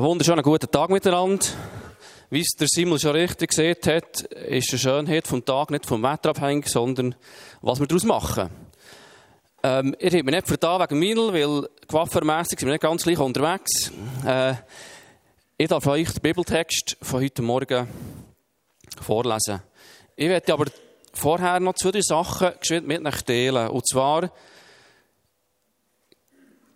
Einen 0.00 0.08
wunderschönen 0.08 0.42
guten 0.42 0.70
Tag 0.70 0.88
miteinander. 0.88 1.44
Wie 2.30 2.40
es 2.40 2.56
der 2.58 2.68
Simon 2.70 2.98
schon 2.98 3.10
richtig 3.10 3.50
gesehen 3.50 3.76
hat, 3.84 4.22
ist 4.22 4.72
die 4.72 4.78
Schönheit 4.78 5.28
vom 5.28 5.44
Tag 5.44 5.70
nicht 5.70 5.84
vom 5.84 6.02
Wetter 6.02 6.30
abhängig, 6.30 6.68
sondern 6.68 7.14
was 7.60 7.80
wir 7.80 7.86
daraus 7.86 8.04
machen. 8.04 8.48
Ähm, 9.62 9.94
ihr 9.98 10.10
habt 10.10 10.24
mich 10.24 10.34
nicht 10.34 10.48
vertan 10.48 10.80
wegen 10.80 10.98
Minel, 10.98 11.34
weil 11.34 11.68
coiffeurmässig 11.86 12.58
sind 12.58 12.68
wir 12.68 12.72
nicht 12.72 12.82
ganz 12.82 13.02
gleich 13.02 13.18
unterwegs. 13.18 13.92
Äh, 14.24 14.54
ich 15.58 15.68
darf 15.68 15.86
euch 15.86 16.10
den 16.10 16.22
Bibeltext 16.22 16.96
von 17.02 17.20
heute 17.20 17.42
Morgen 17.42 17.86
vorlesen. 19.02 19.60
Ich 20.16 20.30
werde 20.30 20.54
aber 20.54 20.64
vorher 21.12 21.60
noch 21.60 21.74
zwei, 21.74 21.90
drei 21.90 22.00
Sachen 22.00 22.52
geschwind 22.58 22.86
mit 22.86 23.04
euch 23.04 23.20
teilen. 23.20 23.68
Und 23.68 23.86
zwar, 23.86 24.32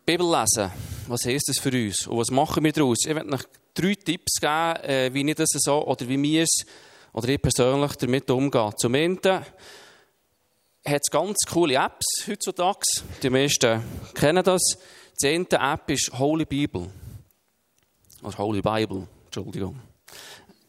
Bibel 0.05 0.31
lesen. 0.31 0.71
Was 1.07 1.27
heisst 1.27 1.49
das 1.49 1.59
für 1.59 1.71
uns? 1.71 2.07
Und 2.07 2.19
was 2.19 2.31
machen 2.31 2.65
wir 2.65 2.73
daraus? 2.73 2.99
Ich 3.07 3.15
werde 3.15 3.33
euch 3.33 3.43
drei 3.75 3.95
Tipps 3.95 4.41
geben, 4.41 4.77
äh, 4.85 5.13
wie 5.13 5.29
ich 5.29 5.35
das 5.35 5.49
so, 5.53 5.87
oder 5.87 6.09
wie 6.09 6.21
wir 6.23 6.43
es, 6.45 6.65
oder 7.13 7.29
ich 7.29 7.43
persönlich 7.43 7.93
damit 7.97 8.31
umgehe. 8.31 8.71
Zum 8.77 8.95
einen 8.95 9.19
hat 9.25 9.53
es 10.87 11.11
ganz 11.11 11.39
coole 11.49 11.75
Apps 11.75 12.27
heutzutage. 12.27 12.81
Die 13.23 13.31
meisten 13.31 13.83
kennen 14.15 14.43
das. 14.43 14.79
Die 15.23 15.29
eine 15.29 15.47
App 15.51 15.91
ist 15.91 16.11
Holy 16.19 16.45
Bible. 16.45 16.91
Oder 18.23 18.39
Holy 18.39 18.63
Bible, 18.63 19.07
Entschuldigung. 19.27 19.81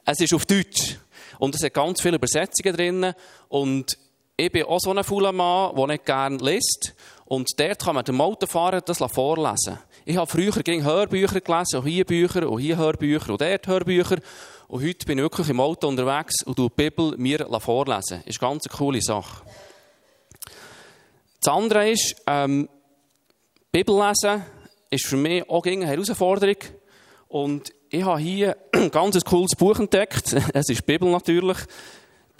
Es 0.05 0.19
ist 0.19 0.33
auf 0.33 0.45
Deutsch. 0.45 0.97
Und 1.39 1.55
es 1.55 1.63
hat 1.63 1.73
ganz 1.73 2.01
viele 2.01 2.17
Übersetzungen 2.17 2.75
drin. 2.75 3.13
Und 3.49 3.97
ich 4.37 4.51
bin 4.51 4.63
auch 4.63 4.79
so 4.79 4.91
ein 4.91 5.03
fauler 5.03 5.31
Mann, 5.31 5.75
der 5.75 5.87
nicht 5.87 6.05
gerne 6.05 6.37
liest. 6.37 6.93
Und 7.25 7.49
dort 7.57 7.83
kann 7.83 7.95
man 7.95 8.05
dem 8.05 8.21
Autofahrer 8.21 8.81
das 8.81 8.99
vorlesen. 9.11 9.79
Ich 10.07 10.17
habe 10.17 10.29
früher 10.29 10.51
gegen 10.51 10.83
Hörbücher 10.83 11.41
gelesen, 11.41 11.79
auch 11.79 11.83
hier 11.83 12.05
Bücher, 12.05 12.47
und 12.47 12.59
hier 12.59 12.77
Hörbücher, 12.77 13.31
und 13.31 13.41
dort 13.41 13.65
Hörbücher. 13.65 14.19
Und 14.67 14.83
heute 14.83 15.03
bin 15.03 15.17
ich 15.17 15.23
wirklich 15.23 15.49
im 15.49 15.59
Auto 15.59 15.87
unterwegs 15.87 16.43
und 16.43 16.59
die 16.59 16.69
Bibel 16.69 17.17
mir 17.17 17.47
vorlesen. 17.59 18.21
Ist 18.23 18.39
eine 18.39 18.51
ganz 18.51 18.69
coole 18.69 19.01
Sache. 19.01 19.43
Das 21.41 21.51
andere 21.51 21.89
ist, 21.89 22.17
ähm, 22.27 22.69
Bibel 23.71 23.97
lesen 23.97 24.45
ist 24.91 25.07
für 25.07 25.17
mich 25.17 25.49
auch 25.49 25.65
eine 25.65 25.87
Herausforderung. 25.87 26.57
Und 27.27 27.73
ich 27.89 28.03
habe 28.03 28.19
hier 28.19 28.57
ein 28.73 28.91
ganz 28.91 29.19
cooles 29.25 29.55
Buch 29.57 29.79
entdeckt. 29.79 30.35
Es 30.53 30.69
ist 30.69 30.85
Bibel 30.85 31.09
natürlich. 31.09 31.57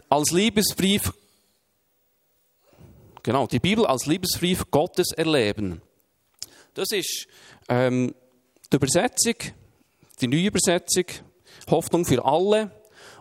Als 0.07 0.29
Liebesbrief 0.29 1.11
Genau, 3.23 3.47
die 3.47 3.57
Bibel 3.57 3.87
als 3.87 4.05
Liebesbrief 4.05 4.69
Gottes 4.69 5.11
erleben. 5.11 5.81
Das 6.75 6.91
ist 6.91 7.27
ähm, 7.69 8.13
die 8.71 8.75
Übersetzung, 8.75 9.35
die 10.21 10.27
neue 10.27 10.47
Übersetzung, 10.47 11.05
Hoffnung 11.69 12.05
für 12.05 12.23
alle. 12.23 12.71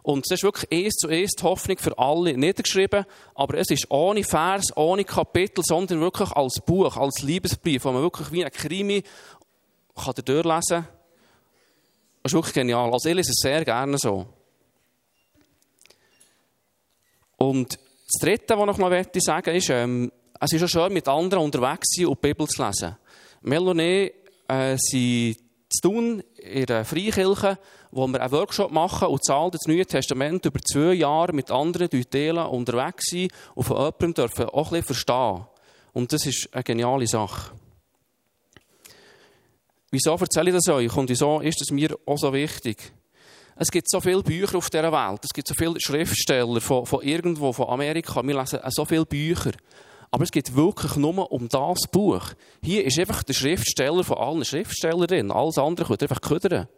Und 0.03 0.27
es 0.27 0.33
ist 0.33 0.43
wirklich 0.43 0.71
eins 0.71 0.97
zu 0.97 1.09
eins 1.09 1.33
Hoffnung 1.43 1.79
für 1.79 1.99
alle 1.99 2.37
niedergeschrieben, 2.37 3.07
aber 3.35 3.59
es 3.59 3.71
ist 3.71 3.91
ohne 3.91 4.23
Vers, 4.23 4.67
ohne 4.77 5.05
Kapitel, 5.05 5.65
sondern 5.65 6.01
wirklich 6.01 6.31
als 6.33 6.61
Buch, 6.61 6.97
als 6.97 7.23
Liebesbrief, 7.23 7.85
wo 7.85 7.93
man 7.93 8.03
wirklich 8.03 8.31
wie 8.31 8.45
ein 8.45 8.53
Krimi 8.53 9.03
kann 9.95 10.15
durchlesen 10.15 10.85
kann. 10.85 10.89
Das 12.23 12.33
ist 12.33 12.35
wirklich 12.35 12.55
genial. 12.55 12.93
Also 12.93 13.09
ich 13.09 13.15
lese 13.15 13.31
es 13.31 13.41
sehr 13.41 13.65
gerne 13.65 13.97
so. 13.99 14.27
Und 17.37 17.79
das 18.07 18.21
Dritte, 18.21 18.57
was 18.57 18.61
ich 18.61 18.67
noch 18.67 18.79
mal 18.79 19.05
sagen 19.15 19.43
möchte, 19.47 19.51
ist, 19.51 19.71
ähm, 19.71 20.13
es 20.41 20.53
ist 20.53 20.61
schon 20.61 20.69
schön, 20.69 20.93
mit 20.93 21.09
anderen 21.09 21.45
unterwegs 21.45 21.89
zu 21.89 22.03
sein 22.03 22.09
und 22.09 22.23
die 22.23 22.29
Bibel 22.29 22.47
zu 22.47 22.65
lesen. 22.65 22.97
Melanie 23.43 24.13
äh, 24.49 24.77
sind 24.79 25.39
zu 25.69 25.89
tun 25.89 26.23
in 26.37 26.67
der 26.67 26.85
Freikirche, 26.85 27.59
wo 27.91 28.07
wir 28.07 28.21
einen 28.21 28.33
Workshop 28.33 28.71
machen 28.71 29.09
und 29.09 29.25
zahlen 29.25 29.51
das 29.51 29.67
Neue 29.67 29.87
Testament 29.87 30.45
über 30.45 30.61
zwei 30.61 30.95
Jahre 30.95 31.33
mit 31.33 31.51
anderen 31.51 31.89
teilen, 31.89 32.47
unterwegs 32.47 33.07
sein 33.11 33.29
und 33.55 33.65
von 33.65 33.77
jemandem 33.77 34.15
dürfen 34.15 34.47
auch 34.47 34.73
ein 34.73 34.81
bisschen 34.81 34.85
verstehen. 34.85 35.45
Und 35.93 36.13
das 36.13 36.27
ist 36.27 36.49
eine 36.53 36.65
geniale 36.65 37.07
Sache. 37.07 37.53
Wieso 39.91 40.17
erzähle 40.17 40.51
ich 40.51 40.57
das 40.57 40.75
euch 40.75 40.97
und 40.97 41.09
wieso 41.09 41.41
ist 41.41 41.63
es 41.63 41.71
mir 41.71 41.97
auch 42.05 42.19
so 42.19 42.33
wichtig? 42.33 42.93
Es 43.57 43.71
gibt 43.71 43.89
so 43.89 44.01
viele 44.01 44.25
Bücher 44.25 44.59
auf 44.59 44.69
dieser 44.69 44.91
Welt. 44.91 45.21
Es 45.23 45.31
gibt 45.33 45.47
so 45.47 45.55
viele 45.55 45.81
Schriftsteller 45.81 46.61
von, 46.61 46.85
von 46.85 47.03
irgendwo, 47.03 47.53
von 47.53 47.69
Amerika. 47.69 48.21
Wir 48.27 48.37
lesen 48.37 48.59
so 48.71 48.85
viele 48.85 49.07
Bücher. 49.07 49.53
Aber 50.15 50.23
es 50.23 50.31
geht 50.31 50.55
wirklich 50.55 50.95
nur 50.95 51.33
um 51.33 51.49
das 51.49 51.89
Buch. 51.91 52.35
Hier 52.63 52.85
ist 52.85 53.01
einfach 53.01 53.25
der 53.25 53.33
Schriftsteller 53.33 54.05
von 54.05 54.17
allen 54.17 54.45
Schriftstellern 54.45 55.09
drin. 55.09 55.33
Alles 55.33 55.59
andere 55.59 55.89
könnt 55.89 56.03
ihr 56.03 56.09
einfach 56.09 56.21
ködern. 56.21 56.69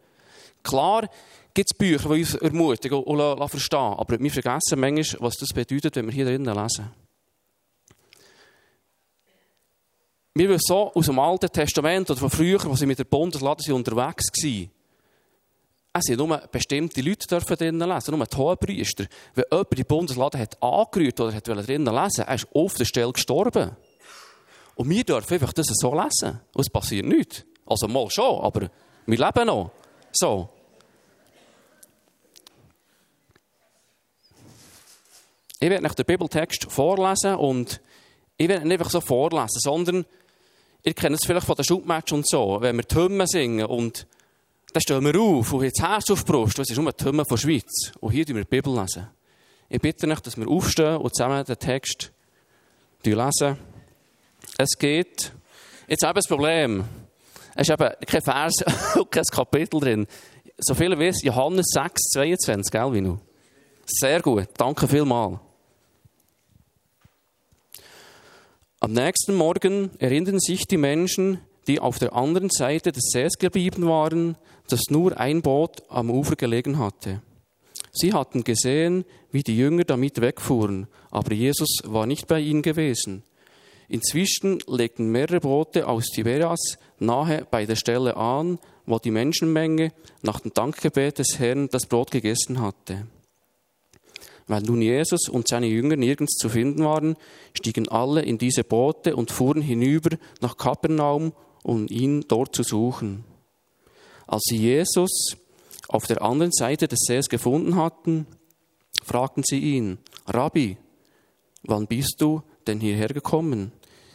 Klar 0.63 1.07
gibt 1.53 1.71
es 1.71 1.77
Bücher, 1.77 2.15
die 2.15 2.21
uns 2.21 2.35
ermutigen 2.35 2.97
und, 3.03 3.21
und 3.21 3.49
verstehen. 3.51 3.79
Aber 3.79 4.19
wir 4.19 4.31
vergessen 4.31 4.81
manchmal, 4.81 5.21
was 5.21 5.37
das 5.37 5.51
bedeutet, 5.51 5.97
wenn 5.97 6.07
wir 6.07 6.15
hier 6.15 6.25
drinnen 6.25 6.57
lesen. 6.57 6.91
Wir 10.33 10.49
wissen 10.49 10.65
so 10.69 10.93
aus 10.95 11.05
dem 11.05 11.19
Alten 11.19 11.53
Testament 11.53 12.11
oder 12.11 12.19
von 12.19 12.31
früher, 12.31 12.65
wo 12.65 12.75
sie 12.75 12.87
mit 12.87 12.99
der 12.99 13.05
Bundeslade 13.05 13.75
unterwegs 13.75 14.29
waren, 14.43 14.71
es 15.99 16.05
sind 16.05 16.19
nur 16.19 16.39
bestimmte 16.51 17.01
Leute 17.01 17.27
dürfen 17.27 17.57
drinnen 17.57 17.89
lesen, 17.89 18.17
nur 18.17 18.27
die 18.27 18.37
Hohenpriester. 18.37 19.07
Wenn 19.35 19.45
jemand 19.51 19.79
die 19.79 19.85
Bundeslade 19.85 20.39
hat 20.39 20.63
angerührt 20.63 21.21
oder 21.21 21.35
hat 21.35 21.47
drinnen 21.47 21.95
lesen, 21.95 22.25
er 22.27 22.35
ist 22.35 22.49
auf 22.55 22.75
der 22.75 22.85
Stelle 22.85 23.13
gestorben. 23.13 23.77
Und 24.75 24.91
wir 24.91 25.05
dürfen 25.05 25.35
einfach 25.35 25.53
das 25.53 25.67
so 25.69 25.95
lesen. 25.95 26.41
Und 26.53 26.61
es 26.61 26.71
passiert 26.71 27.07
nichts. 27.07 27.45
Also 27.65 27.89
mal 27.89 28.11
schon, 28.11 28.41
aber 28.41 28.71
wir 29.07 29.19
leben 29.19 29.47
noch. 29.47 29.71
So. 30.13 30.49
Ich 35.59 35.71
werde 35.71 35.83
nicht 35.83 35.99
den 35.99 36.05
Bibeltext 36.05 36.71
vorlesen 36.71 37.35
und 37.37 37.81
ich 38.37 38.49
werde 38.49 38.69
nicht 38.69 38.79
einfach 38.79 38.91
so 38.91 39.01
vorlesen, 39.01 39.59
sondern 39.61 40.05
ihr 40.83 40.95
kennt 40.95 41.17
es 41.17 41.25
vielleicht 41.25 41.47
von 41.47 41.57
den 41.57 41.65
Schubmatch 41.65 42.13
und 42.13 42.29
so, 42.29 42.59
wenn 42.61 42.77
wir 42.77 42.85
die 42.85 42.95
Hymnen 42.95 43.27
singen 43.27 43.65
und 43.65 44.07
dann 44.73 44.81
stehen 44.81 45.05
wir 45.05 45.21
auf 45.21 45.53
und 45.53 45.63
haben 45.63 45.71
das 45.75 45.89
Herz 45.89 46.11
auf 46.11 46.25
die 46.25 46.33
Brust. 46.33 46.59
Das 46.59 46.69
ist 46.69 46.77
nur 46.77 46.93
die 46.93 47.05
Hymne 47.05 47.25
von 47.25 47.37
der 47.37 47.43
Schweiz. 47.43 47.93
Und 48.01 48.13
hier 48.13 48.25
lesen 48.25 48.37
wir 48.37 48.45
die 48.45 48.49
Bibel. 48.49 48.75
lesen. 48.75 49.09
Ich 49.69 49.81
bitte 49.81 50.09
euch, 50.09 50.21
dass 50.21 50.37
wir 50.37 50.49
aufstehen 50.49 50.97
und 50.99 51.15
zusammen 51.15 51.45
den 51.45 51.59
Text 51.59 52.13
lesen. 53.03 53.59
Es 54.59 54.71
geht, 54.79 55.33
jetzt 55.89 56.03
ich 56.03 56.09
ein 56.09 56.23
Problem. 56.29 56.85
Es 57.55 57.69
ist 57.69 57.81
eben 57.81 57.91
kein 58.07 58.23
Vers 58.23 58.55
und 58.97 59.11
kein 59.11 59.25
Kapitel 59.25 59.81
drin. 59.81 60.07
So 60.59 60.75
viel 60.75 60.99
wie 60.99 61.07
es 61.07 61.23
Johannes 61.23 61.67
6, 61.73 62.03
22, 62.15 62.71
gell, 62.71 62.93
Vino? 62.93 63.21
Sehr 63.87 64.21
gut, 64.21 64.49
danke 64.57 64.89
vielmals. 64.89 65.39
Am 68.81 68.93
nächsten 68.93 69.35
Morgen 69.35 69.91
erinnern 69.99 70.39
sich 70.39 70.67
die 70.67 70.77
Menschen, 70.77 71.41
die 71.67 71.81
auf 71.81 71.99
der 71.99 72.15
anderen 72.15 72.51
Seite 72.51 72.93
des 72.93 73.05
Sees 73.11 73.39
geblieben 73.39 73.87
waren, 73.87 74.37
dass 74.69 74.91
nur 74.91 75.19
ein 75.19 75.43
Boot 75.43 75.83
am 75.89 76.11
Ufer 76.11 76.37
gelegen 76.37 76.79
hatte. 76.79 77.23
Sie 77.93 78.13
hatten 78.13 78.45
gesehen, 78.45 79.05
wie 79.31 79.43
die 79.43 79.57
Jünger 79.57 79.85
damit 79.85 80.21
wegfuhren, 80.21 80.87
aber 81.11 81.33
Jesus 81.33 81.79
war 81.85 82.07
nicht 82.07 82.27
bei 82.27 82.41
ihnen 82.41 82.63
gewesen. 82.63 83.23
Inzwischen 83.89 84.59
legten 84.67 85.11
mehrere 85.11 85.41
Boote 85.41 85.87
aus 85.87 86.07
Tiberias 86.07 86.79
nahe 86.99 87.47
bei 87.51 87.67
der 87.67 87.77
Stelle 87.77 88.17
an, 88.17 88.59
wo 88.85 88.99
die 88.99 89.11
Menschenmenge 89.11 89.93
nach 90.23 90.41
dem 90.41 90.53
Dankgebet 90.53 91.19
des 91.19 91.39
Herrn 91.39 91.69
das 91.69 91.87
Brot 91.87 92.11
gegessen 92.11 92.61
hatte. 92.61 93.07
Weil 94.49 94.63
nun 94.63 94.81
Jesus 94.81 95.29
und 95.29 95.49
seine 95.49 95.67
Jünger 95.67 95.97
nirgends 95.97 96.37
zu 96.37 96.49
finden 96.49 96.85
waren, 96.85 97.17
stiegen 97.53 97.89
alle 97.89 98.23
in 98.23 98.39
diese 98.39 98.63
Boote 98.63 99.17
und 99.17 99.31
fuhren 99.31 99.63
hinüber 99.63 100.17
nach 100.41 100.57
Kapernaum, 100.57 101.33
um 101.63 101.87
ihn 101.89 102.25
dort 102.29 102.55
zu 102.55 102.63
suchen. 102.63 103.25
Als 104.27 104.43
sie 104.47 104.59
Jesus 104.59 105.37
auf 105.89 106.07
der 106.07 106.23
anderen 106.23 106.53
Seite 106.53 106.89
des 106.89 107.01
Sees 107.07 107.29
gefunden 107.29 107.77
hatten, 107.77 108.27
fragten 109.05 109.45
sie 109.47 109.59
ihn, 109.59 109.99
Rabbi, 110.27 110.77
wann 111.63 111.87
bist 111.87 112.17
du 112.19 112.43
denn 112.67 112.81
hierher 112.81 113.09
gekommen? 113.09 113.73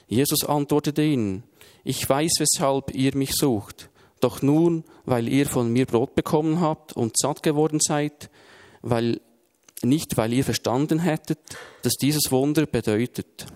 Jesus 0.08 0.44
antwortete 0.44 1.04
ihnen, 1.04 1.44
ich 1.84 2.08
weiß, 2.08 2.34
weshalb 2.40 2.94
ihr 2.94 3.16
mich 3.16 3.34
sucht, 3.34 3.90
doch 4.20 4.42
nun, 4.42 4.84
weil 5.06 5.28
ihr 5.28 5.48
von 5.48 5.72
mir 5.72 5.86
Brot 5.86 6.14
bekommen 6.14 6.60
habt 6.60 6.94
und 6.94 7.18
satt 7.18 7.42
geworden 7.42 7.80
seid, 7.82 8.30
weil, 8.82 9.22
nicht 9.82 10.18
weil 10.18 10.34
ihr 10.34 10.44
verstanden 10.44 11.00
hättet, 11.00 11.40
dass 11.82 11.94
dieses 11.94 12.32
Wunder 12.32 12.66
bedeutet. 12.66 13.48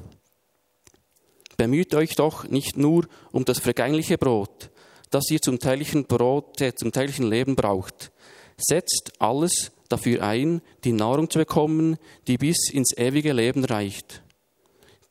Bemüht 1.57 1.93
euch 1.93 2.15
doch 2.15 2.47
nicht 2.47 2.77
nur 2.77 3.07
um 3.31 3.45
das 3.45 3.59
vergängliche 3.59 4.17
Brot, 4.17 4.71
das 5.11 5.29
ihr 5.31 5.41
zum 5.41 5.59
täglichen 5.59 6.05
Brot, 6.05 6.61
äh, 6.61 6.75
zum 6.75 6.91
täglichen 6.91 7.29
Leben 7.29 7.55
braucht. 7.55 8.11
Setzt 8.57 9.13
alles 9.19 9.71
dafür 9.89 10.23
ein, 10.23 10.61
die 10.83 10.93
Nahrung 10.93 11.29
zu 11.29 11.39
bekommen, 11.39 11.97
die 12.27 12.37
bis 12.37 12.69
ins 12.71 12.97
ewige 12.97 13.33
Leben 13.33 13.63
reicht. 13.65 14.21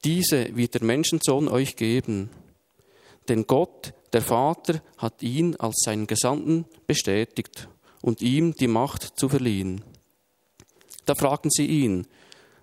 Diese 0.05 0.55
wird 0.57 0.75
der 0.75 0.85
Menschensohn 0.85 1.49
euch 1.49 1.77
geben. 1.77 2.31
Denn 3.29 3.47
Gott, 3.47 3.95
Der 4.15 4.23
Vater 4.23 4.81
hat 4.97 5.25
ihn 5.25 5.57
als 5.57 5.83
seinen 5.85 6.07
Gesandten 6.07 6.67
bestätigt 6.87 7.69
und 8.01 8.23
ihm 8.23 8.55
die 8.55 8.69
Macht 8.69 9.19
zu 9.19 9.29
verliehen. 9.29 9.83
Da 11.05 11.17
fragten 11.17 11.51
sie 11.51 11.67
ihn, 11.67 12.07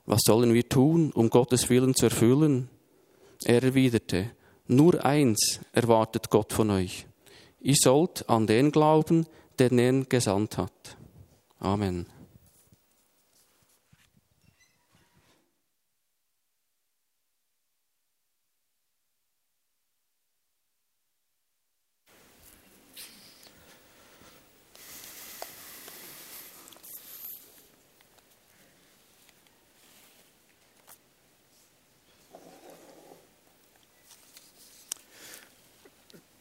was 0.05 0.21
sollen 0.25 0.53
wir 0.53 0.67
tun, 0.69 1.11
um 1.11 1.29
Gottes 1.29 1.69
Willen 1.69 1.93
zu 1.93 2.05
erfüllen? 2.05 2.69
Er 3.43 3.61
erwiderte, 3.61 4.31
nur 4.67 5.03
eins 5.03 5.59
erwartet 5.73 6.29
Gott 6.29 6.53
von 6.53 6.69
euch. 6.69 7.05
Ihr 7.61 7.75
sollt 7.75 8.27
an 8.27 8.47
den 8.47 8.71
glauben, 8.71 9.27
der 9.59 9.71
ihn 9.71 10.09
gesandt 10.09 10.57
hat. 10.57 10.97
Amen. 11.59 12.07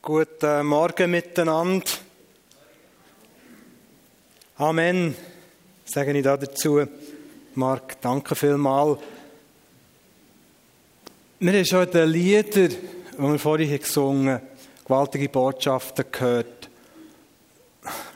Guten 0.02 0.64
Morgen 0.64 1.10
miteinander. 1.10 1.84
Amen, 4.56 5.14
sage 5.84 6.16
ich 6.16 6.24
da 6.24 6.38
dazu. 6.38 6.80
Marc, 7.54 8.00
danke 8.00 8.34
vielmals. 8.34 8.98
Wir 11.38 11.52
haben 11.52 11.64
schon 11.66 11.90
den 11.90 12.08
Lieder, 12.08 12.68
die 12.68 12.78
wir 13.18 13.38
vorhin 13.38 13.78
gesungen 13.78 14.36
haben, 14.36 14.46
gewaltige 14.86 15.28
Botschaften 15.28 16.06
gehört. 16.10 16.70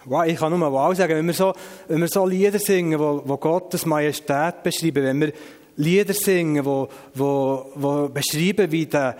Wow, 0.07 0.25
ich 0.25 0.39
kann 0.39 0.59
nur 0.59 0.73
wow 0.73 0.97
sagen, 0.97 1.17
wenn 1.17 1.27
wir 1.27 1.35
so, 1.35 1.53
wenn 1.89 2.01
wir 2.01 2.09
so 2.09 2.25
Lieder 2.25 2.59
singen, 2.61 2.99
wo, 2.99 3.21
wo 3.27 3.37
Gottes 3.37 3.85
Majestät 3.85 4.63
beschreiben, 4.63 5.05
wenn 5.05 5.21
wir 5.21 5.33
Lieder 5.77 6.15
singen, 6.15 6.65
wo, 6.65 6.89
wo, 7.13 7.73
wo 7.75 8.09
beschreiben, 8.09 8.73
wie 8.73 8.87
der, 8.87 9.19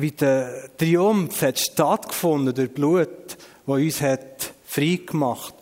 wie 0.00 0.12
der 0.12 0.76
Triumph 0.76 1.42
hat 1.42 1.58
stattgefunden 1.58 2.54
durch 2.54 2.72
Blut, 2.72 3.36
wo 3.64 3.74
uns 3.74 4.00
hat 4.00 4.52
frei 4.64 5.00
gemacht. 5.06 5.54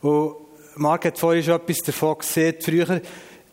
Und 0.00 0.34
Marc 0.76 1.04
hat 1.04 1.18
vorhin 1.18 1.42
schon 1.42 1.54
etwas 1.54 1.78
davon 1.78 2.18
gesehen. 2.18 2.56
Früher 2.60 3.00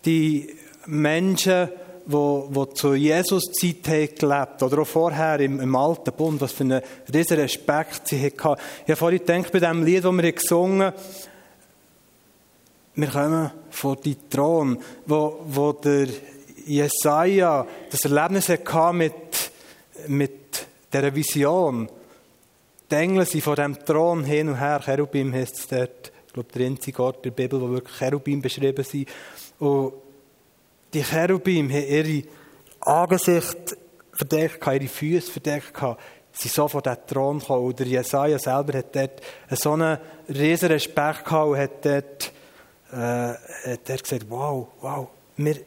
die 0.06 0.56
Menschen, 0.88 1.70
die, 2.06 2.42
die 2.50 2.74
zu 2.74 2.94
Jesus-Zeit 2.94 4.20
gelebt 4.20 4.64
oder 4.64 4.80
auch 4.80 4.88
vorher 4.88 5.40
im, 5.40 5.60
im 5.60 5.76
Alten 5.76 6.12
Bund, 6.14 6.42
was 6.42 6.52
für 6.52 6.64
einen 6.64 6.82
riesen 7.14 7.38
Respekt 7.38 8.08
sie 8.08 8.20
hatten. 8.20 8.60
Ich 8.84 8.90
habe 8.90 8.96
vorhin 8.96 9.20
gedacht, 9.20 9.52
bei 9.52 9.60
dem 9.60 9.84
Lied, 9.84 10.04
das 10.04 10.12
wir 10.12 10.32
gesungen 10.32 10.82
haben, 10.88 10.96
wir 12.96 13.08
kommen 13.08 13.52
vor 13.70 13.96
die 13.96 14.18
Thron, 14.30 14.78
wo, 15.06 15.40
wo 15.46 15.72
der 15.72 16.08
Jesaja 16.66 17.66
das 17.90 18.02
Erlebnis 18.02 18.50
hatte 18.50 18.94
mit, 18.94 19.51
mit 20.08 20.68
dieser 20.92 21.14
Vision. 21.16 21.90
Die 22.90 22.96
Engel 22.96 23.26
sind 23.26 23.44
vor 23.44 23.56
dem 23.56 23.78
Thron 23.86 24.24
hin 24.24 24.50
und 24.50 24.60
her. 24.60 24.82
Cherubim 24.84 25.34
heißt 25.34 25.60
es 25.60 25.68
dort. 25.68 26.12
Ich 26.28 26.34
glaube, 26.34 26.52
der 26.54 26.66
einzige 26.68 27.04
Ort 27.04 27.26
der 27.26 27.32
Bibel, 27.32 27.62
wo 27.62 27.70
wirklich 27.70 27.98
Cherubim 27.98 28.42
beschrieben 28.42 28.84
sind. 28.84 29.08
Und 29.60 29.94
die 30.94 31.04
Cherubim 31.04 31.70
haben 31.70 31.88
ihre 31.88 32.24
Angesicht 32.82 33.78
verdeckt, 34.14 34.66
ihre 34.66 34.88
Füße 34.88 35.32
verdeckt. 35.32 35.74
Sie 36.34 36.48
sind 36.48 36.54
so 36.54 36.68
vor 36.68 36.82
den 36.82 36.98
Thron 37.08 37.40
gekommen. 37.40 37.66
Und 37.66 37.80
der 37.80 37.88
Jesaja 37.88 38.40
selber 38.40 38.78
hat 38.78 38.96
dort 38.96 39.22
so 39.52 39.74
einen 39.74 39.98
riesen 40.30 40.70
Respekt 40.70 41.26
gehabt 41.26 41.48
und 41.48 41.58
hat 41.58 41.86
dort, 41.86 42.32
äh, 42.92 43.72
hat 43.72 43.90
dort 43.90 44.04
gesagt, 44.04 44.26
wow, 44.30 44.68
wow, 44.82 45.08
mir, 45.38 45.58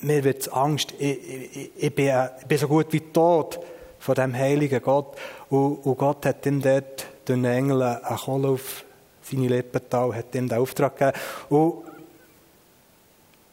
mir 0.00 0.24
wird 0.24 0.52
Angst. 0.52 0.94
Ich, 0.98 1.18
ich, 1.18 1.70
ich, 1.76 1.94
bin, 1.94 2.10
ich 2.40 2.46
bin 2.46 2.58
so 2.58 2.68
gut 2.68 2.86
wie 2.90 3.00
tot 3.00 3.60
von 4.00 4.14
dem 4.16 4.34
heiligen 4.34 4.82
Gott. 4.82 5.16
Und, 5.48 5.76
und 5.84 5.98
Gott 5.98 6.26
hat 6.26 6.44
ihm 6.46 6.60
dort 6.60 7.06
den 7.28 7.44
Engel 7.44 7.82
eine 7.82 8.16
Kohle 8.16 8.48
auf 8.48 8.84
seine 9.22 9.48
Lippen 9.48 9.80
getan, 9.80 10.14
hat 10.14 10.34
ihm 10.34 10.48
den 10.48 10.58
Auftrag 10.58 10.96
gegeben. 10.96 11.18
Und 11.50 11.84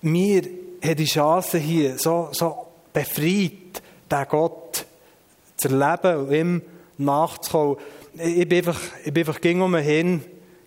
wir 0.01 0.41
haben 0.83 0.95
die 0.95 1.05
Chance 1.05 1.57
hier, 1.59 1.97
so, 1.99 2.29
so 2.31 2.67
befreit, 2.91 3.83
den 4.09 4.25
Gott 4.29 4.85
zu 5.57 5.69
erleben 5.69 6.25
und 6.25 6.31
ihm 6.33 6.61
nachzukommen. 6.97 7.77
Ich 8.15 8.47
bin 8.47 8.59
einfach, 8.59 8.81
ich 9.03 9.13
bin 9.13 9.27
einfach 9.27 9.41
ging 9.41 9.61
um 9.61 9.75
hin 9.75 10.23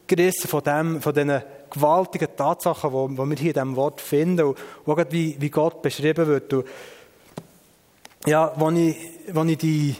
gerissen 0.06 0.48
von 0.48 0.62
dem, 0.62 1.00
von 1.00 1.14
diesen 1.14 1.42
gewaltigen 1.70 2.28
Tatsachen, 2.36 2.90
die, 2.90 3.14
die 3.14 3.30
wir 3.30 3.36
hier 3.36 3.48
in 3.48 3.54
diesem 3.54 3.76
Wort 3.76 4.00
finden 4.00 4.46
und 4.46 4.58
auch 4.86 5.04
wie, 5.10 5.36
wie 5.40 5.50
Gott 5.50 5.82
beschrieben 5.82 6.26
wird. 6.26 6.52
Und 6.52 6.66
ja, 8.26 8.48
als 8.48 8.78
ich, 8.78 8.96
als 9.34 9.50
ich, 9.50 9.58
die, 9.58 9.96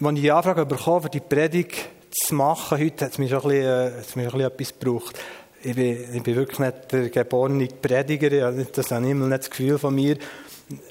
als 0.00 0.14
ich 0.14 0.20
die 0.20 0.30
Anfrage 0.30 0.64
bekommen 0.64 1.02
für 1.02 1.08
die 1.08 1.20
Predigt 1.20 1.88
zu 2.10 2.34
machen, 2.34 2.78
heute 2.78 3.06
hat 3.06 3.18
es 3.18 3.28
schon 3.28 3.50
äh, 3.50 3.90
hat 3.90 4.16
mir 4.16 4.22
ein 4.22 4.30
bisschen 4.30 4.40
etwas 4.40 4.78
gebraucht. 4.78 5.18
Ich 5.62 5.74
bin, 5.74 6.14
ich 6.14 6.22
bin 6.22 6.36
wirklich 6.36 6.58
nicht 6.60 6.92
der 6.92 7.08
geborene 7.10 7.66
Prediger, 7.66 8.52
das 8.52 8.90
habe 8.92 9.04
ich 9.04 9.10
immer 9.10 9.26
nicht 9.26 9.40
das 9.40 9.50
Gefühl 9.50 9.76
von 9.78 9.94
mir. 9.94 10.16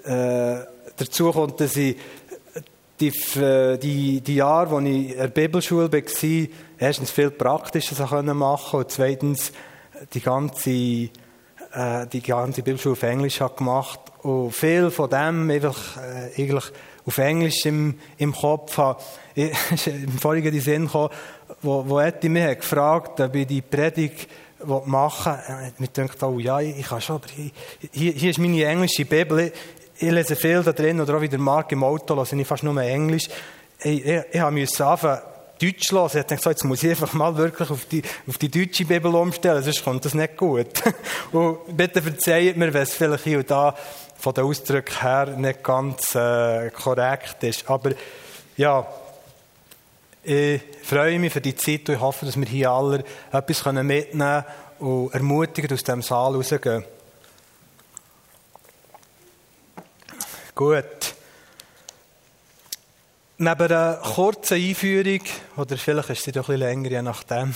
Äh, 0.03 0.65
dazu 0.97 1.31
kommt, 1.31 1.61
dass 1.61 1.77
ich 1.77 1.95
die, 2.99 3.13
äh, 3.39 3.77
die, 3.77 4.19
die 4.19 4.35
Jahre, 4.35 4.75
als 4.75 4.85
ich 4.85 5.11
in 5.11 5.17
der 5.17 5.27
Bibelschule 5.29 5.91
war, 5.91 6.47
erstens 6.77 7.11
viel 7.11 7.31
Praktisches 7.31 7.99
machen 7.99 8.35
konnte 8.35 8.77
und 8.77 8.91
zweitens 8.91 9.53
die 10.13 10.21
ganze, 10.21 10.69
äh, 10.69 11.09
die 12.11 12.21
ganze 12.21 12.61
Bibelschule 12.61 12.93
auf 12.93 13.03
Englisch 13.03 13.39
hat 13.39 13.55
gemacht 13.55 14.06
und 14.23 14.51
viel 14.51 14.91
von 14.91 15.09
dem 15.09 15.49
einfach, 15.49 15.97
äh, 15.97 16.41
eigentlich 16.41 16.65
auf 17.05 17.17
Englisch 17.17 17.65
im, 17.65 17.95
im 18.17 18.33
Kopf 18.33 18.77
habe. 18.77 19.01
Ich, 19.35 19.85
im 19.85 20.17
vorigen 20.17 20.59
Sinn 20.59 20.85
gekommen, 20.85 21.09
wo, 21.61 21.87
wo 21.87 21.99
Eti 21.99 22.27
mich 22.27 22.43
hat 22.43 22.59
gefragt, 22.59 23.19
ob 23.21 23.35
ich 23.35 23.45
die 23.45 23.61
Predigt 23.61 24.27
machen 24.85 25.37
will. 25.77 25.85
Ich 25.85 25.91
dachte, 25.91 26.25
oh 26.25 26.39
ja, 26.39 26.59
ich 26.59 26.87
kann 26.87 26.99
schon, 26.99 27.17
aber 27.17 27.27
hier, 27.91 28.11
hier 28.13 28.31
ist 28.31 28.39
meine 28.39 28.65
englische 28.65 29.05
Bibel. 29.05 29.39
Ich, 29.39 29.53
ich 29.99 30.11
lese 30.11 30.35
viel 30.35 30.63
da 30.63 30.73
drin, 30.73 30.99
oder 30.99 31.17
auch 31.17 31.21
wie 31.21 31.29
der 31.29 31.37
Mark 31.37 31.71
im 31.71 31.83
Auto, 31.83 32.15
lese 32.15 32.35
ich 32.35 32.47
fast 32.47 32.63
nur 32.63 32.81
Englisch. 32.81 33.29
Ich, 33.83 34.03
ich, 34.03 34.21
ich 34.31 34.41
musste 34.41 34.85
anfangen, 34.87 35.19
Deutsch 35.59 35.91
hören. 35.91 36.09
Ich 36.13 36.25
dachte, 36.25 36.49
jetzt 36.49 36.63
muss 36.63 36.83
ich 36.83 36.91
einfach 36.91 37.13
mal 37.13 37.35
wirklich 37.35 37.69
auf 37.69 37.85
die, 37.85 38.01
auf 38.27 38.37
die 38.37 38.49
deutsche 38.49 38.85
Bibel 38.85 39.13
umstellen, 39.13 39.63
sonst 39.63 39.83
kommt 39.83 40.05
das 40.05 40.13
nicht 40.13 40.37
gut. 40.37 40.67
Und 41.31 41.75
bitte 41.75 42.01
verzeiht 42.01 42.57
mir, 42.57 42.73
wenn 42.73 42.83
es 42.83 42.93
vielleicht 42.93 43.23
hier 43.23 43.39
und 43.39 43.49
da 43.49 43.75
von 44.19 44.33
den 44.33 44.45
Ausdrücken 44.45 45.01
her 45.01 45.25
nicht 45.37 45.63
ganz 45.63 46.15
äh, 46.15 46.69
korrekt 46.71 47.43
ist. 47.43 47.69
Aber 47.69 47.91
ja, 48.55 48.85
ich 50.23 50.61
freue 50.83 51.19
mich 51.19 51.31
für 51.31 51.41
die 51.41 51.55
Zeit 51.55 51.87
und 51.87 51.95
ich 51.95 52.01
hoffe, 52.01 52.25
dass 52.25 52.37
wir 52.37 52.45
hier 52.45 52.71
alle 52.71 53.03
etwas 53.31 53.65
mitnehmen 53.65 54.17
können 54.17 54.45
und 54.79 55.13
ermutigend 55.13 55.71
aus 55.71 55.83
diesem 55.83 56.01
Saal 56.01 56.35
rausgehen. 56.35 56.83
Gut. 60.53 61.15
Neben 63.37 63.61
einer 63.61 63.97
kurzen 63.97 64.57
Einführung, 64.57 65.21
oder 65.55 65.77
vielleicht 65.77 66.09
ist 66.09 66.23
sie 66.23 66.31
doch 66.31 66.47
bisschen 66.47 66.59
länger, 66.59 66.89
je 66.89 67.01
nachdem, 67.03 67.53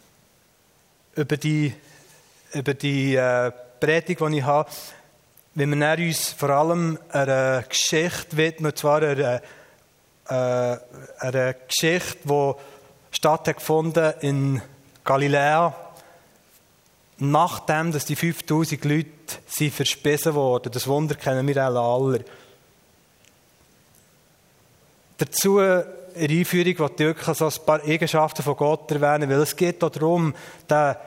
über 1.14 1.36
die, 1.36 1.74
über 2.54 2.72
die 2.72 3.14
äh, 3.14 3.52
Predigt, 3.78 4.20
die 4.20 4.38
ich 4.38 4.44
habe, 4.44 4.70
wenn 5.54 5.78
wir 5.78 5.98
uns 5.98 6.30
vor 6.30 6.50
allem 6.50 6.98
einer 7.10 7.62
Geschichte 7.62 8.36
widmen, 8.36 8.72
und 8.72 8.78
zwar 8.78 9.02
einer, 9.02 9.40
äh, 10.28 11.54
Geschichte, 11.68 12.18
die 12.24 12.52
stattgefunden 13.12 14.14
in 14.20 14.62
Galiläa, 15.04 15.74
nachdem 17.18 17.92
dass 17.92 18.06
die 18.06 18.16
5000 18.16 18.84
Leute 18.84 19.08
sind 19.46 19.72
verspesen 19.72 20.34
wurden. 20.34 20.72
Das 20.72 20.88
Wunder 20.88 21.14
kennen 21.14 21.46
wir 21.46 21.62
alle. 21.62 22.24
Dazu 25.18 25.60
in 25.60 25.84
der 26.28 26.30
Einführung 26.38 26.78
will 26.78 26.90
ich 26.92 26.98
wirklich 26.98 27.36
so 27.36 27.46
ein 27.46 27.66
paar 27.66 27.82
Eigenschaften 27.84 28.42
von 28.42 28.56
Gott 28.56 28.90
erwähnen, 28.90 29.30
weil 29.30 29.40
es 29.40 29.54
geht 29.54 29.82
darum, 29.82 30.34
der, 30.68 31.00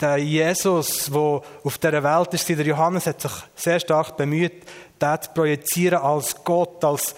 der 0.00 0.18
Jesus, 0.18 1.10
der 1.12 1.40
auf 1.64 1.78
dieser 1.78 2.02
Welt 2.02 2.34
ist, 2.34 2.48
der 2.48 2.66
Johannes 2.66 3.06
hat 3.06 3.20
sich 3.20 3.32
sehr 3.54 3.80
stark 3.80 4.16
bemüht, 4.16 4.64
den 5.00 5.22
zu 5.22 5.30
projizieren 5.34 5.98
als 5.98 6.34
Gott, 6.44 6.84
als, 6.84 7.14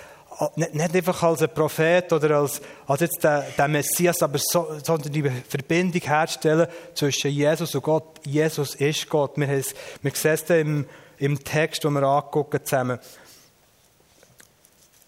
nicht, 0.57 0.95
einfach 0.95 1.23
als 1.23 1.43
ein 1.43 1.53
Prophet 1.53 2.13
oder 2.13 2.39
als, 2.39 2.61
als 2.87 3.01
jetzt 3.01 3.23
der, 3.23 3.43
der 3.57 3.69
Messias, 3.69 4.23
aber 4.23 4.39
so, 4.39 4.79
sondern 4.83 5.13
die 5.13 5.29
Verbindung 5.49 6.01
herzustellen 6.01 6.69
zwischen 6.95 7.31
Jesus 7.31 7.75
und 7.75 7.83
Gott. 7.83 8.21
Jesus 8.25 8.75
ist 8.77 9.09
Gott. 9.09 9.33
Wir, 9.37 9.49
wir 9.49 10.13
sehen 10.15 10.33
es 10.33 10.51
im, 10.51 10.87
im 11.19 11.43
Text, 11.43 11.85
den 11.85 11.93
wir 11.95 12.03
angucken 12.03 12.61
zusammen. 12.65 12.99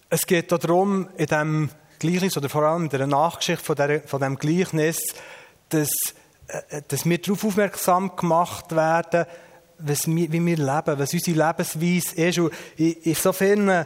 Es 0.09 0.25
geht 0.25 0.51
darum, 0.51 1.07
in 1.15 1.25
diesem 1.25 1.69
Gleichnis 1.99 2.35
oder 2.35 2.49
vor 2.49 2.63
allem 2.63 2.85
in 2.85 2.89
der 2.89 3.07
Nachgeschichte 3.07 3.63
von, 3.63 3.75
der, 3.75 4.01
von 4.01 4.19
dem 4.19 4.35
Gleichnis, 4.37 4.97
dass, 5.69 5.89
dass 6.87 7.05
wir 7.05 7.17
darauf 7.17 7.45
aufmerksam 7.45 8.15
gemacht 8.15 8.75
werden, 8.75 9.25
was 9.79 10.07
wir, 10.07 10.31
wie 10.31 10.45
wir 10.45 10.57
leben, 10.57 10.99
was 10.99 11.13
unsere 11.13 11.47
Lebensweise 11.47 12.15
ist. 12.15 12.39
Und 12.39 12.53
in, 12.77 12.91
in 13.03 13.15
so 13.15 13.33
vielen 13.33 13.69
äh, 13.69 13.85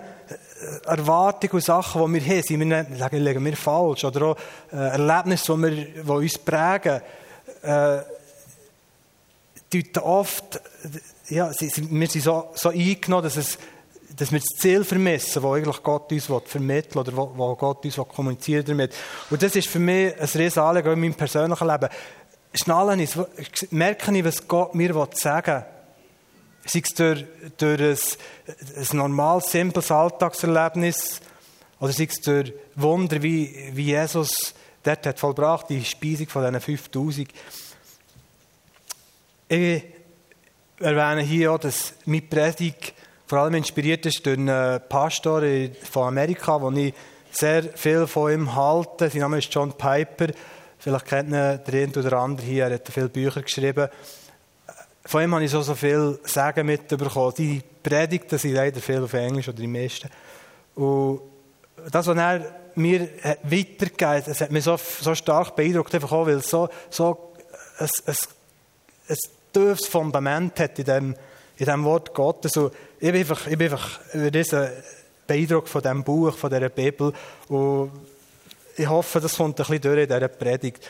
Erwartungen 0.85 1.53
und 1.53 1.63
Sachen, 1.63 2.13
die 2.13 2.25
wir 2.25 2.35
haben, 2.35 2.43
sind 2.43 2.59
wir, 2.59 2.83
nicht, 2.83 3.11
legen 3.11 3.45
wir 3.45 3.57
falsch. 3.57 4.03
Oder 4.03 4.25
auch 4.27 4.37
äh, 4.71 4.75
Erlebnisse, 4.75 5.55
die, 5.55 5.61
wir, 5.61 5.71
die 6.03 6.09
uns 6.09 6.37
prägen, 6.37 7.01
äh, 7.61 7.97
deuten 9.73 9.99
oft, 9.99 10.61
ja, 11.29 11.49
wir 11.49 12.07
sind 12.07 12.23
so, 12.23 12.49
so 12.53 12.69
eingenommen, 12.69 13.23
dass, 13.23 13.37
es, 13.37 13.57
dass 14.15 14.31
wir 14.31 14.39
das 14.39 14.47
Ziel 14.59 14.83
vermissen, 14.83 15.41
das 15.41 15.51
eigentlich 15.51 15.83
Gott 15.83 16.11
uns 16.11 16.29
vermitteln 16.45 16.99
oder 16.99 17.15
wo, 17.15 17.55
Gott 17.55 17.83
uns 17.83 17.95
kommunizieren 17.95 18.65
damit. 18.65 18.93
Und 19.29 19.41
das 19.41 19.55
ist 19.55 19.67
für 19.67 19.79
mich 19.79 20.13
ein 20.19 20.29
riesen 20.35 20.59
Anliegen 20.59 20.93
in 20.93 20.99
meinem 20.99 21.13
persönlichen 21.15 21.67
Leben. 21.67 21.89
Schnallen 22.57 22.99
ist, 22.99 23.17
merke 23.71 24.15
ich, 24.17 24.23
was 24.23 24.47
Gott 24.47 24.75
mir 24.75 24.93
sagen 25.13 25.63
will 25.63 25.75
sei 26.65 26.81
es 26.83 26.93
durch, 26.93 27.25
durch 27.57 27.81
ein, 27.81 27.97
ein 28.77 28.97
normales, 28.97 29.51
simples 29.51 29.91
Alltagserlebnis 29.91 31.21
oder 31.79 31.93
sei 31.93 32.07
es 32.09 32.21
durch 32.21 32.53
Wunder, 32.75 33.21
wie, 33.21 33.69
wie 33.73 33.85
Jesus 33.85 34.53
dort 34.83 35.05
hat 35.05 35.19
vollbracht, 35.19 35.69
die 35.69 35.83
Speisung 35.83 36.27
von 36.27 36.43
diesen 36.43 36.61
5000. 36.61 37.29
Ich 39.47 39.83
erwähne 40.79 41.21
hier 41.21 41.51
auch, 41.51 41.59
dass 41.59 41.93
meine 42.05 42.21
Predigt 42.23 42.93
vor 43.27 43.39
allem 43.39 43.55
inspiriert 43.55 44.05
ist 44.05 44.25
durch 44.25 44.37
einen 44.37 44.81
Pastor 44.87 45.41
von 45.91 46.07
Amerika, 46.07 46.61
wo 46.61 46.71
ich 46.71 46.93
sehr 47.31 47.63
viel 47.75 48.07
von 48.07 48.31
ihm 48.31 48.55
halte. 48.55 49.09
Sein 49.09 49.21
Name 49.21 49.39
ist 49.39 49.53
John 49.53 49.73
Piper. 49.73 50.27
Vielleicht 50.85 51.05
kennt 51.07 51.29
ihn 51.29 51.31
der 51.31 51.61
eine 51.67 51.91
oder 51.97 52.13
andere 52.19 52.45
hier. 52.45 52.65
Er 52.65 52.75
hat 52.75 52.87
viele 52.93 53.09
Bücher 53.09 53.41
geschrieben. 53.41 53.87
Von 55.03 55.23
ihm 55.23 55.33
habe 55.33 55.43
ich 55.43 55.49
so, 55.49 55.63
so 55.63 55.73
viel 55.73 56.19
Sagen 56.25 56.67
mitbekommen. 56.67 57.33
Die 57.39 57.63
Predigten 57.81 58.37
sind 58.37 58.53
leider 58.53 58.79
viel 58.79 59.01
auf 59.01 59.13
Englisch 59.13 59.47
oder 59.47 59.57
die 59.57 59.65
meisten. 59.65 60.11
Und 60.75 61.21
das, 61.91 62.05
was 62.05 62.15
er 62.15 62.45
mir 62.75 63.09
weitergeht, 63.41 64.27
das 64.27 64.41
hat 64.41 64.51
mich 64.51 64.63
so, 64.63 64.77
so 64.77 65.15
stark 65.15 65.55
beeindruckt, 65.55 65.95
einfach 65.95 66.11
auch, 66.11 66.27
weil 66.27 66.35
es 66.35 66.51
so, 66.51 66.69
so 66.91 67.33
ein, 67.79 67.89
ein, 68.05 68.15
ein 69.09 69.17
tiefes 69.53 69.87
Fundament 69.87 70.59
hat 70.59 70.77
in 70.77 70.85
dem, 70.85 71.15
in 71.57 71.65
dem 71.65 71.83
Wort 71.83 72.13
Gottes. 72.13 72.57
Und 72.57 72.71
ich 72.99 73.11
bin 73.11 73.21
einfach, 73.21 73.47
ich 73.47 73.57
bin 73.57 73.71
einfach 73.71 74.01
über 74.13 74.29
diesen 74.29 74.69
Beeindruck 75.25 75.67
von 75.67 75.81
diesem 75.81 76.03
Buch, 76.03 76.37
von 76.37 76.51
dieser 76.51 76.69
Bibel. 76.69 77.11
Und 77.47 77.91
ich 78.77 78.87
hoffe, 78.87 79.19
das 79.19 79.37
kommt 79.37 79.59
ein 79.59 79.65
bisschen 79.65 79.81
durch 79.81 80.01
in 80.01 80.07
dieser 80.07 80.27
Predigt. 80.27 80.89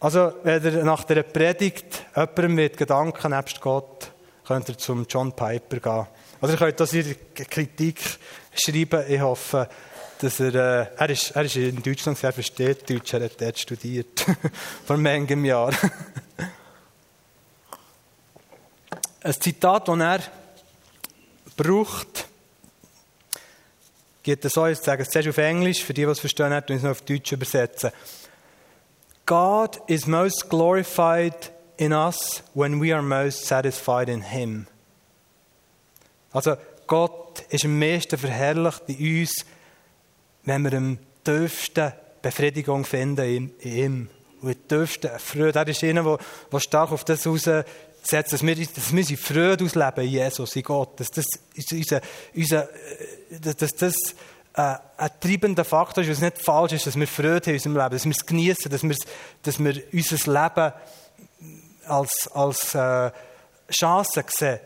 Also, 0.00 0.32
wenn 0.42 0.64
ihr 0.64 0.84
nach 0.84 1.04
der 1.04 1.22
Predigt 1.22 2.06
jemandem 2.14 2.54
mit 2.54 2.76
Gedanken 2.76 3.32
nebst 3.32 3.60
Gott, 3.60 4.10
könnt 4.46 4.68
ihr 4.68 4.78
zum 4.78 5.06
John 5.08 5.32
Piper 5.32 5.78
gehen. 5.78 6.06
Oder 6.40 6.52
ihr 6.52 6.58
könnt 6.58 6.80
das 6.80 6.92
in 6.92 7.16
Kritik 7.34 8.00
schreiben. 8.52 9.04
Ich 9.08 9.20
hoffe, 9.20 9.68
dass 10.20 10.40
er, 10.40 10.54
äh, 10.54 10.86
er, 10.96 11.10
ist, 11.10 11.30
er 11.32 11.42
ist 11.42 11.56
in 11.56 11.82
Deutschland, 11.82 12.22
er 12.22 12.32
versteht 12.32 12.88
Deutsch, 12.88 13.12
er 13.14 13.24
hat 13.24 13.40
dort 13.40 13.58
studiert. 13.58 14.24
Vor 14.86 14.96
manchem 14.96 15.44
Jahr. 15.44 15.72
Ein 19.22 19.34
Zitat, 19.34 19.86
das 19.88 19.98
er 19.98 20.20
braucht, 21.56 22.26
geht 24.22 24.44
es 24.44 24.52
so, 24.52 24.66
ich 24.66 24.78
sage 24.78 25.02
es 25.02 25.08
zuerst 25.08 25.28
auf 25.28 25.38
Englisch, 25.38 25.84
für 25.84 25.94
die, 25.94 26.04
die 26.04 26.10
es 26.10 26.20
verstehen, 26.20 26.52
und 26.52 26.70
es 26.70 26.82
noch 26.82 26.90
auf 26.90 27.02
Deutsch 27.02 27.32
übersetzen. 27.32 27.90
God 29.26 29.80
is 29.86 30.06
most 30.06 30.48
glorified 30.48 31.52
in 31.76 31.92
us 31.92 32.42
when 32.54 32.80
we 32.80 32.92
are 32.92 33.02
most 33.02 33.46
satisfied 33.46 34.08
in 34.08 34.22
Him. 34.22 34.66
Also 36.32 36.56
Gott 36.86 37.44
ist 37.48 37.64
am 37.64 37.78
meisten 37.78 38.18
verherrlicht 38.18 38.82
in 38.88 39.20
uns, 39.20 39.46
wenn 40.44 40.64
wir 40.64 40.72
am 40.74 40.98
tiefsten 41.24 41.92
Befriedigung 42.22 42.84
finden 42.84 43.24
in, 43.24 43.52
ihm. 43.60 44.08
Und 44.42 44.56
die 44.56 44.76
tiefste 44.76 45.18
Freude. 45.18 45.58
Er 45.58 45.68
ist 45.68 45.84
einer, 45.84 46.18
der, 46.50 46.60
stark 46.60 46.92
auf 46.92 47.04
das 47.04 47.26
raussetzt, 48.00 48.32
dass 48.32 48.42
wir, 48.42 48.56
dass 48.56 48.94
wir 48.94 49.18
Freude 49.18 49.64
ausleben 49.64 50.04
in 50.04 50.10
Jesus, 50.10 50.56
in 50.56 50.62
Gott. 50.62 50.98
Dass 50.98 51.10
das, 51.10 51.26
unser, 51.70 52.00
unser, 52.34 52.68
dass 53.40 53.74
das 53.74 53.94
äh, 54.54 54.74
ein 54.96 55.10
treibender 55.20 55.64
Faktor 55.64 56.02
ist, 56.02 56.10
was 56.10 56.20
nicht 56.20 56.38
falsch 56.38 56.72
ist, 56.72 56.86
dass 56.86 56.96
wir 56.96 57.06
Freude 57.06 57.40
haben 57.40 57.48
in 57.50 57.54
unserem 57.54 57.76
Leben, 57.76 57.90
dass 57.90 58.04
wir 58.04 58.12
es 58.12 58.26
genießen, 58.26 58.70
dass 58.70 58.82
wir, 58.82 58.96
dass 59.42 59.58
wir 59.58 59.82
unser 59.92 60.42
Leben 60.42 60.72
als, 61.86 62.28
als 62.32 62.74
äh, 62.74 63.10
Chance 63.70 64.24
sehen, 64.28 64.60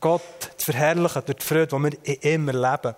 Gott 0.00 0.22
zu 0.56 0.72
verherrlichen 0.72 1.22
durch 1.24 1.38
die 1.38 1.46
Freude, 1.46 1.66
die 1.66 1.82
wir 1.82 2.22
immer 2.24 2.52
leben. 2.52 2.94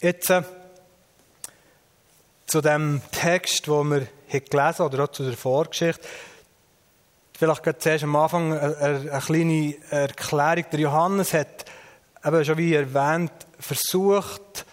Jetzt 0.00 0.28
äh, 0.28 0.42
zu 2.46 2.60
dem 2.60 3.00
Text, 3.10 3.66
den 3.66 3.90
wir 3.90 4.06
gelesen 4.28 4.78
haben, 4.78 4.86
oder 4.86 5.04
auch 5.04 5.08
zu 5.08 5.24
der 5.24 5.36
Vorgeschichte. 5.36 6.06
Vielleicht 7.36 7.82
zuerst 7.82 8.04
am 8.04 8.16
Anfang 8.16 8.52
eine, 8.56 8.76
eine 8.78 9.20
kleine 9.20 9.74
Erklärung. 9.90 10.64
Der 10.70 10.80
Johannes 10.80 11.34
hat 11.34 11.64
eben 12.24 12.44
schon 12.44 12.58
wie 12.58 12.74
erwähnt, 12.74 13.32
versucht, 13.58 14.64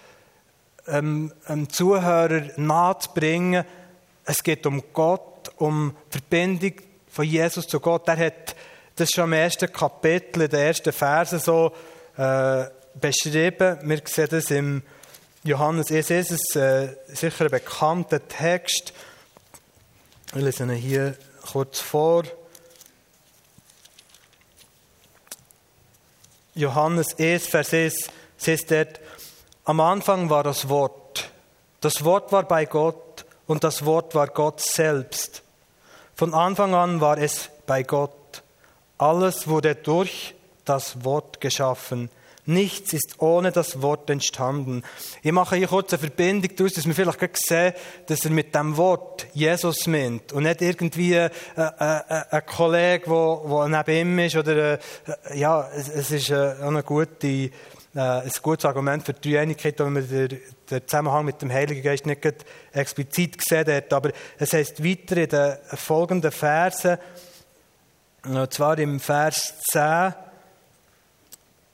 ähm, 0.87 1.31
einem 1.45 1.69
Zuhörer 1.69 2.43
nahezubringen, 2.57 3.65
es 4.25 4.43
geht 4.43 4.65
um 4.65 4.83
Gott, 4.93 5.51
um 5.57 5.95
die 6.13 6.19
Verbindung 6.19 6.73
von 7.09 7.25
Jesus 7.25 7.67
zu 7.67 7.79
Gott. 7.79 8.07
Er 8.07 8.17
hat 8.17 8.55
das 8.95 9.09
schon 9.09 9.25
im 9.25 9.33
ersten 9.33 9.71
Kapitel, 9.71 10.43
in 10.43 10.49
den 10.49 10.59
ersten 10.59 10.93
Versen 10.93 11.39
so 11.39 11.73
äh, 12.17 12.65
beschrieben. 12.99 13.79
Wir 13.81 14.01
sehen 14.05 14.27
das 14.29 14.51
im 14.51 14.83
Johannes 15.43 15.91
1. 15.91 16.11
Es 16.11 16.31
ist 16.31 16.55
äh, 16.55 16.95
sicher 17.07 17.45
ein 17.45 17.51
bekannter 17.51 18.25
Text. 18.27 18.93
Wir 20.33 20.43
lesen 20.43 20.69
ihn 20.69 20.77
hier 20.77 21.17
kurz 21.51 21.81
vor. 21.81 22.23
Johannes 26.55 27.19
1, 27.19 27.47
Vers 27.47 27.73
1, 27.73 28.09
heißt 28.47 28.71
dort, 28.71 29.01
am 29.65 29.81
Anfang 29.81 30.29
war 30.29 30.43
das 30.43 30.69
Wort. 30.69 31.29
Das 31.81 32.05
Wort 32.05 32.31
war 32.31 32.43
bei 32.43 32.63
Gott 32.63 33.25
und 33.45 33.65
das 33.65 33.83
Wort 33.83 34.15
war 34.15 34.27
Gott 34.27 34.61
selbst. 34.61 35.43
Von 36.15 36.33
Anfang 36.33 36.75
an 36.75 37.01
war 37.01 37.17
es 37.17 37.49
bei 37.67 37.83
Gott. 37.83 38.41
Alles 38.97 39.49
wurde 39.49 39.75
durch 39.75 40.33
das 40.63 41.03
Wort 41.03 41.41
geschaffen. 41.41 42.09
Nichts 42.45 42.93
ist 42.93 43.15
ohne 43.19 43.51
das 43.51 43.81
Wort 43.81 44.09
entstanden. 44.09 44.83
Ich 45.21 45.31
mache 45.31 45.57
hier 45.57 45.67
kurz 45.67 45.93
eine 45.93 45.99
Verbindung 45.99 46.55
daraus, 46.55 46.73
dass 46.73 46.87
wir 46.87 46.95
vielleicht 46.95 47.37
sehen, 47.37 47.73
dass 48.07 48.25
er 48.25 48.31
mit 48.31 48.55
dem 48.55 48.77
Wort 48.77 49.27
Jesus 49.33 49.85
meint 49.85 50.33
und 50.33 50.43
nicht 50.43 50.61
irgendwie 50.61 51.17
ein, 51.17 51.29
ein, 51.55 52.01
ein 52.31 52.45
Kollege, 52.45 53.05
der 53.05 53.67
neben 53.67 53.91
ihm 53.91 54.19
ist 54.19 54.35
oder 54.35 54.73
äh, 54.73 54.79
ja, 55.35 55.69
es 55.69 56.09
ist 56.09 56.31
äh, 56.31 56.55
eine 56.61 56.81
gute, 56.81 57.27
äh, 57.27 57.49
ein 57.93 58.31
gutes 58.41 58.65
Argument 58.65 59.05
für 59.05 59.13
die 59.13 59.33
Dreieinigkeit, 59.33 59.77
wenn 59.79 59.93
man 59.93 60.07
den, 60.07 60.39
den 60.69 60.87
Zusammenhang 60.87 61.25
mit 61.25 61.41
dem 61.43 61.51
Heiligen 61.51 61.83
Geist 61.83 62.07
nicht 62.07 62.25
explizit 62.71 63.37
gesehen 63.37 63.71
hat. 63.71 63.93
Aber 63.93 64.11
es 64.39 64.53
heißt 64.53 64.83
weiter 64.83 65.17
in 65.17 65.29
den 65.29 65.57
folgenden 65.75 66.31
Versen, 66.31 66.97
und 68.23 68.53
zwar 68.53 68.77
im 68.77 68.99
Vers 68.99 69.55
10, 69.71 70.13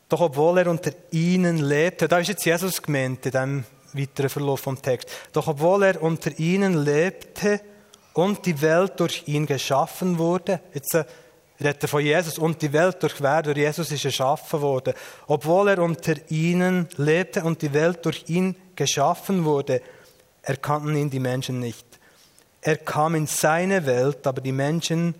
doch 0.10 0.22
obwohl 0.22 0.60
er 0.60 0.68
unter 0.68 0.92
ihnen 1.12 1.58
lebte, 1.58 2.08
da 2.08 2.20
ist 2.20 2.30
jetzt 2.30 2.46
Jesus 2.46 2.82
gemeint 2.82 3.26
in 3.26 3.32
dem 3.32 3.64
weiteren 3.94 4.30
Verlauf 4.30 4.62
vom 4.62 4.82
Text, 4.82 5.10
doch 5.34 5.48
obwohl 5.48 5.84
er 5.84 6.02
unter 6.02 6.38
ihnen 6.40 6.74
lebte 6.84 7.62
und 8.14 8.46
die 8.46 8.62
Welt 8.62 9.00
durch 9.00 9.24
ihn 9.28 9.46
geschaffen 9.46 10.18
wurde, 10.18 10.62
jetzt 10.74 10.94
äh, 10.96 11.06
redet 11.60 11.84
er 11.84 11.90
von 11.90 12.04
Jesus, 12.04 12.38
und 12.38 12.62
die 12.62 12.74
Welt 12.74 13.02
durch 13.02 13.22
wer? 13.22 13.42
Durch 13.42 13.58
Jesus 13.58 13.92
ist 13.92 14.06
erschaffen 14.06 14.62
worden. 14.62 14.94
Obwohl 15.28 15.70
er 15.70 15.80
unter 15.80 16.16
ihnen 16.30 16.88
lebte 16.98 17.44
und 17.44 17.62
die 17.62 17.74
Welt 17.74 18.06
durch 18.06 18.26
ihn 18.28 18.56
geschaffen 18.76 19.46
wurde, 19.46 19.82
erkannten 20.42 20.96
ihn 20.96 21.10
die 21.10 21.20
Menschen 21.20 21.60
nicht. 21.60 21.86
Er 22.62 22.78
kam 22.78 23.16
in 23.16 23.28
seine 23.28 23.86
Welt, 23.86 24.26
aber 24.28 24.42
die 24.42 24.52
Menschen 24.52 25.16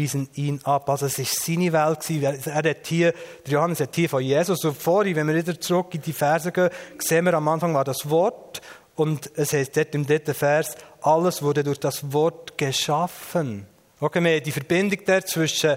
wiesen 0.00 0.30
ihn 0.34 0.60
ab. 0.64 0.88
Also 0.88 1.06
es 1.06 1.18
war 1.18 1.26
seine 1.26 1.72
Welt. 1.72 2.46
Er 2.46 2.54
hat 2.54 2.86
hier, 2.86 3.12
der 3.44 3.52
Johannes 3.52 3.80
hat 3.80 3.94
hier 3.94 4.08
von 4.08 4.22
Jesus. 4.22 4.64
Und 4.64 4.76
vorhin, 4.76 5.14
wenn 5.14 5.28
wir 5.28 5.34
wieder 5.34 5.60
zurück 5.60 5.94
in 5.94 6.00
die 6.00 6.14
Verse 6.14 6.50
gehen, 6.50 6.70
sehen 6.98 7.26
wir 7.26 7.34
am 7.34 7.46
Anfang 7.48 7.74
war 7.74 7.84
das 7.84 8.08
Wort. 8.08 8.62
Und 8.96 9.30
es 9.34 9.52
heißt 9.52 9.76
dort 9.76 9.94
im 9.94 10.06
dritten 10.06 10.34
Vers, 10.34 10.74
alles 11.02 11.42
wurde 11.42 11.62
durch 11.64 11.80
das 11.80 12.12
Wort 12.12 12.56
geschaffen. 12.56 13.66
Okay, 14.00 14.22
wir 14.22 14.36
haben 14.36 14.42
die 14.42 14.52
Verbindung 14.52 15.04
der 15.04 15.24
zwischen 15.26 15.76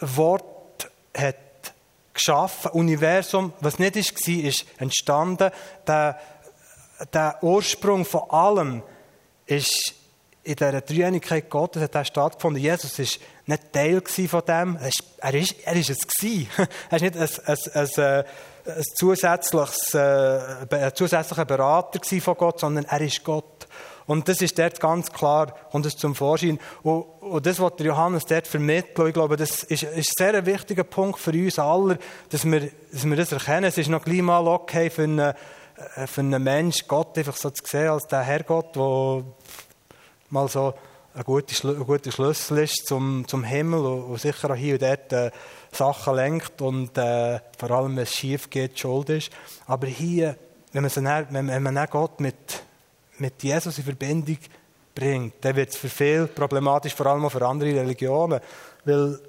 Wort 0.00 0.90
hat 1.16 1.36
geschaffen. 2.12 2.72
Universum, 2.72 3.54
was 3.60 3.78
nicht 3.78 3.96
war, 3.96 4.34
ist 4.44 4.66
entstanden. 4.78 5.50
Der, 5.86 6.18
der 7.12 7.38
Ursprung 7.42 8.04
von 8.04 8.30
allem 8.30 8.82
ist 9.46 9.94
in 10.44 10.56
dieser 10.56 10.80
Dreieinigkeit 10.82 11.48
Gottes 11.48 11.82
hat 11.82 11.94
er 11.94 12.04
stattgefunden. 12.04 12.62
Jesus 12.62 12.98
war 12.98 13.06
nicht 13.46 13.72
Teil 13.72 14.02
von 14.28 14.42
dem. 14.46 14.76
Er 14.76 14.88
ist, 14.88 15.02
er 15.18 15.34
ist, 15.34 15.54
er 15.64 15.76
ist 15.76 15.90
es 15.90 16.06
gewesen. 16.06 16.48
Er 16.90 17.00
war 17.00 17.00
nicht 17.00 17.16
ein, 17.16 17.28
ein, 17.46 17.58
ein, 17.74 17.88
äh, 17.96 18.24
ein, 18.66 18.84
zusätzliches, 18.98 19.94
äh, 19.94 20.66
ein 20.70 20.94
zusätzlicher 20.94 21.44
Berater 21.44 22.00
von 22.20 22.34
Gott, 22.36 22.60
sondern 22.60 22.84
er 22.84 23.00
ist 23.00 23.24
Gott. 23.24 23.66
Und 24.06 24.28
das 24.28 24.42
ist 24.42 24.58
dort 24.58 24.80
ganz 24.80 25.10
klar 25.10 25.54
und 25.72 25.86
das 25.86 25.96
zum 25.96 26.14
Vorschein. 26.14 26.58
Und, 26.82 27.04
und 27.20 27.46
das, 27.46 27.58
was 27.58 27.72
Johannes 27.78 28.26
dort 28.26 28.46
vermittelt, 28.46 29.08
ich 29.08 29.14
glaube, 29.14 29.36
das 29.36 29.62
ist, 29.62 29.82
ist 29.82 30.20
ein 30.20 30.32
sehr 30.32 30.46
wichtiger 30.46 30.84
Punkt 30.84 31.18
für 31.18 31.32
uns 31.32 31.58
alle, 31.58 31.98
dass 32.28 32.44
wir, 32.44 32.70
dass 32.92 33.04
wir 33.04 33.16
das 33.16 33.32
erkennen. 33.32 33.64
Es 33.64 33.78
ist 33.78 33.88
noch 33.88 34.04
gleich 34.04 34.20
mal 34.20 34.46
okay 34.46 34.90
für 34.90 35.04
einen, 35.04 35.18
äh, 35.20 36.06
für 36.06 36.20
einen 36.20 36.42
Mensch, 36.42 36.86
Gott 36.86 37.16
einfach 37.16 37.36
so 37.36 37.48
zu 37.48 37.62
sehen 37.66 37.88
als 37.88 38.06
der 38.06 38.20
Herrgott, 38.20 38.76
der 38.76 39.24
mal 40.30 40.48
so 40.48 40.74
ein 41.14 41.22
guter, 41.22 41.68
ein 41.68 41.84
guter 41.84 42.10
Schlüssel 42.10 42.58
ist 42.58 42.86
zum, 42.86 43.24
zum 43.28 43.44
Himmel 43.44 43.80
und, 43.80 44.20
sicher 44.20 44.50
auch 44.50 44.56
hier 44.56 44.74
und 44.74 44.82
dort 44.82 45.12
äh, 45.12 45.30
Sachen 45.70 46.16
lenkt 46.16 46.60
und 46.60 46.96
äh, 46.98 47.40
vor 47.58 47.70
allem, 47.70 47.96
wenn 47.96 48.02
es 48.02 48.14
schief 48.14 48.50
geht, 48.50 48.78
schuld 48.78 49.10
ist. 49.10 49.30
Aber 49.66 49.86
hier, 49.86 50.36
wenn 50.72 50.82
man, 50.82 50.90
dann, 50.92 51.26
wenn, 51.30 51.48
wenn 51.48 51.62
man 51.62 51.74
dann 51.74 51.88
Gott 51.90 52.20
mit 52.20 52.62
mit 53.18 53.42
Jesus 53.42 53.78
in 53.78 53.84
Verbindung 53.84 54.38
bringt, 54.94 55.34
dann 55.40 55.56
wird 55.56 55.70
es 55.70 55.76
für 55.76 55.88
viele 55.88 56.26
problematisch, 56.26 56.94
vor 56.94 57.06
allem 57.06 57.24
auch 57.24 57.32
für 57.32 57.46
andere 57.46 57.74
Religionen. 57.74 58.40
Weil 58.84 59.20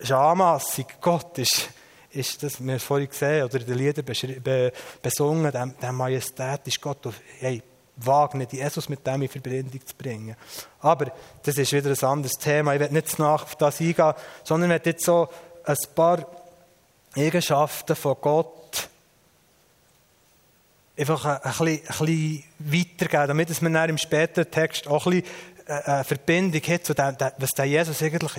Schamassig, 0.00 0.86
Gott 1.00 1.38
ist, 1.38 1.70
ist 2.10 2.42
das, 2.42 2.60
wir 2.60 2.72
haben 2.72 2.76
es 2.76 2.82
vorhin 2.82 3.08
gesehen, 3.08 3.44
oder 3.44 3.60
in 3.60 3.66
den 3.66 3.78
Liedern 3.78 4.04
be, 4.42 4.72
besungen, 5.00 5.50
der, 5.50 5.66
der 5.66 5.92
majestätische 5.92 6.80
Gott, 6.80 7.06
auf, 7.06 7.14
hey, 7.38 7.62
wage 7.96 8.38
nicht, 8.38 8.52
Jesus 8.52 8.88
mit 8.88 9.06
dem 9.06 9.22
in 9.22 9.28
Verbindung 9.28 9.86
zu 9.86 9.94
bringen. 9.94 10.36
Aber 10.80 11.12
das 11.42 11.58
ist 11.58 11.72
wieder 11.72 11.90
ein 11.90 12.08
anderes 12.08 12.38
Thema. 12.38 12.74
Ich 12.74 12.80
werde 12.80 12.94
nicht 12.94 13.18
nach 13.18 13.42
auf 13.42 13.56
das 13.56 13.80
eingehen, 13.80 14.14
sondern 14.44 14.70
ich 14.70 14.74
werde 14.74 14.90
jetzt 14.90 15.04
so 15.04 15.28
ein 15.64 15.76
paar 15.94 16.26
Eigenschaften 17.14 17.94
von 17.94 18.16
Gott 18.20 18.88
einfach 20.96 21.24
ein, 21.24 21.40
bisschen, 21.42 21.66
ein 21.68 22.06
bisschen 22.06 22.44
weitergeben, 22.58 23.28
damit 23.28 23.62
man 23.62 23.72
dann 23.74 23.90
im 23.90 23.98
späteren 23.98 24.50
Text 24.50 24.86
auch 24.86 25.06
ein 25.06 25.22
bisschen 25.22 25.34
äh, 25.66 25.82
eine 25.90 26.04
Verbindung 26.04 26.62
hat 26.62 26.84
zu 26.84 26.94
dem, 26.94 27.16
was 27.38 27.50
der 27.50 27.64
Jesus 27.64 28.02
eigentlich 28.02 28.34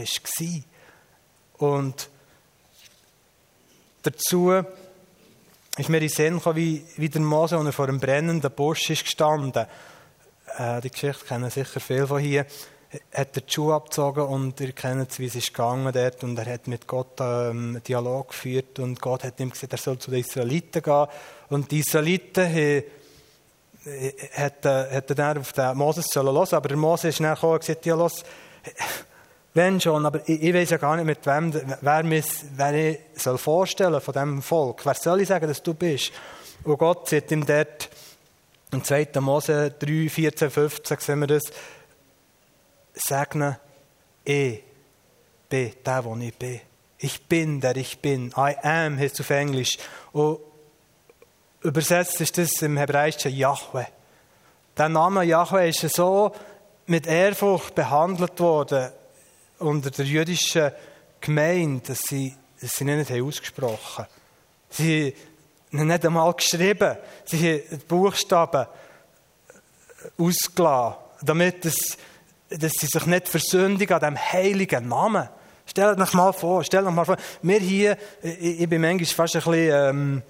war. 1.60 1.70
Und 1.70 2.10
dazu 4.04 4.64
ist 5.78 5.90
mir 5.90 5.98
in 5.98 6.04
den 6.04 6.10
Sinn 6.10 6.38
gekommen, 6.38 6.56
wie, 6.56 6.84
wie 6.98 7.10
der 7.10 7.22
Mose, 7.22 7.58
als 7.58 7.66
er 7.66 7.74
vor 7.74 7.88
einem 7.88 8.00
brennenden 8.00 8.52
Busch 8.52 8.90
ist 8.90 9.04
gestanden. 9.04 9.66
Äh, 10.58 10.82
die 10.82 10.92
Geschichte 10.92 11.26
kennen 11.26 11.50
sicher 11.50 11.80
viele 11.80 12.08
von 12.08 12.20
hier. 12.20 12.46
Hat 13.12 13.36
er 13.36 13.42
die 13.42 13.52
Schuhe 13.52 13.74
abgezogen 13.74 14.24
und 14.24 14.60
ihr 14.62 14.72
kennt, 14.72 15.18
wie 15.18 15.26
es 15.26 15.36
ist 15.36 15.54
gegangen 15.54 15.92
dort. 15.92 16.24
Und 16.24 16.38
er 16.38 16.54
hat 16.54 16.68
mit 16.68 16.86
Gott 16.86 17.20
ähm, 17.20 17.76
einen 17.76 17.84
Dialog 17.84 18.30
geführt 18.30 18.78
und 18.78 19.02
Gott 19.02 19.24
hat 19.24 19.40
ihm 19.40 19.50
gesagt, 19.50 19.74
er 19.74 19.80
soll 19.80 19.98
zu 19.98 20.12
den 20.12 20.20
Israeliten 20.20 20.84
gehen. 20.84 21.08
Und 21.50 21.72
die 21.72 21.80
Israeliten 21.80 22.46
haben 22.46 22.84
hat, 24.36 24.66
äh, 24.66 24.96
hat 24.96 25.18
dann 25.18 25.38
auf 25.40 25.54
den 25.54 25.78
Moses 25.78 26.06
sollen 26.08 26.34
hören, 26.36 26.56
aber 26.56 26.68
der 26.70 26.78
Mose 26.78 27.10
ist 27.10 27.20
dann 27.20 27.34
gekommen 27.34 27.54
und 27.54 27.60
gesagt, 27.60 27.86
ja, 27.86 27.96
los, 27.96 28.24
wenn 29.54 29.80
schon, 29.80 30.06
aber 30.06 30.28
ich, 30.28 30.42
ich 30.42 30.54
weiß 30.54 30.72
ja 30.72 30.78
gar 30.78 30.96
nicht, 30.96 31.06
mit 31.06 31.26
wem, 31.26 31.54
wer, 31.82 32.04
mich, 32.04 32.26
wer 32.56 32.74
ich 32.74 33.00
soll 33.16 33.38
vorstellen 33.38 34.02
von 34.02 34.14
diesem 34.14 34.42
Volk. 34.42 34.86
Wer 34.86 34.96
soll 34.96 35.22
ich 35.22 35.28
sagen, 35.28 35.48
dass 35.48 35.62
du 35.62 35.74
bist? 35.74 36.12
Und 36.64 36.78
Gott 36.78 37.10
sagt 37.10 37.32
ihm 37.32 37.46
dort, 37.46 37.90
im 38.72 38.84
2. 38.84 39.10
Mose 39.20 39.76
3, 39.78 40.10
14, 40.10 40.50
15 40.50 40.98
sehen 41.00 41.20
wir 41.20 41.28
das, 41.28 41.44
segnen, 42.96 43.58
ich 44.26 44.64
bin 45.50 45.72
der, 45.86 46.06
wo 46.06 46.16
ich 46.16 46.34
bin. 46.34 46.62
Ich 46.98 47.22
bin, 47.28 47.60
der 47.60 47.76
ich 47.76 48.00
bin. 48.00 48.34
I 48.38 48.56
am 48.64 48.98
heißt 48.98 49.20
auf 49.20 49.30
Englisch. 49.30 49.78
Und 50.14 50.40
übersetzt 51.62 52.22
ist 52.22 52.38
das 52.38 52.62
im 52.62 52.78
Hebräischen 52.78 53.36
Yahweh. 53.36 53.86
Der 54.78 54.90
Name 54.90 55.24
Yahweh 55.24 55.70
ist 55.70 55.82
so 55.82 56.32
mit 56.88 57.06
Ehrfurcht 57.06 57.76
behandelt 57.76 58.40
worden 58.40 58.92
unter 59.64 59.92
der 59.92 60.06
jüdischen 60.06 60.72
Gemeinde, 61.22 61.82
dass 61.88 62.00
sie, 62.00 62.36
dass 62.62 62.76
sie 62.76 62.86
nicht 62.86 63.12
ausgesprochen 63.12 64.04
haben. 64.04 64.08
Sie 64.70 65.16
haben 65.74 65.88
nicht 65.88 66.06
einmal 66.06 66.34
geschrieben. 66.34 66.98
Sie 67.26 67.38
haben 67.38 67.62
die 67.72 67.86
Buchstaben 67.86 68.68
ausgelassen, 70.18 70.98
damit 71.22 71.66
es 71.66 71.98
dass 72.60 72.74
sie 72.74 72.88
sich 72.88 73.06
nicht 73.06 73.28
versündigen 73.28 73.96
an 73.96 74.14
dem 74.14 74.18
heiligen 74.18 74.88
Namen. 74.88 75.28
Stellt 75.66 76.00
euch 76.00 76.14
mal 76.14 76.34
vor, 76.34 76.64
stellt 76.64 76.86
euch 76.86 76.94
mal 76.94 77.06
vor, 77.06 77.18
wir 77.42 77.60
hier, 77.60 77.98
ich, 78.22 78.62
ich 78.62 78.70
bin 78.70 78.82
manchmal 78.82 79.06
fast 79.06 79.36
ein 79.36 79.42
bisschen 79.42 79.72
ähm, 79.72 80.22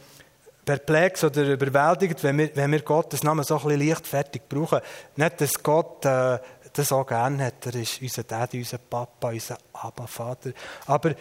perplex 0.64 1.24
oder 1.24 1.44
überwältigt, 1.44 2.24
wenn 2.24 2.38
wir, 2.38 2.56
wenn 2.56 2.72
wir 2.72 2.82
Gottes 2.82 3.24
Namen 3.24 3.44
so 3.44 3.58
ein 3.58 3.64
bisschen 3.64 3.88
leichtfertig 3.88 4.44
brauchen. 4.48 4.80
Nicht, 5.16 5.42
dass 5.42 5.62
Gott 5.62 6.06
äh, 6.06 6.40
das 6.74 6.92
auch 6.92 7.06
gerne 7.06 7.46
hat. 7.46 7.66
Er 7.66 7.76
ist 7.76 8.02
unser 8.02 8.24
Daddy, 8.24 8.60
unser 8.60 8.80
Papa, 8.80 9.30
unser 9.30 9.58
Abba-Vater. 9.74 10.52
Aber 10.88 11.16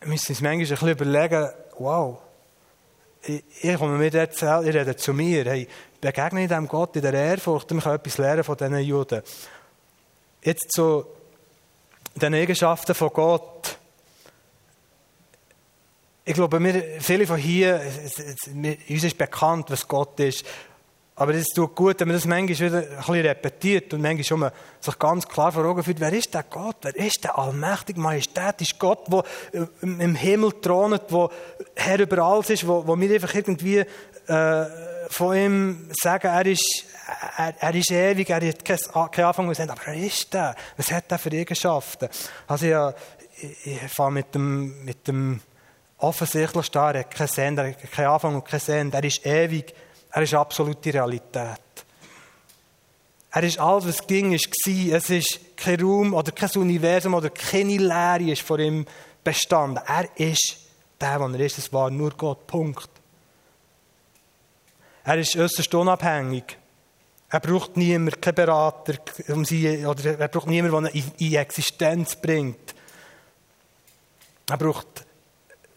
wir 0.00 0.08
müssen 0.08 0.32
uns 0.32 0.40
manchmal 0.40 0.52
ein 0.52 0.58
bisschen 0.68 0.88
überlegen, 0.88 1.50
wow, 1.78 2.18
ich, 3.22 3.42
ich 3.62 3.76
komme 3.76 3.98
mir 3.98 4.10
dort, 4.10 4.34
ich 4.34 4.42
rede 4.42 4.96
zu 4.96 5.12
mir, 5.12 5.44
hey, 5.44 5.68
begegne 6.00 6.42
ich 6.42 6.48
dem 6.48 6.68
Gott 6.68 6.96
in 6.96 7.02
der 7.02 7.14
Ehrfurcht, 7.14 7.70
dann 7.70 7.80
kann 7.80 7.94
ich 7.94 8.00
etwas 8.00 8.18
lernen 8.18 8.44
von 8.44 8.56
diesen 8.56 8.78
Juden. 8.78 9.22
Jetzt 10.42 10.70
zu 10.72 11.06
den 12.14 12.34
Eigenschaften 12.34 12.94
von 12.94 13.10
Gott. 13.10 13.78
Ich 16.24 16.34
glaube, 16.34 16.62
wir, 16.62 17.00
viele 17.00 17.26
von 17.26 17.36
hier, 17.36 17.80
uns 18.88 19.04
ist 19.04 19.18
bekannt, 19.18 19.70
was 19.70 19.86
Gott 19.86 20.18
ist. 20.20 20.44
Aber 21.18 21.34
es 21.34 21.46
tut 21.46 21.74
gut, 21.74 21.98
wenn 22.00 22.08
man 22.08 22.16
das 22.18 22.26
manchmal 22.26 22.58
wieder 22.58 22.78
ein 22.78 22.96
bisschen 22.98 23.26
repetiert 23.26 23.94
und 23.94 24.02
manchmal 24.02 24.24
schon 24.24 24.40
mal 24.40 24.52
sich 24.80 24.98
ganz 24.98 25.26
klar 25.26 25.50
vor 25.50 25.64
Augen 25.64 25.82
führt, 25.82 25.98
wer 25.98 26.12
ist 26.12 26.34
der 26.34 26.42
Gott? 26.42 26.76
Wer 26.82 26.94
ist 26.94 27.24
der 27.24 27.38
allmächtige, 27.38 27.98
majestätische 27.98 28.74
Gott, 28.78 29.10
der 29.10 29.24
im 29.80 30.14
Himmel 30.14 30.52
thront, 30.60 31.10
der 31.10 31.30
Herr 31.74 32.00
über 32.00 32.18
alles 32.18 32.50
ist, 32.50 32.68
wo, 32.68 32.86
wo 32.86 33.00
wir 33.00 33.14
einfach 33.14 33.34
irgendwie 33.34 33.78
äh, 33.78 34.64
von 35.08 35.36
ihm 35.36 35.90
sagen, 36.02 36.26
er 36.26 36.44
ist, 36.44 36.84
er, 37.38 37.54
er 37.60 37.74
ist 37.74 37.90
ewig, 37.90 38.28
er 38.28 38.46
hat 38.46 38.62
keinen 38.62 39.10
kein 39.10 39.24
Anfang 39.24 39.48
und 39.48 39.58
aber 39.58 39.86
er 39.86 39.94
ist 39.94 40.34
der. 40.34 40.54
Was 40.76 40.92
hat 40.92 41.10
er 41.10 41.18
für 41.18 41.30
Eigenschaften? 41.32 42.10
Also 42.46 42.66
ja, 42.66 42.92
ich, 43.40 43.66
ich 43.66 43.90
fange 43.90 44.16
mit 44.16 44.34
dem, 44.34 44.84
mit 44.84 45.08
dem 45.08 45.40
offensichtlich 45.96 46.70
da, 46.70 46.90
er 46.90 47.00
hat 47.00 47.10
keinen 47.10 47.38
Ende, 47.38 47.74
keinen 47.90 48.08
Anfang 48.08 48.34
und 48.34 48.44
kein 48.44 48.60
Ende, 48.66 48.98
er 48.98 49.04
ist 49.04 49.24
ewig, 49.24 49.74
er 50.16 50.22
ist 50.22 50.32
absolute 50.32 50.94
Realität. 50.94 51.60
Er 53.30 53.42
ist 53.42 53.58
alles, 53.58 53.86
was 53.86 54.06
ging, 54.06 54.32
ist. 54.32 54.48
Es 54.66 55.10
ist 55.10 55.58
kein 55.58 55.78
Raum 55.78 56.14
oder 56.14 56.32
kein 56.32 56.48
Universum 56.56 57.12
oder 57.12 57.28
keine 57.28 57.76
Leere 57.76 58.32
ist 58.32 58.40
vor 58.40 58.58
ihm 58.58 58.86
bestanden. 59.22 59.78
Er 59.86 60.08
ist 60.18 60.56
der, 60.98 61.18
der 61.18 61.38
er 61.38 61.40
ist. 61.40 61.58
Es 61.58 61.70
war 61.70 61.90
nur 61.90 62.12
Gott. 62.12 62.46
Punkt. 62.46 62.88
Er 65.04 65.18
ist 65.18 65.36
äußerst 65.36 65.74
unabhängig. 65.74 66.56
Er 67.28 67.40
braucht 67.40 67.76
niemanden, 67.76 68.18
keinen 68.18 68.36
Berater, 68.36 68.94
um 69.28 69.44
sie, 69.44 69.84
oder 69.84 70.18
er 70.18 70.28
braucht 70.28 70.46
niemanden, 70.46 70.84
der 70.84 70.94
ihn 70.94 71.12
in 71.18 71.34
Existenz 71.34 72.16
bringt. 72.16 72.74
Er 74.48 74.56
braucht, 74.56 75.04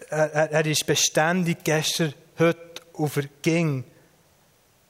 er, 0.09 0.49
er 0.49 0.65
ist 0.65 0.85
beständig, 0.85 1.57
gestern, 1.61 2.13
heute 2.37 2.83
und 2.93 3.09
verging. 3.09 3.83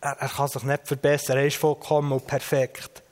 Er, 0.01 0.17
er 0.19 0.29
kann 0.29 0.47
sich 0.47 0.63
nicht 0.63 0.87
verbessern, 0.87 1.37
er 1.37 1.45
ist 1.45 1.57
vollkommen 1.57 2.11
und 2.11 2.25
perfekt. 2.25 3.03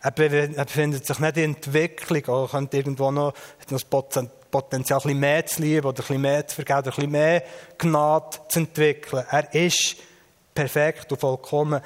Er 0.00 0.12
befindet 0.12 1.04
sich 1.04 1.18
nicht 1.18 1.36
in 1.36 1.54
Entwicklung, 1.54 2.22
oder 2.24 2.48
könnte 2.48 2.76
irgendwo 2.76 3.10
noch, 3.10 3.34
noch 3.70 3.80
Potenzial, 4.50 5.00
ein 5.00 5.02
bisschen 5.02 5.20
mehr 5.20 5.46
zu 5.46 5.62
lieben 5.62 5.86
oder 5.86 5.90
ein 5.90 6.06
bisschen 6.06 6.20
mehr 6.20 6.46
zu 6.46 6.54
vergeben 6.54 6.78
oder 6.78 6.88
ein 6.88 6.94
bisschen 6.94 7.10
mehr 7.10 7.42
Gnade 7.76 8.38
zu 8.48 8.58
entwickeln. 8.60 9.24
Er 9.30 9.52
ist 9.54 9.96
perfekt 10.54 11.10
und 11.10 11.20
vollkommen. 11.20 11.80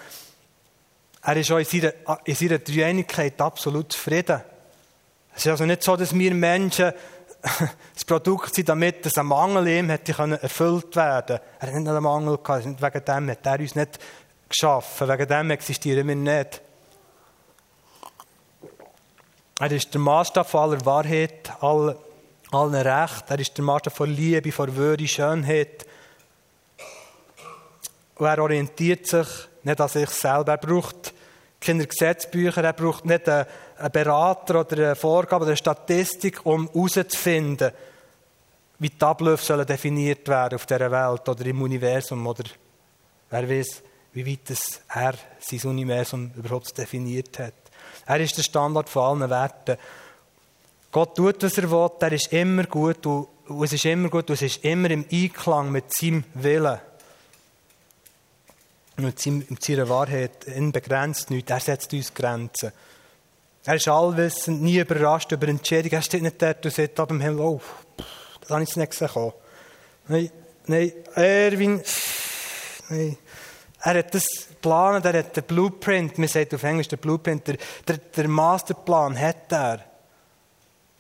Er 1.23 1.37
ist 1.37 1.51
auch 1.51 1.59
in 1.59 1.65
seiner, 1.65 1.93
in 2.25 2.35
seiner 2.35 2.59
Dreieinigkeit 2.59 3.41
absolut 3.41 3.93
zufrieden. 3.93 4.43
Es 5.35 5.47
ist 5.47 5.51
also 5.51 5.65
nicht 5.65 5.83
so, 5.83 5.97
dass 5.97 6.15
wir 6.15 6.35
Menschen 6.35 6.93
das 7.94 8.05
Produkt 8.05 8.55
sind, 8.55 8.68
damit 8.68 9.07
es 9.07 9.16
ein 9.16 9.26
Mangel 9.26 9.66
ihm 9.68 9.88
hätte 9.88 10.12
erfüllt 10.12 10.94
werden 10.96 11.40
Er 11.59 11.68
hat 11.68 11.74
nicht 11.74 11.88
einen 11.88 12.03
Mangel 12.03 12.38
gehabt, 12.38 12.64
wegen 12.64 13.05
dem 13.05 13.31
hat 13.31 13.46
er 13.46 13.61
uns 13.61 13.74
nicht 13.74 13.98
geschaffen, 14.48 15.09
wegen 15.09 15.26
dem 15.26 15.50
existieren 15.50 16.07
wir 16.09 16.16
nicht. 16.16 16.61
Er 19.59 19.72
ist 19.72 19.92
der 19.92 20.00
Maßstab 20.00 20.55
aller 20.55 20.85
Wahrheit, 20.85 21.53
aller 21.61 21.96
allen 22.50 22.74
Recht. 22.74 23.24
Er 23.29 23.38
ist 23.38 23.57
der 23.57 23.64
Master 23.64 23.90
von 23.90 24.11
Liebe, 24.11 24.53
von 24.53 24.74
Würde, 24.74 25.07
Schönheit. 25.07 25.87
Und 28.16 28.26
er 28.26 28.42
orientiert 28.42 29.07
sich 29.07 29.26
nicht 29.62 29.81
an 29.81 29.88
sich 29.88 30.11
selber. 30.11 30.53
Er 30.53 30.59
braucht 30.59 31.14
keine 31.61 31.87
Gesetzbücher, 31.87 32.64
er 32.64 32.72
braucht 32.72 33.05
nicht 33.05 33.29
einen 33.81 33.93
Berater 33.93 34.61
oder 34.61 34.77
eine 34.77 34.97
Vorgabe 34.97 35.43
oder 35.43 35.51
eine 35.51 35.57
Statistik, 35.57 36.45
um 36.45 36.69
herauszufinden, 36.69 37.73
wie 38.79 38.88
die 38.88 39.05
Abläufe 39.05 39.45
sollen 39.45 39.66
definiert 39.66 40.27
werden 40.29 40.57
auf 40.57 40.66
dieser 40.66 40.90
Welt 40.90 41.29
oder 41.29 41.47
im 41.47 41.62
Universum 41.62 42.27
oder 42.27 42.45
wer 43.31 43.49
weiß, 43.49 43.83
wie 44.12 44.27
weit 44.27 44.51
es 44.51 44.81
er 44.95 45.14
sein 45.38 45.71
Universum 45.71 46.31
überhaupt 46.37 46.77
definiert 46.77 47.38
hat. 47.38 47.55
Er 48.07 48.21
ist 48.21 48.37
der 48.37 48.43
Standard 48.43 48.88
von 48.88 49.23
allen 49.23 49.31
Werten. 49.31 49.77
Gott 50.90 51.14
tut, 51.14 51.43
was 51.43 51.59
er 51.59 51.71
will, 51.71 51.90
er 52.01 52.12
ist 52.12 52.33
immer 52.33 52.64
gut 52.64 53.07
und, 53.07 53.29
es 53.62 53.73
ist 53.73 53.85
immer 53.85 54.09
gut 54.09 54.29
und 54.31 54.35
es 54.35 54.43
ist 54.43 54.64
immer 54.64 54.90
im 54.90 55.05
Einklang 55.11 55.71
mit 55.71 55.95
seinem 55.95 56.25
Willen. 56.35 56.79
Mit, 58.97 59.19
seinem, 59.19 59.47
mit 59.49 59.62
seiner 59.62 59.88
Wahrheit. 59.88 60.47
Ihn 60.47 60.73
begrenzt 60.73 61.31
nichts, 61.31 61.51
er 61.51 61.61
setzt 61.61 61.93
uns 61.93 62.12
Grenzen. 62.12 62.73
Er 63.64 63.75
ist 63.75 63.88
allwissend, 63.88 64.62
nie 64.62 64.79
überrascht 64.79 65.33
über 65.33 65.49
Entscheidungen. 65.49 65.94
Er 65.94 66.03
steht 66.03 66.23
nicht 66.23 66.40
dort 66.40 66.64
und 66.64 66.75
sagt 66.75 66.99
ab 66.99 67.09
dem 67.09 67.20
Himmel, 67.20 67.40
oh, 67.40 67.61
das 68.40 68.51
habe 68.51 68.62
ich 68.62 68.75
nicht 68.75 68.90
gesehen. 68.90 69.33
Nein, 70.09 70.31
nein, 70.66 70.92
Erwin, 71.14 71.83
nein. 72.88 73.16
Er 73.83 73.94
hat 73.94 74.14
das 74.14 74.27
geplant, 74.49 75.05
er 75.07 75.18
hat 75.18 75.37
den 75.37 75.44
Blueprint, 75.44 76.18
man 76.18 76.29
sagt 76.29 76.53
auf 76.55 76.62
Englisch 76.62 76.88
den 76.88 76.99
Blueprint, 76.99 77.46
der, 77.49 77.57
der, 77.88 77.96
der 77.96 78.29
Masterplan 78.29 79.18
hat 79.18 79.51
er. 79.51 79.85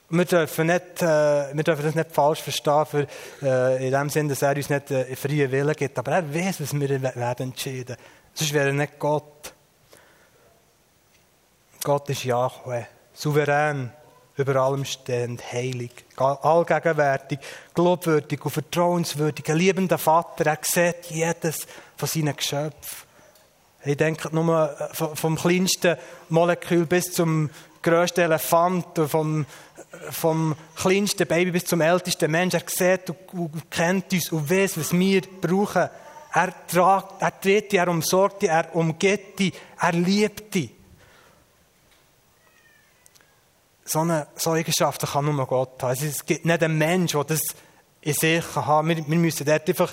Wir 0.08 0.24
dürfen, 0.24 0.66
nicht, 0.66 1.02
äh, 1.02 1.54
wir 1.54 1.62
dürfen 1.62 1.84
das 1.84 1.94
nicht 1.94 2.10
falsch 2.10 2.42
verstehen, 2.42 2.86
für, 2.86 3.06
äh, 3.42 3.86
in 3.86 3.92
dem 3.92 4.10
Sinne, 4.10 4.30
dass 4.30 4.42
er 4.42 4.56
uns 4.56 4.68
nicht 4.68 4.90
äh, 4.90 5.14
freien 5.14 5.52
Willen 5.52 5.74
gibt. 5.74 5.98
Aber 5.98 6.12
er 6.12 6.34
weiß, 6.34 6.60
was 6.62 6.74
wir 6.74 7.02
werden 7.02 7.50
entschieden. 7.50 7.96
Sonst 8.34 8.52
wäre 8.52 8.68
er 8.68 8.72
nicht 8.72 8.98
Gott. 8.98 9.54
Gott 11.82 12.10
ist 12.10 12.24
Yahweh, 12.24 12.84
souverän, 13.14 13.90
über 14.36 14.56
allem 14.56 14.84
stehend, 14.84 15.42
heilig, 15.52 15.92
allgegenwärtig, 16.16 17.38
glaubwürdig 17.74 18.44
und 18.44 18.50
vertrauenswürdig, 18.50 19.48
ein 19.50 19.56
liebender 19.56 19.98
Vater. 19.98 20.46
Er 20.46 20.58
sieht 20.62 21.06
jedes 21.10 21.66
von 21.96 22.08
seinen 22.08 22.36
Geschöpfen. 22.36 23.08
Ich 23.84 23.96
denke 23.96 24.34
nur 24.34 24.76
äh, 24.78 25.16
vom 25.16 25.36
kleinsten 25.36 25.96
Molekül 26.28 26.84
bis 26.84 27.12
zum 27.12 27.48
grössten 27.82 28.20
Elefant, 28.20 28.86
vom, 29.06 29.46
vom 30.10 30.54
kleinsten 30.76 31.26
Baby 31.26 31.52
bis 31.52 31.64
zum 31.64 31.80
ältesten 31.80 32.30
Mensch. 32.30 32.54
Er 32.54 32.62
sieht 32.66 33.08
und, 33.32 33.70
kennt 33.70 34.12
uns 34.12 34.32
und 34.32 34.50
weiß, 34.50 34.78
was 34.78 34.92
wir 34.92 35.22
brauchen. 35.40 35.88
Er 36.32 36.66
tragt, 36.66 37.22
er 37.22 37.40
tritt 37.40 37.72
er 37.72 37.88
umsorgt 37.88 38.42
dich, 38.42 38.50
er 38.50 38.74
umgeht 38.74 39.38
dich, 39.38 39.54
er 39.80 39.92
liebt 39.92 40.54
dich. 40.54 40.79
So 43.90 44.00
eine 44.00 44.28
so 44.36 44.52
Eigenschaften 44.52 45.06
kann 45.06 45.24
nur 45.24 45.46
Gott 45.46 45.82
haben. 45.82 45.90
Also 45.90 46.06
es 46.06 46.24
gibt 46.24 46.44
nicht 46.44 46.62
einen 46.62 46.78
Mensch, 46.78 47.12
der 47.12 47.24
das 47.24 47.40
in 48.02 48.14
sich 48.14 48.44
kann 48.54 48.66
haben. 48.66 48.88
Wir, 48.88 48.96
wir 48.96 49.18
müssen 49.18 49.44
dort 49.44 49.68
einfach 49.68 49.92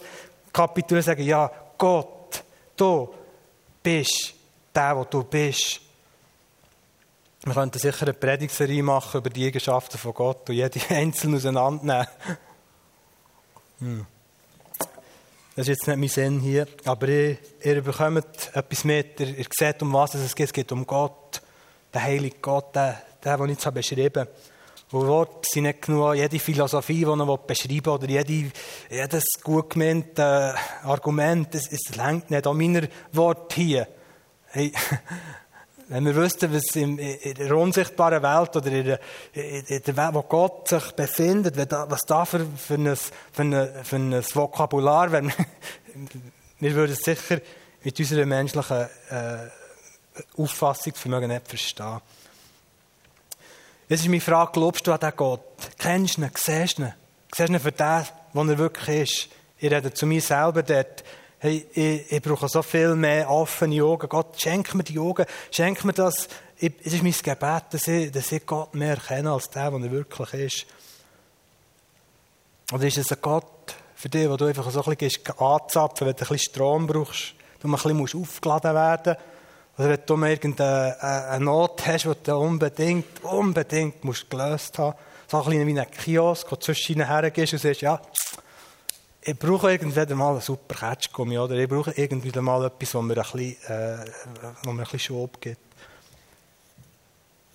kapitulieren 0.53 1.03
sagen, 1.03 1.23
ja, 1.23 1.49
Gott, 1.77 2.43
du 2.75 3.13
bist 3.81 4.35
der, 4.77 4.93
der 4.93 5.05
du 5.05 5.23
bist. 5.23 5.81
Wir 7.43 7.53
könnten 7.53 7.79
sicher 7.79 8.03
eine 8.03 8.13
Predigserie 8.13 8.83
machen 8.83 9.19
über 9.19 9.29
die 9.29 9.47
Eigenschaften 9.47 9.97
von 9.97 10.13
Gott 10.13 10.49
und 10.49 10.55
jede 10.55 10.79
einzeln 10.89 11.35
auseinandernehmen. 11.35 12.07
Hm. 13.79 14.05
Das 15.55 15.67
ist 15.67 15.69
jetzt 15.69 15.87
nicht 15.87 15.97
mein 15.97 16.09
Sinn 16.09 16.39
hier, 16.39 16.67
aber 16.85 17.07
ihr, 17.07 17.37
ihr 17.63 17.81
bekommt 17.81 18.51
etwas 18.53 18.83
mit, 18.83 19.19
ihr, 19.19 19.39
ihr 19.39 19.45
seht, 19.57 19.81
um 19.81 19.91
was 19.93 20.13
es 20.13 20.35
geht. 20.35 20.47
Es 20.47 20.53
geht 20.53 20.71
um 20.71 20.85
Gott, 20.85 21.41
den 21.93 22.03
heiligen 22.03 22.41
Gott, 22.41 22.75
den, 22.75 22.93
den, 23.27 23.37
den 23.39 23.49
ich 23.49 23.63
jetzt 23.63 23.73
beschrieben 23.73 24.21
habe. 24.21 24.31
Und 24.89 25.07
Worte 25.07 25.49
sind 25.51 25.63
nicht 25.63 25.81
genug, 25.81 26.15
jede 26.15 26.39
Philosophie, 26.39 27.03
die 27.03 27.05
er 27.05 27.37
beschreiben 27.37 27.85
will, 27.85 27.91
oder 27.91 28.07
jede, 28.07 28.51
jedes 28.89 29.25
gut 29.43 29.71
gemeinte 29.71 30.55
Argument, 30.83 31.53
es, 31.53 31.69
es 31.71 31.95
längt 31.95 32.31
nicht 32.31 32.47
an 32.47 32.57
meiner 32.57 32.87
Worte 33.11 33.55
hier. 33.55 33.87
Hey, 34.47 34.71
wenn 35.89 36.05
wir 36.05 36.15
wüssten, 36.15 36.53
was 36.53 36.73
in, 36.75 36.95
der 36.97 37.57
unsichtbaren 37.57 38.23
Welt 38.23 38.55
oder 38.55 38.71
in 38.71 38.85
der, 38.85 38.99
in 39.33 39.81
der 39.85 39.97
Welt, 39.97 40.13
wo 40.13 40.21
Gott 40.23 40.69
sich 40.69 40.91
befindet, 40.93 41.57
was 41.69 42.05
da 42.05 42.23
für, 42.23 42.45
für, 42.45 42.75
ein, 42.75 42.95
für, 42.95 43.41
ein, 43.41 43.69
für 43.83 43.95
ein 43.97 44.23
Vokabular 44.23 45.11
wäre, 45.11 45.27
wir 46.59 46.75
würden 46.75 46.93
es 46.93 46.99
sicher 46.99 47.41
mit 47.83 47.99
unserer 47.99 48.25
menschlichen 48.25 48.87
äh, 49.09 50.41
Auffassungsvermögen 50.41 51.29
nicht 51.29 51.47
verstehen. 51.47 51.99
Jetzt 53.89 54.01
ist 54.01 54.09
meine 54.09 54.19
Frage, 54.19 54.51
glaubst 54.51 54.85
du 54.85 54.91
an 54.91 54.99
diesen 54.99 55.15
Gott? 55.15 55.41
Kennst 55.77 56.17
du 56.17 56.21
ihn? 56.21 56.31
Siehst 56.35 56.77
du 56.77 56.83
ihn? 56.83 56.93
Siehst 57.33 57.47
du 57.47 57.53
ihn 57.53 57.59
für 57.59 57.71
den, 57.71 58.03
was 58.33 58.47
er 58.49 58.57
wirklich 58.57 59.01
ist? 59.01 59.29
Ich 59.59 59.71
rede 59.71 59.93
zu 59.93 60.05
mir 60.05 60.19
selber 60.19 60.61
dort. 60.61 61.05
Hey, 61.39 61.65
ich, 61.71 62.11
ich 62.11 62.21
brauche 62.21 62.49
so 62.49 62.61
viel 62.61 62.95
mehr 62.95 63.29
offene 63.29 63.81
Augen. 63.81 64.09
Gott, 64.09 64.41
schenk 64.41 64.75
mir 64.75 64.83
die 64.83 64.99
Augen. 64.99 65.25
Schenk 65.51 65.85
mir 65.85 65.93
das. 65.93 66.27
Ich, 66.57 66.73
es 66.83 66.95
ist 66.95 67.03
mein 67.03 67.13
Gebet, 67.13 67.63
dass 67.69 67.87
ich, 67.87 68.11
dass 68.11 68.29
ich 68.29 68.45
Gott 68.45 68.75
mehr 68.75 68.95
erkenne 68.95 69.31
als 69.31 69.49
der, 69.51 69.71
der 69.71 69.79
er 69.79 69.91
wirklich 69.91 70.33
ist. 70.33 70.65
Oder 72.73 72.87
ist 72.87 72.97
es 72.97 73.09
ein 73.13 73.19
Gott 73.21 73.73
für 73.95 74.09
dich, 74.09 74.29
wo 74.29 74.35
du 74.35 74.45
einfach 74.47 74.69
so 74.69 74.83
ein 74.83 74.97
bisschen 74.97 75.23
anzapfen 75.39 76.07
wenn 76.07 76.15
du 76.15 76.23
ein 76.23 76.27
bisschen 76.27 76.51
Strom 76.51 76.87
brauchst, 76.87 77.35
du 77.61 77.69
ein 77.69 77.71
bisschen 77.71 78.21
aufgeladen 78.21 78.73
werden 78.75 79.13
musst? 79.13 79.36
Oder 79.77 79.89
wenn 79.89 79.99
du 80.05 80.17
mal 80.17 80.31
irgendeine 80.31 81.39
Not 81.39 81.85
hast, 81.85 82.05
die 82.05 82.13
du 82.23 82.35
unbedingt, 82.35 83.23
unbedingt 83.23 84.03
musst 84.03 84.29
gelöst 84.29 84.79
haben 84.79 84.95
so 85.29 85.37
ein 85.37 85.45
bisschen 85.45 85.67
wie 85.67 85.79
ein 85.79 85.91
Kiosk, 85.91 86.51
wo 86.51 86.55
du 86.55 86.61
zwischen 86.61 87.05
hergehst 87.05 87.53
und 87.53 87.59
sagst, 87.59 87.81
ja, 87.81 88.01
ich 89.21 89.37
brauche 89.37 89.71
irgendwie 89.71 90.15
mal 90.15 90.31
einen 90.31 90.41
super 90.41 90.75
Ketschgummi, 90.75 91.37
oder? 91.37 91.55
Ich 91.55 91.67
brauche 91.67 91.91
irgendwie 91.91 92.39
mal 92.39 92.65
etwas, 92.65 92.95
was 92.95 93.03
mir 93.03 93.17
ein 93.17 93.23
bisschen, 93.23 93.57
äh, 93.67 94.05
mir 94.65 94.71
ein 94.71 94.77
bisschen 94.77 94.99
Schub 94.99 95.41
gibt. 95.41 95.59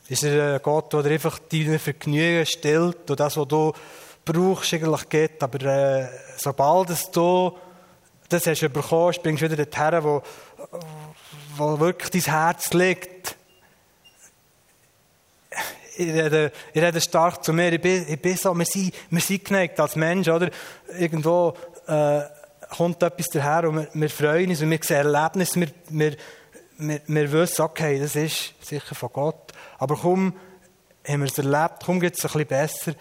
Ist 0.08 0.22
er 0.22 0.56
ein 0.56 0.62
Gott, 0.62 0.92
der 0.92 1.02
dir 1.02 1.12
einfach 1.12 1.38
deine 1.38 1.78
Vergnügen 1.78 2.44
stillt 2.44 3.11
und 3.11 3.18
das, 3.18 3.37
was 3.38 3.48
du 3.48 3.72
brauchst, 4.24 4.74
eigentlich 4.74 5.08
geht, 5.08 5.42
aber 5.42 5.62
äh, 5.62 6.08
sobald 6.37 6.90
es 6.90 7.11
du 7.11 7.56
das 8.28 8.46
hast 8.46 8.62
du 8.62 8.70
bekommen, 8.70 9.12
springst 9.12 9.42
du 9.42 9.50
wieder 9.50 9.66
dorthin, 9.66 10.04
wo, 10.04 10.22
wo 11.57 11.79
wirklich 11.81 12.11
dein 12.11 12.35
Herz 12.35 12.73
liegt. 12.73 13.37
Ich 15.97 16.09
rede, 16.09 16.53
ich 16.73 16.83
rede 16.83 17.01
stark 17.01 17.45
zu 17.45 17.53
mir. 17.53 17.73
Ich 17.73 17.81
bin, 17.81 18.07
ich 18.09 18.21
bin 18.21 18.37
so, 18.37 18.55
wir 18.55 18.65
sind, 18.65 18.95
wir 19.11 19.21
sind 19.21 19.45
geneigt 19.45 19.79
als 19.79 19.95
Mensch, 19.97 20.29
oder? 20.29 20.51
Irgendwo 20.99 21.55
äh, 21.87 22.23
kommt 22.71 23.03
etwas 23.03 23.29
daher 23.29 23.69
und 23.69 23.77
wir, 23.77 23.88
wir, 23.93 24.11
freuen 24.11 24.51
uns 24.51 24.62
und 24.62 24.71
wir 24.71 24.79
sehen 24.83 25.07
Erlebnisse. 25.07 25.61
Wir, 25.61 25.69
wir, 25.91 26.17
wir, 26.79 27.01
wir 27.07 27.33
wissen, 27.33 27.62
okay, 27.62 27.99
das 28.01 28.17
ist 28.17 28.55
sicher 28.62 28.95
von 28.95 29.11
Gott. 29.12 29.53
Aber 29.79 29.97
kaum 29.97 30.35
haben 31.07 31.21
wir 31.21 31.29
es 31.29 31.38
erlebt, 31.38 31.85
kaum 31.85 32.01
geht 32.01 32.15
es 32.15 32.25
ein 32.25 32.33
bisschen 32.33 32.47
besser, 32.47 32.95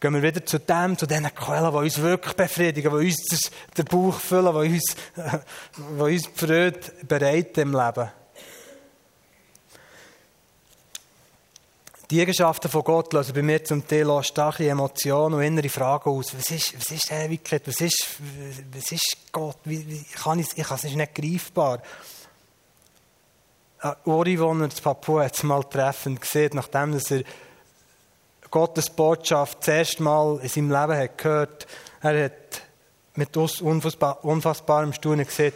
gehen 0.00 0.14
wir 0.14 0.22
wieder 0.22 0.44
zu 0.44 0.58
dem, 0.58 0.96
zu 0.96 1.06
diesen 1.06 1.34
Quellen, 1.34 1.70
die 1.70 1.76
uns 1.76 2.00
wirklich 2.00 2.34
befriedigen, 2.34 2.90
die 2.90 3.06
uns 3.06 3.50
den 3.76 3.84
Bauch 3.84 4.18
füllen, 4.18 4.62
die 4.62 4.74
uns, 4.74 4.96
die 5.76 6.00
uns 6.00 6.22
die 6.22 6.46
Freude 6.46 6.80
bereiten 7.06 7.60
im 7.60 7.72
Leben. 7.72 8.10
Die 12.10 12.20
Eigenschaften 12.20 12.68
von 12.68 12.82
Gott 12.82 13.12
lösen 13.12 13.34
bei 13.34 13.42
mir 13.42 13.62
zum 13.62 13.86
Teil 13.86 14.10
auch 14.10 14.24
starke 14.24 14.68
Emotionen 14.68 15.34
und 15.36 15.42
innere 15.42 15.68
Fragen 15.68 16.10
aus. 16.10 16.36
Was 16.36 16.50
ist, 16.50 16.76
was 16.76 16.90
ist 16.90 17.12
Ewigkeit? 17.12 17.62
Was 17.68 17.80
ist, 17.80 18.16
was 18.74 18.90
ist 18.90 19.16
Gott? 19.30 19.58
Wie, 19.62 19.86
wie 19.86 20.02
kann 20.20 20.40
ich, 20.40 20.48
ich 20.56 20.66
kann 20.66 20.78
es 20.82 20.92
nicht 20.92 21.14
greifbar. 21.14 21.80
Äh, 23.80 23.92
Uri, 24.06 24.40
wo 24.40 24.52
er 24.52 24.66
das 24.66 24.80
Papua 24.80 25.24
hat 25.24 25.44
mal 25.44 25.62
treffend 25.62 26.20
gesehen, 26.20 26.50
nachdem 26.54 26.94
er 26.94 27.22
Gottes 28.50 28.90
Botschaft 28.90 29.58
das 29.60 29.68
erste 29.68 30.02
Mal 30.02 30.38
in 30.42 30.48
seinem 30.48 30.70
Leben 30.70 30.96
hat 30.96 31.18
gehört. 31.18 31.66
Er 32.02 32.24
hat 32.24 32.62
mit 33.14 33.36
unfassbar, 33.36 34.24
unfassbarem 34.24 34.92
Staunen 34.92 35.26
gesehen, 35.26 35.52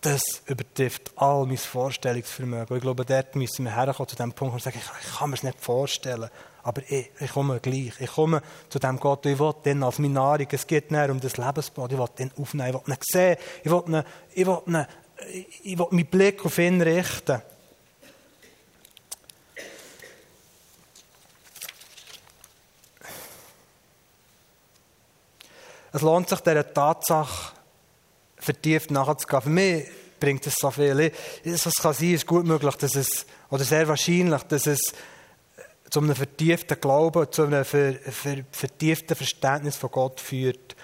das 0.00 0.42
übertrifft 0.46 1.12
all 1.16 1.44
mein 1.46 1.58
Vorstellungsvermögen. 1.58 2.76
Ich 2.76 2.82
glaube, 2.82 3.04
dort 3.04 3.36
müssen 3.36 3.66
wir 3.66 3.76
herkommen 3.76 4.08
zu 4.08 4.16
dem 4.16 4.32
Punkt 4.32 4.54
und 4.54 4.62
sagen, 4.62 4.80
ich, 4.80 5.18
kann 5.18 5.28
mir 5.28 5.36
es 5.36 5.42
nicht 5.42 5.60
vorstellen. 5.60 6.30
Aber 6.62 6.82
ich, 6.88 7.10
ich 7.18 7.32
komme 7.32 7.60
gleich. 7.60 7.92
Ich 8.00 8.10
komme 8.10 8.42
zu 8.70 8.78
dem 8.78 8.98
Gott, 8.98 9.26
ich 9.26 9.38
will 9.38 9.54
den 9.64 9.82
als 9.82 9.98
meine 9.98 10.14
Nahrung. 10.14 10.46
Es 10.50 10.66
geht 10.66 10.90
näher 10.90 11.10
um 11.10 11.20
das 11.20 11.36
Lebensbad. 11.36 11.92
Ich 11.92 11.98
will 11.98 12.06
den 12.18 12.30
aufnehmen. 12.38 12.68
Ich 12.68 12.74
will 12.74 12.94
ihn 12.94 12.98
sehen. 13.02 13.36
Ich 13.62 13.70
will, 13.70 13.82
ihn, 13.86 14.02
ich 14.34 14.46
will, 14.46 14.58
ihn, 14.66 14.86
ich 15.64 15.78
will 15.78 15.86
meinen 15.90 16.06
Blick 16.06 16.44
auf 16.46 16.58
ihn 16.58 16.80
richten. 16.80 17.42
Es 25.92 26.02
lohnt 26.02 26.28
sich, 26.28 26.40
dieser 26.40 26.72
Tatsache 26.72 27.52
vertieft 28.36 28.90
nachzugehen. 28.90 29.42
Für 29.42 29.48
mich 29.48 29.88
bringt 30.18 30.46
es 30.46 30.54
so 30.54 30.70
viel. 30.70 31.12
Es 31.44 31.64
kann 31.80 31.94
sein, 31.94 32.14
ist 32.14 32.26
gut 32.26 32.46
möglich, 32.46 32.74
dass 32.76 32.94
es, 32.94 33.26
oder 33.50 33.64
sehr 33.64 33.88
wahrscheinlich, 33.88 34.42
dass 34.44 34.66
es 34.66 34.80
zu 35.90 36.00
einem 36.00 36.14
vertieften 36.14 36.80
Glauben, 36.80 37.30
zu 37.32 37.42
einem 37.42 37.64
ver, 37.64 37.94
ver, 37.94 38.44
vertieften 38.52 39.16
Verständnis 39.16 39.76
von 39.76 39.90
Gott 39.90 40.20
führt. 40.20 40.76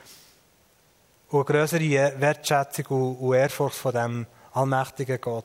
Und 1.28 1.48
eine 1.48 1.58
größere 1.60 2.20
Wertschätzung 2.20 2.86
und, 2.86 3.16
und 3.18 3.34
Ehrfurcht 3.34 3.76
von 3.76 3.92
dem 3.92 4.26
allmächtigen 4.52 5.20
Gott. 5.20 5.44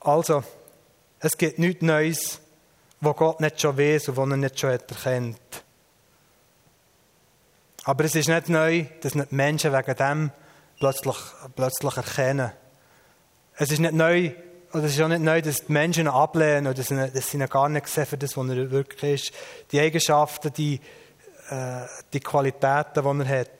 Also, 0.00 0.44
es 1.18 1.36
gibt 1.36 1.58
nichts 1.58 1.82
Neues, 1.82 2.40
was 3.06 3.16
Gott 3.16 3.40
nicht 3.40 3.60
schon 3.60 3.78
weiß 3.78 4.08
und 4.08 4.16
was 4.16 4.30
er 4.30 4.36
nicht 4.36 4.60
schon 4.60 4.70
erkennt. 4.70 5.40
Aber 7.84 8.04
es 8.04 8.14
ist 8.14 8.28
nicht 8.28 8.48
neu, 8.48 8.86
dass 9.00 9.14
nicht 9.14 9.32
Menschen 9.32 9.72
wegen 9.72 9.96
dem 9.96 10.30
plötzlich, 10.78 11.16
plötzlich 11.54 11.96
erkennen. 11.96 12.52
Es 13.56 13.70
ist 13.70 13.78
nicht 13.78 13.94
neu, 13.94 14.32
oder 14.72 14.84
es 14.84 14.94
ist 14.94 15.00
auch 15.00 15.08
nicht 15.08 15.22
neu, 15.22 15.40
dass 15.40 15.64
die 15.64 15.72
Menschen 15.72 16.06
ihn 16.06 16.08
ablehnen 16.08 16.66
oder 16.66 16.74
dass 16.74 16.88
sie, 16.88 16.96
dass 16.96 17.30
sie 17.30 17.38
ihn 17.38 17.46
gar 17.48 17.68
nicht 17.68 17.86
sehen 17.86 18.06
für 18.06 18.18
das, 18.18 18.36
was 18.36 18.48
er 18.48 18.70
wirklich 18.70 19.22
ist. 19.22 19.32
Die 19.70 19.80
Eigenschaften, 19.80 20.52
die, 20.52 20.80
äh, 21.48 21.86
die 22.12 22.20
Qualitäten, 22.20 23.02
die 23.02 23.24
er 23.24 23.40
hat. 23.40 23.50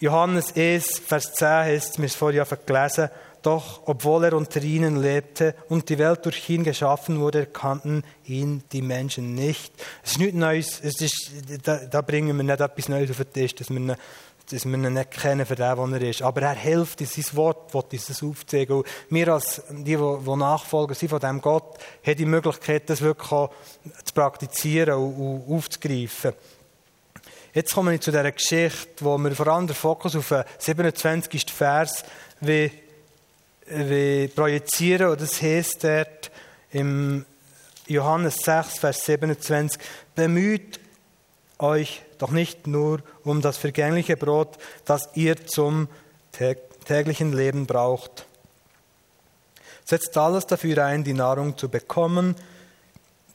Johannes 0.00 0.56
1, 0.56 1.00
Vers 1.00 1.34
10 1.34 1.48
heißt, 1.48 1.98
wir 1.98 2.02
haben 2.02 2.04
es 2.04 2.14
vorhin 2.16 2.44
gelesen, 2.64 3.10
doch 3.42 3.82
obwohl 3.86 4.24
er 4.24 4.32
unter 4.34 4.62
ihnen 4.62 4.96
lebte 4.96 5.54
und 5.68 5.88
die 5.88 5.98
Welt 5.98 6.24
durch 6.24 6.48
ihn 6.50 6.64
geschaffen 6.64 7.20
wurde, 7.20 7.46
kannten 7.46 8.04
ihn 8.24 8.62
die 8.72 8.82
Menschen 8.82 9.34
nicht. 9.34 9.72
Es 10.02 10.12
ist 10.12 10.18
nichts 10.18 10.34
Neues, 10.34 10.80
es 10.82 11.00
ist, 11.00 11.30
da, 11.62 11.78
da, 11.78 12.02
bringen 12.02 12.36
wir 12.36 12.44
nicht 12.44 12.60
etwas 12.60 12.88
Neues 12.88 13.10
auf 13.10 13.18
den 13.18 13.32
Tisch, 13.32 13.54
dass 13.54 13.70
wir 13.70 13.76
ihn, 13.76 13.94
dass 14.50 14.64
wir 14.64 14.74
ihn 14.74 14.92
nicht 14.92 15.10
kennen 15.10 15.46
für 15.46 15.56
den, 15.56 15.76
was 15.76 15.92
er 15.92 16.02
ist. 16.02 16.22
Aber 16.22 16.42
er 16.42 16.54
hilft, 16.54 17.00
sein 17.00 17.24
Wort 17.32 17.72
will 17.74 17.84
uns 17.92 18.06
das 18.06 18.22
aufzeigen. 18.22 18.76
Und 18.76 18.86
wir 19.10 19.28
als 19.28 19.62
die, 19.70 19.96
die, 19.96 20.36
Nachfolger 20.36 20.94
sind 20.94 21.10
von 21.10 21.20
diesem 21.20 21.40
Gott, 21.40 21.78
haben 22.04 22.16
die 22.16 22.24
Möglichkeit, 22.24 22.88
das 22.90 23.00
wirklich 23.00 23.28
zu 23.28 24.14
praktizieren 24.14 24.94
und 24.94 25.44
aufzugreifen. 25.48 26.32
Jetzt 27.54 27.74
komme 27.74 27.94
ich 27.94 28.00
zu 28.00 28.10
dieser 28.10 28.30
Geschichte, 28.30 29.04
wo 29.04 29.16
wir 29.18 29.32
vor 29.32 29.48
allem 29.48 29.66
den 29.66 29.74
Fokus 29.74 30.14
auf 30.14 30.28
den 30.28 30.44
27. 30.58 31.50
Vers 31.50 32.04
wie 32.40 32.70
projizieren. 34.34 35.10
Und 35.10 35.20
das 35.20 35.40
heißt 35.40 35.84
dort 35.84 36.30
im 36.70 37.24
Johannes 37.86 38.36
6, 38.44 38.80
Vers 38.80 39.04
27, 39.06 39.80
bemüht 40.14 40.80
euch 41.58 42.02
doch 42.18 42.30
nicht 42.30 42.66
nur 42.66 43.02
um 43.24 43.40
das 43.40 43.56
vergängliche 43.56 44.16
Brot, 44.16 44.58
das 44.84 45.08
ihr 45.14 45.46
zum 45.46 45.88
täglichen 46.84 47.32
Leben 47.32 47.66
braucht. 47.66 48.26
Setzt 49.84 50.16
alles 50.18 50.46
dafür 50.46 50.84
ein, 50.84 51.04
die 51.04 51.14
Nahrung 51.14 51.56
zu 51.56 51.68
bekommen, 51.68 52.36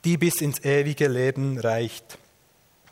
die 0.06 0.18
bis 0.18 0.42
ins 0.42 0.64
ewige 0.64 1.08
Leben 1.08 1.60
reicht. 1.60 2.18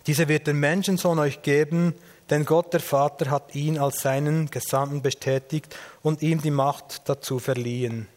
Diese 0.08 0.28
wird 0.28 0.48
der 0.48 0.56
Menschensohn 0.56 1.20
euch 1.20 1.44
geben, 1.44 1.94
denn 2.32 2.46
Gott 2.46 2.72
der 2.72 2.80
Vater 2.80 3.30
hat 3.30 3.54
ihn 3.56 3.78
als 3.78 4.02
seinen 4.02 4.50
Gesandten 4.50 5.02
bestätigt 5.02 5.76
und 6.02 6.22
ihm 6.22 6.42
die 6.42 6.50
Macht 6.50 7.08
dazu 7.10 7.40
verliehen. 7.40 8.08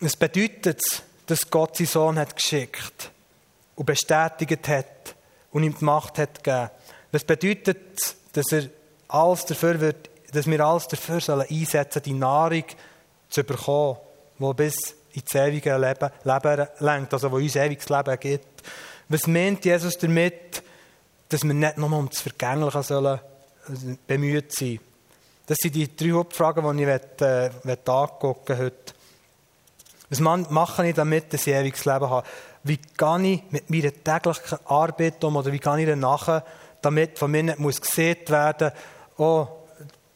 Es 0.00 0.16
bedeutet, 0.16 0.82
dass 1.26 1.48
Gott 1.48 1.78
seinen 1.78 1.86
Sohn 1.86 2.18
hat 2.18 2.34
geschickt 2.34 3.12
und 3.76 3.86
bestätigt 3.86 4.66
hat 4.66 5.14
und 5.52 5.62
ihm 5.62 5.76
die 5.78 5.84
Macht 5.84 6.18
hat 6.18 6.42
gegeben. 6.42 6.70
Das 7.12 7.22
bedeutet, 7.22 8.16
dass 8.32 8.50
er 8.50 8.68
alles 9.06 9.46
dafür 9.46 9.80
wird, 9.80 10.10
dass 10.32 10.46
wir 10.46 10.60
alles 10.60 10.88
dafür 10.88 11.20
sollen 11.20 11.46
einsetzen, 11.48 12.02
die 12.02 12.12
Nahrung 12.14 12.64
zu 13.28 13.44
bekommen, 13.44 13.98
die 14.40 14.54
bis 14.54 14.96
ins 15.12 15.34
ewige 15.34 15.76
Leben, 15.76 16.10
Leben 16.24 16.66
lenkt, 16.80 17.12
also 17.12 17.30
wo 17.30 17.36
uns 17.36 17.54
ewiges 17.54 17.88
Leben 17.88 18.18
gibt. 18.18 18.62
Was 19.08 19.28
meint 19.28 19.64
Jesus 19.64 19.96
damit? 19.96 20.62
Dass 21.32 21.44
wir 21.44 21.54
nicht 21.54 21.78
nur 21.78 21.92
um 21.92 22.08
das 22.08 22.20
Vergängliche 22.20 22.82
sollen 22.82 23.18
äh, 23.68 23.96
bemüht 24.06 24.52
sein 24.52 24.80
Das 25.46 25.58
sind 25.58 25.74
die 25.74 25.96
drei 25.96 26.10
Hauptfragen, 26.12 26.76
die 26.76 26.82
ich 26.82 26.88
heute 26.88 27.50
äh, 27.64 27.90
angucken 27.90 28.58
heute. 28.58 28.94
Was 30.10 30.20
mache 30.20 30.86
ich 30.86 30.94
damit, 30.94 31.32
dass 31.32 31.46
ich 31.46 31.54
ewiges 31.54 31.84
Leben 31.84 32.10
habe? 32.10 32.26
Wie 32.64 32.78
gehe 32.96 33.32
ich 33.32 33.42
mit 33.50 33.70
meiner 33.70 33.92
täglichen 33.92 34.58
Arbeit 34.66 35.24
um 35.24 35.36
oder 35.36 35.52
wie 35.52 35.58
gehe 35.58 35.90
ich 35.90 35.96
nachher, 35.96 36.44
damit 36.82 37.18
von 37.18 37.30
mir 37.30 37.42
nicht 37.42 37.58
muss 37.58 37.80
gesehen 37.80 38.28
werden 38.28 38.72
oh, 39.16 39.46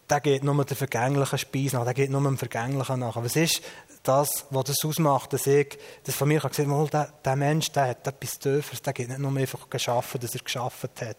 der 0.09 0.21
geht 0.21 0.45
nur 0.45 0.65
der 0.65 0.77
vergänglichen 0.77 1.39
Speise 1.39 1.77
nach, 1.77 1.85
der 1.85 1.95
geht 1.95 2.11
nur 2.11 2.23
dem 2.23 2.39
Vergänglichen 2.39 3.01
nach. 3.01 3.17
Was 3.17 3.37
ist 3.37 3.63
das, 4.07 4.47
was 4.51 4.65
das 4.65 4.85
ausmacht, 4.85 5.33
dass 5.33 5.47
ich 5.47 5.79
dass 6.05 6.15
von 6.15 6.29
mir 6.29 6.41
kann 6.41 6.53
sehen 6.53 6.71
kann, 6.71 6.87
der, 6.89 7.13
der 7.25 7.37
Mensch 7.37 7.71
der 7.73 7.89
hat 7.89 8.07
etwas 8.07 8.39
Tieferes, 8.39 8.83
der 8.83 8.93
geht 8.93 9.09
nicht 9.09 9.19
nur 9.19 9.37
einfach 9.37 9.69
geschaffen, 9.69 10.21
dass 10.21 10.35
er 10.35 10.43
geschaffen 10.43 10.91
hat. 11.01 11.17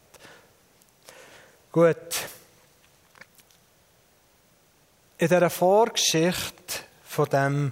Gut. 1.71 1.97
In 5.19 5.27
dieser 5.27 5.49
Vorgeschichte 5.49 6.79
von, 7.03 7.25
dem, 7.29 7.71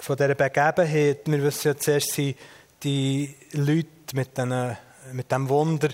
von 0.00 0.16
dieser 0.16 0.34
Begebenheit, 0.34 1.20
wir 1.26 1.42
wissen 1.42 1.68
ja 1.68 1.76
zuerst, 1.76 2.12
sind 2.12 2.36
die 2.82 3.34
Leute 3.52 3.88
mit, 4.14 4.36
den, 4.36 4.76
mit 5.12 5.30
dem 5.30 5.48
Wunder 5.48 5.88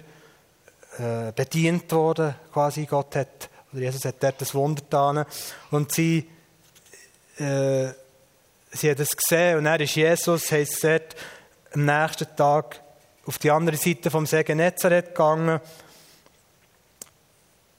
äh, 0.98 1.32
bedient 1.32 1.90
worden, 1.92 2.34
quasi 2.52 2.86
Gott 2.86 3.16
hat, 3.16 3.48
oder 3.72 3.82
Jesus 3.82 4.04
hat 4.04 4.22
dort 4.22 4.40
das 4.40 4.54
Wunder 4.54 4.82
getan 4.82 5.24
und 5.70 5.92
sie 5.92 6.28
äh, 7.40 7.92
sie 8.72 8.90
hat 8.90 9.00
es 9.00 9.16
gesehen 9.16 9.59
und 9.59 9.66
er 9.66 9.81
ist 9.81 9.94
Jesus, 9.94 10.53
heisst 10.53 10.85
es 10.85 11.00
am 11.72 11.85
nächsten 11.85 12.26
Tag 12.37 12.81
auf 13.26 13.38
die 13.38 13.50
andere 13.50 13.76
Seite 13.76 14.11
vom 14.11 14.26
See 14.26 14.42
Genezareth 14.42 15.09
gegangen 15.09 15.61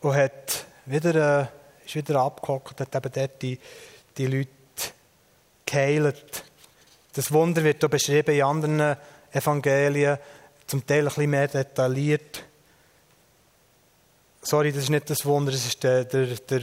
und 0.02 0.16
hat 0.16 0.66
wieder, 0.86 1.42
äh, 1.42 1.86
ist 1.86 1.96
wieder 1.96 2.22
abgehockt, 2.22 2.80
hat 2.80 2.96
eben 2.96 3.12
dort 3.14 3.42
die, 3.42 3.60
die 4.18 4.28
Leute 4.28 4.50
geheilt. 5.66 6.44
Das 7.14 7.32
Wunder 7.32 7.64
wird 7.64 7.80
hier 7.80 7.90
beschrieben 7.90 8.36
in 8.36 8.44
anderen 8.44 8.98
Evangelien, 9.32 10.18
zum 10.68 10.86
Teil 10.86 11.00
ein 11.00 11.06
bisschen 11.06 11.30
mehr 11.30 11.48
detailliert. 11.48 12.44
Sorry, 14.42 14.72
das 14.72 14.84
ist 14.84 14.90
nicht 14.90 15.10
das 15.10 15.26
Wunder, 15.26 15.52
das 15.52 15.66
ist 15.66 15.84
der, 15.84 16.06
der, 16.06 16.28
der 16.28 16.62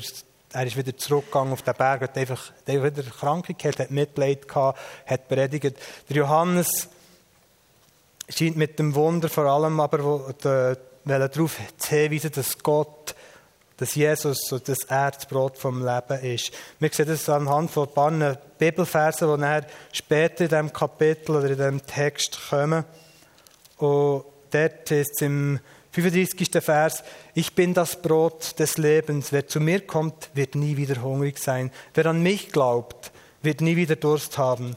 er 0.52 0.66
ist 0.66 0.76
wieder 0.76 0.96
zurückgegangen 0.96 1.52
auf 1.52 1.62
den 1.62 1.74
Berg, 1.74 2.02
hat 2.02 2.16
einfach 2.16 2.50
hat 2.50 2.66
wieder 2.66 3.02
Krankheit 3.02 3.58
gehabt, 3.58 3.78
hat 3.78 3.90
Mitleid 3.90 4.48
gehabt, 4.48 4.78
hat 5.06 5.28
predigt. 5.28 5.76
Der 6.08 6.16
Johannes 6.16 6.88
scheint 8.28 8.56
mit 8.56 8.78
dem 8.78 8.94
Wunder 8.94 9.28
vor 9.28 9.44
allem 9.44 9.80
aber 9.80 10.34
darauf 11.04 11.56
zu 11.78 11.88
hinweisen, 11.88 12.32
dass 12.34 12.58
Gott, 12.58 13.14
dass 13.76 13.94
Jesus 13.94 14.50
und 14.52 14.68
das 14.68 14.84
Erzbrot 14.88 15.56
vom 15.56 15.84
Leben 15.84 16.20
ist. 16.24 16.52
Wir 16.78 16.90
sehen 16.92 17.06
das 17.06 17.28
anhand 17.28 17.70
von 17.70 17.88
ein 17.88 17.94
paar 17.94 18.38
Bibelversen, 18.58 19.40
die 19.40 19.96
später 19.96 20.44
in 20.44 20.50
diesem 20.50 20.72
Kapitel 20.72 21.36
oder 21.36 21.48
in 21.50 21.56
diesem 21.56 21.86
Text 21.86 22.38
kommen. 22.50 22.84
Und 23.76 24.24
dort 24.50 24.90
ist 24.90 25.12
es 25.14 25.22
im 25.22 25.60
35. 25.92 26.62
Vers, 26.62 27.02
ich 27.34 27.54
bin 27.54 27.74
das 27.74 28.00
Brot 28.00 28.58
des 28.58 28.78
Lebens. 28.78 29.32
Wer 29.32 29.46
zu 29.46 29.60
mir 29.60 29.80
kommt, 29.80 30.30
wird 30.34 30.54
nie 30.54 30.76
wieder 30.76 31.02
hungrig 31.02 31.38
sein. 31.38 31.70
Wer 31.94 32.06
an 32.06 32.22
mich 32.22 32.52
glaubt, 32.52 33.10
wird 33.42 33.60
nie 33.60 33.76
wieder 33.76 33.96
Durst 33.96 34.38
haben. 34.38 34.76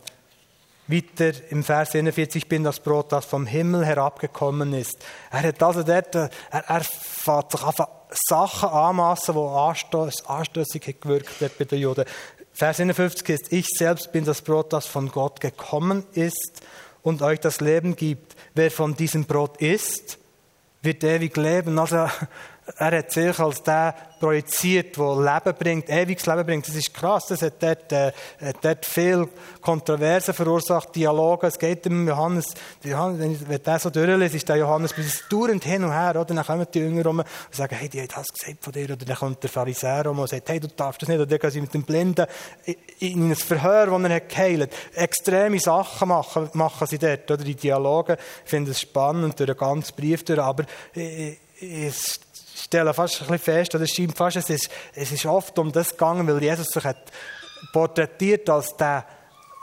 Weiter 0.87 1.31
im 1.49 1.63
Vers 1.63 1.95
41, 1.95 2.43
ich 2.43 2.49
bin 2.49 2.63
das 2.63 2.79
Brot, 2.79 3.11
das 3.11 3.25
vom 3.25 3.45
Himmel 3.45 3.85
herabgekommen 3.85 4.73
ist. 4.73 4.97
Er 5.31 5.43
hat 5.43 5.63
also 5.63 5.83
dort, 5.83 6.13
er, 6.15 6.29
er 6.49 6.81
fährt 6.81 7.51
sich 7.51 7.63
einfach 7.63 7.87
Sachen 8.27 8.69
anmassen, 8.69 9.35
die 9.35 10.27
anstößig 10.27 10.99
gewirkt 10.99 11.39
wird 11.39 11.57
bei 11.57 11.65
den 11.65 11.79
Juden. 11.79 12.05
Vers 12.53 12.79
51 12.79 13.29
ist, 13.29 13.53
ich 13.53 13.67
selbst 13.67 14.11
bin 14.11 14.25
das 14.25 14.41
Brot, 14.41 14.73
das 14.73 14.85
von 14.85 15.09
Gott 15.09 15.39
gekommen 15.39 16.03
ist 16.13 16.61
und 17.01 17.21
euch 17.21 17.39
das 17.39 17.61
Leben 17.61 17.95
gibt. 17.95 18.35
Wer 18.53 18.69
von 18.69 18.95
diesem 18.95 19.25
Brot 19.25 19.61
isst, 19.61 20.17
wird 20.81 21.03
ewig 21.03 21.35
leben. 21.37 21.77
Also, 21.79 22.07
er 22.77 22.97
hat 22.97 23.11
sich 23.11 23.39
als 23.39 23.63
der 23.63 23.95
projiziert, 24.19 24.97
der 24.97 25.15
Leben 25.15 25.57
bringt, 25.57 25.89
ewiges 25.89 26.27
Leben 26.27 26.45
bringt. 26.45 26.67
Das 26.67 26.75
ist 26.75 26.93
krass. 26.93 27.25
Das 27.27 27.41
hat 27.41 27.61
dort, 27.61 27.91
äh, 27.91 28.11
hat 28.39 28.57
dort 28.61 28.85
viel 28.85 29.27
Kontroversen 29.59 30.33
verursacht, 30.33 30.95
Dialoge. 30.95 31.47
Es 31.47 31.57
geht 31.57 31.87
um 31.87 32.07
Johannes, 32.07 32.53
Johannes 32.83 33.39
wenn 33.47 33.63
der 33.63 33.79
so 33.79 33.89
durchliest, 33.89 34.35
ist 34.35 34.47
der 34.47 34.57
Johannes 34.57 34.93
bis 34.93 35.23
dauernd 35.27 35.63
hin 35.63 35.83
und 35.83 35.91
her, 35.91 36.11
oder? 36.11 36.25
Dann 36.25 36.45
kommen 36.45 36.67
die 36.71 36.79
Jünger 36.79 37.03
rum 37.03 37.19
und 37.19 37.25
sagen, 37.49 37.75
hey, 37.75 37.89
die 37.89 38.03
hat 38.03 38.15
das 38.15 38.27
gesagt 38.27 38.63
von 38.63 38.73
dir. 38.73 38.85
Oder 38.85 38.97
dann 38.97 39.15
kommt 39.15 39.41
der 39.41 39.49
Pharisäer 39.49 40.05
rum 40.05 40.19
und 40.19 40.29
sagt, 40.29 40.47
hey, 40.49 40.59
du 40.59 40.67
darfst 40.67 41.01
das 41.01 41.09
nicht. 41.09 41.17
Oder 41.17 41.25
dann 41.25 41.39
gehen 41.39 41.51
sie 41.51 41.61
mit 41.61 41.73
dem 41.73 41.83
Blinden 41.83 42.27
in 42.99 43.31
ein 43.31 43.35
Verhör, 43.35 43.87
das 43.87 44.03
er 44.03 44.15
hat 44.15 44.29
geheilt. 44.29 44.73
Extreme 44.93 45.59
Sachen 45.59 46.09
machen, 46.09 46.49
machen 46.53 46.85
sie 46.85 46.99
dort, 46.99 47.29
oder? 47.31 47.43
Die 47.43 47.55
Dialoge. 47.55 48.17
Ich 48.45 48.49
finde 48.49 48.71
es 48.71 48.81
spannend, 48.81 49.39
durch 49.39 49.49
den 49.49 49.57
ganzen 49.57 49.95
Brief 49.95 50.23
durch. 50.23 50.39
Aber, 50.39 50.65
es 51.61 52.19
stelle 52.71 52.93
fast 52.93 53.15
ein 53.15 53.27
bisschen 53.27 53.39
fest, 53.39 53.75
oder 53.75 53.83
es 53.83 53.91
scheint 53.91 54.15
fast, 54.15 54.37
es 54.37 54.49
ist, 54.49 54.69
es 54.95 55.11
ist 55.11 55.25
oft 55.25 55.59
um 55.59 55.73
das 55.73 55.91
gegangen, 55.91 56.25
weil 56.25 56.41
Jesus 56.41 56.67
sich 56.67 56.83
hat 56.85 57.11
porträtiert 57.73 58.49
als 58.49 58.77
der 58.77 59.05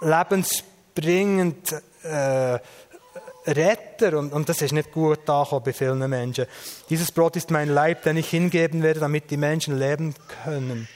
lebensbringende 0.03 1.83
äh, 2.03 2.59
Retter 3.51 4.19
und, 4.19 4.35
und 4.35 4.47
das 4.47 4.61
ist 4.61 4.73
nicht 4.73 4.93
gut 4.93 5.29
angekommen 5.31 5.63
bei 5.65 5.73
vielen 5.73 6.11
Menschen. 6.11 6.45
Dieses 6.91 7.11
Brot 7.11 7.37
ist 7.37 7.51
mein 7.51 7.71
Leib, 7.71 8.03
den 8.03 8.19
ich 8.19 8.29
hingeben 8.29 8.83
werde, 8.83 9.01
damit 9.01 9.31
die 9.31 9.39
Menschen 9.39 9.79
leben 9.79 10.15
können. 10.45 10.87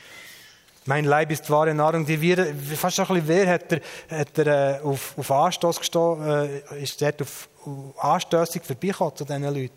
Mein 0.84 1.06
Leib 1.06 1.30
ist 1.30 1.48
wahre 1.48 1.72
Nahrung, 1.72 2.04
die 2.04 2.20
wir, 2.20 2.54
fast 2.76 3.00
ein 3.00 3.06
bisschen 3.06 3.28
wer 3.28 3.46
hat 3.48 3.72
er, 3.72 3.80
hat 4.18 4.36
er 4.36 4.80
äh, 4.80 4.82
auf, 4.82 5.16
auf 5.16 5.30
Anstoß 5.30 5.78
gestoßen, 5.78 6.28
äh, 6.28 6.82
ist 6.82 7.00
dort 7.00 7.22
auf, 7.22 7.48
auf 7.64 8.04
anstößig 8.04 8.64
vorbeigekommen 8.64 9.16
zu 9.16 9.24
diesen 9.24 9.44
Leuten. 9.44 9.72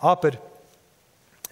Aber 0.00 0.30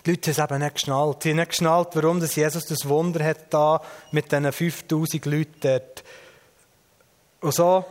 die 0.05 0.11
Leute 0.11 0.31
haben 0.31 0.39
es 0.39 0.51
eben 0.51 0.63
nicht 0.63 0.75
geschnallt. 0.75 1.23
Sie 1.23 1.31
haben 1.31 1.37
nicht 1.37 1.51
geschnallt, 1.51 1.89
warum 1.93 2.21
das 2.21 2.35
Jesus 2.35 2.65
das 2.65 2.89
Wunder 2.89 3.25
hat 3.25 3.53
da 3.53 3.83
mit 4.13 4.33
diesen 4.33 4.53
5000 4.53 5.27
Leuten 5.27 5.61
dort. 5.61 6.05
Und 7.41 7.55
so 7.55 7.85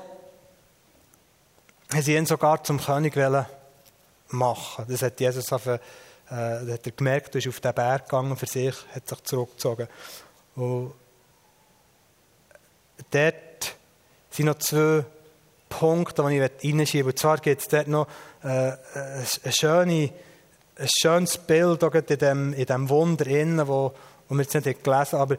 haben 1.91 2.01
sie 2.01 2.15
ihn 2.15 2.25
sogar 2.25 2.63
zum 2.63 2.79
König 2.79 3.15
machen 4.27 4.85
Das 4.87 5.01
hat 5.01 5.19
Jesus 5.19 5.51
auf, 5.51 5.65
äh, 5.65 5.79
hat 6.29 6.85
er 6.85 6.91
gemerkt, 6.95 7.35
er 7.35 7.39
ist 7.39 7.47
auf 7.47 7.59
den 7.59 7.73
Berg 7.73 8.05
gegangen 8.05 8.37
für 8.37 8.45
sich, 8.45 8.75
hat 8.93 9.07
sich 9.07 9.23
zurückgezogen. 9.23 9.87
Und 10.55 10.93
dort 13.11 13.75
sind 14.29 14.45
noch 14.45 14.57
zwei 14.59 15.05
Punkte, 15.67 16.23
die 16.27 16.37
ich 16.37 16.73
reinschieben 16.73 17.05
will. 17.05 17.13
Und 17.13 17.19
zwar 17.19 17.37
gibt 17.37 17.61
es 17.61 17.67
dort 17.67 17.87
noch 17.87 18.07
äh, 18.43 18.73
eine 18.93 19.51
schöne 19.51 20.11
ein 20.79 20.87
schönes 20.99 21.37
Bild 21.37 21.83
in 21.83 22.05
diesem, 22.05 22.53
in 22.53 22.65
diesem 22.65 22.89
Wunder, 22.89 23.27
innen, 23.27 23.67
wo, 23.67 23.93
wo 24.27 24.35
wir 24.35 24.43
jetzt 24.43 24.53
nicht 24.53 24.83
gelesen 24.83 25.19
haben. 25.19 25.21
Aber 25.21 25.37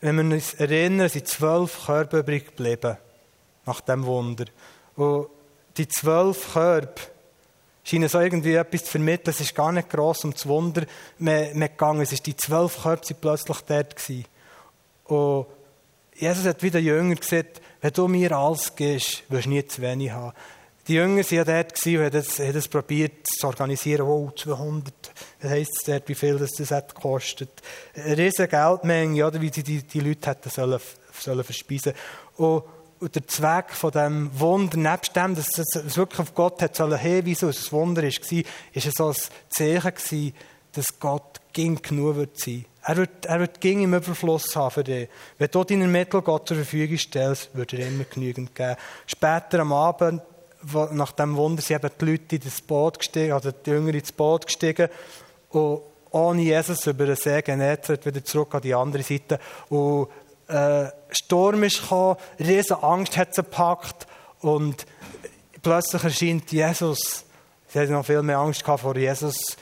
wenn 0.00 0.16
wir 0.16 0.34
uns 0.34 0.54
erinnern, 0.54 1.08
sind 1.08 1.28
zwölf 1.28 1.86
Körper 1.86 2.18
übrig 2.18 2.46
geblieben 2.46 2.96
nach 3.66 3.80
dem 3.80 4.04
Wunder. 4.04 4.44
Und 4.96 5.28
die 5.76 5.88
zwölf 5.88 6.52
Körper 6.52 7.02
scheinen 7.84 8.08
so 8.08 8.20
irgendwie 8.20 8.54
etwas 8.54 8.84
zu 8.84 8.92
vermitteln. 8.92 9.30
Es 9.30 9.40
ist 9.40 9.54
gar 9.54 9.72
nicht 9.72 9.90
gross 9.90 10.24
um 10.24 10.32
das 10.32 10.46
Wunder 10.46 10.86
gegangen. 11.18 12.00
Es 12.00 12.12
ist 12.12 12.26
die 12.26 12.36
zwölf 12.36 12.82
Körper 12.82 13.04
sind 13.04 13.20
plötzlich 13.20 13.58
dort 13.62 13.96
gewesen. 13.96 14.24
Und 15.04 15.46
Jesus 16.14 16.46
hat 16.46 16.62
wieder 16.62 16.80
Jünger 16.80 17.14
gesagt, 17.14 17.60
wenn 17.80 17.92
du 17.92 18.08
mir 18.08 18.32
alles 18.32 18.74
gibst, 18.74 19.24
wirst 19.30 19.46
du 19.46 19.50
nie 19.50 19.66
zu 19.66 19.82
wenig 19.82 20.10
haben. 20.10 20.32
Die 20.86 20.94
Jünger 20.94 21.24
waren 21.24 21.34
ja 21.34 21.44
dort 21.44 21.86
und 21.86 21.96
haben 21.96 22.16
es, 22.16 22.38
es 22.38 22.68
probiert 22.68 23.26
zu 23.26 23.46
organisieren. 23.46 24.02
Oh, 24.02 24.30
200, 24.30 24.92
was 25.40 25.50
heisst 25.50 25.78
es 25.78 25.84
dort, 25.84 26.08
wie 26.08 26.14
viel 26.14 26.36
das, 26.36 26.52
das 26.52 26.70
hat 26.70 26.94
gekostet? 26.94 27.50
Eine 27.94 28.18
riesige 28.18 28.48
Geldmenge, 28.48 29.26
oder, 29.26 29.40
wie 29.40 29.50
die, 29.50 29.62
die, 29.62 29.82
die 29.82 30.00
Leute 30.00 30.28
hätten 30.28 30.50
sollen, 30.50 30.80
sollen 31.18 31.42
verspeisen 31.42 31.94
und, 32.36 32.64
und 33.00 33.14
der 33.14 33.26
Zweck 33.26 33.70
von 33.70 33.92
diesem 33.92 34.38
Wunder, 34.38 34.76
nebst 34.76 35.16
dem, 35.16 35.34
dass 35.34 35.58
es 35.58 35.96
wirklich 35.96 36.20
auf 36.20 36.34
Gott 36.34 36.60
hat 36.60 36.76
sollen 36.76 36.98
hinweisen, 36.98 37.48
was 37.48 37.56
das 37.56 37.72
Wunder 37.72 38.02
war, 38.02 38.10
war 38.10 38.12
es 38.74 38.94
so 38.94 39.08
ein 39.08 39.14
Zeichen 39.48 39.94
gewesen, 39.94 40.34
dass 40.72 40.98
Gott 41.00 41.40
ging 41.52 41.80
genug 41.80 42.16
wird 42.16 42.38
sein. 42.38 42.66
Er 42.82 42.96
wird, 42.98 43.24
er 43.24 43.40
wird 43.40 43.60
ging 43.62 43.82
im 43.82 43.94
Überfluss 43.94 44.54
haben 44.54 44.70
für 44.70 44.84
dich. 44.84 45.08
Wenn 45.38 45.50
du 45.50 45.64
deine 45.64 45.86
Mittel 45.86 46.20
Gott 46.20 46.48
zur 46.48 46.58
Verfügung 46.58 46.98
stellst, 46.98 47.48
wird 47.54 47.72
er 47.72 47.88
immer 47.88 48.04
genügend 48.04 48.54
geben. 48.54 48.76
Später 49.06 49.60
am 49.60 49.72
Abend 49.72 50.20
nach 50.92 51.12
dem 51.12 51.36
Wunder 51.36 51.62
sind 51.62 51.84
eben 51.84 51.94
die 52.00 52.04
Leute 52.04 52.36
in 52.36 52.42
Boot 52.66 52.98
gestiegen, 52.98 53.32
also 53.32 53.50
die 53.50 53.70
Jünger 53.70 53.94
ins 53.94 54.12
Boot 54.12 54.46
gestiegen 54.46 54.88
und 55.50 55.80
ohne 56.10 56.42
Jesus 56.42 56.86
über 56.86 57.06
den 57.06 57.16
See 57.16 57.42
Genezareth 57.42 58.06
wieder 58.06 58.24
zurück 58.24 58.54
an 58.54 58.62
die 58.62 58.74
andere 58.74 59.02
Seite. 59.02 59.40
Und 59.68 60.08
äh, 60.46 60.86
Sturm 61.10 61.64
ist 61.64 61.82
gekommen, 61.82 62.16
riesen 62.38 62.76
Angst 62.76 63.16
hat 63.16 63.34
sie 63.34 63.42
gepackt 63.42 64.06
und 64.40 64.86
plötzlich 65.62 66.04
erscheint 66.04 66.52
Jesus. 66.52 67.24
Sie 67.68 67.80
hatten 67.80 67.92
noch 67.92 68.06
viel 68.06 68.22
mehr 68.22 68.38
Angst 68.38 68.62
vor 68.62 68.96
Jesus, 68.96 69.56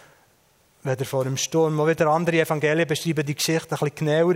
weder 0.82 1.04
vor 1.06 1.24
dem 1.24 1.38
Sturm. 1.38 1.80
Auch 1.80 1.86
wieder 1.86 2.08
andere 2.08 2.40
Evangelien 2.40 2.86
beschreiben 2.86 3.24
die 3.24 3.34
Geschichte 3.34 3.74
ein 3.74 3.78
bisschen 3.78 4.06
genauer. 4.06 4.34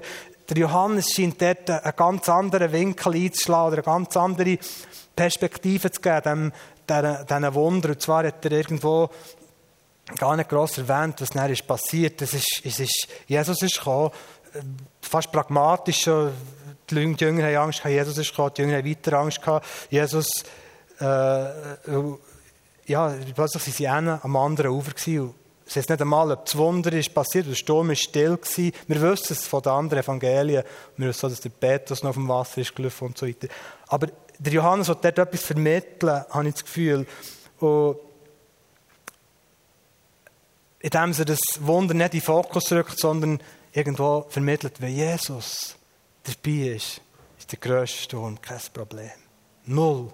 Der 0.48 0.58
Johannes 0.58 1.10
scheint 1.10 1.40
dort 1.42 1.68
einen 1.68 1.96
ganz 1.96 2.28
anderen 2.28 2.72
Winkel 2.72 3.14
einzuschlagen 3.14 3.66
oder 3.66 3.76
eine 3.76 3.82
ganz 3.82 4.16
andere 4.16 4.58
Perspektive 5.14 5.90
zu 5.90 6.00
geben, 6.00 6.52
diesen 6.88 7.54
Wunder. 7.54 7.90
Und 7.90 8.02
zwar 8.02 8.26
hat 8.26 8.44
er 8.44 8.52
irgendwo 8.52 9.10
gar 10.18 10.36
nicht 10.36 10.48
gross 10.48 10.78
erwähnt, 10.78 11.20
was 11.20 11.30
dann 11.30 11.50
ist 11.50 11.66
passiert. 11.66 12.22
Es 12.22 12.34
ist, 12.34 12.62
es 12.64 12.78
ist, 12.78 13.08
Jesus 13.26 13.60
ist 13.62 13.78
gekommen, 13.78 14.10
fast 15.00 15.32
pragmatisch. 15.32 16.04
Die 16.04 16.94
Jünger 16.94 17.46
haben 17.46 17.56
Angst 17.56 17.82
gehabt, 17.82 17.94
Jesus 17.94 18.18
ist 18.18 18.30
gekommen, 18.30 18.52
die 18.56 18.62
Jünger 18.62 18.76
haben 18.76 18.88
weiter 18.88 19.12
Angst 19.18 19.42
gehabt. 19.42 19.66
Jesus, 19.90 20.28
äh, 21.00 21.48
ja, 22.86 23.14
plötzlich 23.34 23.62
sind 23.64 23.76
sie 23.76 23.88
am 23.88 24.36
anderen 24.36 24.70
Ufer 24.70 24.92
gewesen. 24.92 25.34
Es 25.66 25.76
ist 25.76 25.90
nicht 25.90 26.00
einmal, 26.00 26.30
ob 26.30 26.44
das 26.44 26.56
Wunder 26.56 26.92
ist 26.92 27.12
passiert, 27.12 27.48
der 27.48 27.54
Sturm 27.54 27.88
war 27.88 27.96
still. 27.96 28.36
Gewesen. 28.36 28.72
Wir 28.86 29.02
wissen 29.02 29.32
es 29.32 29.46
von 29.46 29.62
den 29.62 29.72
anderen 29.72 30.02
Evangelien. 30.02 30.62
Wir 30.96 31.08
wissen, 31.08 31.28
dass 31.28 31.40
der 31.40 31.50
Petrus 31.50 32.02
noch 32.02 32.10
auf 32.10 32.16
dem 32.16 32.28
Wasser 32.28 32.60
ist 32.60 32.74
gelaufen 32.74 33.08
und 33.08 33.18
so 33.18 33.26
weiter. 33.26 33.48
Aber 33.88 34.06
der 34.38 34.52
Johannes 34.52 34.88
hat 34.88 35.04
dort 35.04 35.18
etwas 35.18 35.42
vermitteln, 35.42 36.24
habe 36.30 36.48
ich 36.48 36.54
das 36.54 36.64
Gefühl. 36.64 37.06
Und 37.58 37.96
indem 40.80 41.12
er 41.18 41.24
das 41.24 41.40
Wunder 41.58 41.94
nicht 41.94 42.14
in 42.14 42.20
den 42.20 42.24
Fokus 42.24 42.70
rückt, 42.70 42.98
sondern 42.98 43.40
irgendwo 43.72 44.24
vermittelt, 44.28 44.80
wenn 44.80 44.94
Jesus 44.94 45.74
dabei 46.22 46.76
ist, 46.76 47.00
ist 47.38 47.50
der 47.50 47.58
grösste 47.58 48.02
Sturm 48.02 48.40
kein 48.40 48.60
Problem. 48.72 49.10
Null. 49.64 50.12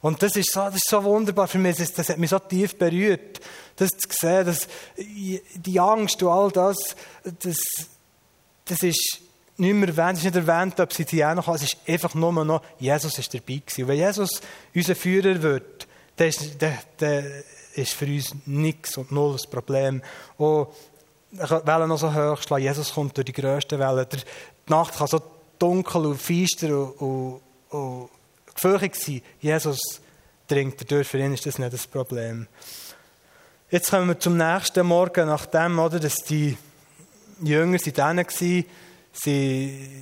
Und 0.00 0.22
das 0.22 0.34
ist 0.34 0.52
so, 0.52 0.60
das 0.60 0.76
ist 0.76 0.88
so 0.88 1.04
wunderbar 1.04 1.46
für 1.46 1.58
mich, 1.58 1.76
das 1.76 2.08
hat 2.08 2.18
mich 2.18 2.30
so 2.30 2.38
tief 2.38 2.76
berührt, 2.76 3.40
das 3.82 3.90
zu 3.98 4.08
sehen, 4.10 4.46
dass 4.46 4.68
die 4.96 5.80
Angst 5.80 6.22
und 6.22 6.28
all 6.28 6.50
das, 6.50 6.76
das, 7.40 7.58
das 8.64 8.82
ist 8.82 9.20
nicht 9.56 9.74
mehr 9.74 9.88
erwähnt, 9.88 10.18
es 10.18 10.24
ist 10.24 10.34
nicht 10.34 10.48
erwähnt, 10.48 10.80
ob 10.80 10.92
sie 10.92 11.04
die 11.04 11.24
auch 11.24 11.34
noch. 11.34 11.48
Es 11.48 11.62
ist 11.62 11.76
einfach 11.86 12.14
nur 12.14 12.32
noch, 12.44 12.62
Jesus 12.78 13.18
ist 13.18 13.32
dabei 13.32 13.62
gewesen. 13.64 13.82
Und 13.82 13.88
wenn 13.88 13.98
Jesus 13.98 14.40
unser 14.74 14.94
Führer 14.94 15.42
wird, 15.42 15.86
dann 16.16 16.28
ist, 16.28 16.60
dann, 16.60 16.78
dann 16.98 17.24
ist 17.74 17.92
für 17.92 18.06
uns 18.06 18.34
nichts 18.46 18.96
und 18.96 19.12
null 19.12 19.32
das 19.32 19.46
Problem. 19.46 20.02
Und 20.36 20.68
die 21.32 21.38
Wellen 21.38 21.88
noch 21.88 21.98
so 21.98 22.12
hoch 22.12 22.42
schlagen, 22.42 22.64
Jesus 22.64 22.92
kommt 22.92 23.16
durch 23.16 23.24
die 23.24 23.32
grössten 23.32 23.78
Wellen. 23.78 24.06
Die 24.12 24.70
Nacht 24.70 24.96
kann 24.96 25.06
so 25.06 25.20
dunkel 25.58 26.06
und 26.06 26.20
feister 26.20 26.68
und, 26.68 27.00
und, 27.00 27.40
und 27.70 28.08
gefürchtet 28.54 28.96
sein. 28.96 29.22
Jesus 29.40 29.80
dringt 30.46 30.80
dadurch, 30.80 31.08
für 31.08 31.18
ihn 31.18 31.32
ist 31.32 31.46
das 31.46 31.58
nicht 31.58 31.72
das 31.72 31.86
Problem. 31.86 32.46
Jetzt 33.72 33.90
kommen 33.90 34.06
wir 34.06 34.18
zum 34.18 34.36
nächsten 34.36 34.86
Morgen, 34.86 35.28
nachdem, 35.28 35.78
oder, 35.78 35.98
dass 35.98 36.16
die 36.16 36.58
Jünger 37.42 37.78
sind 37.78 37.96
waren, 37.96 38.22
sie, 38.28 38.66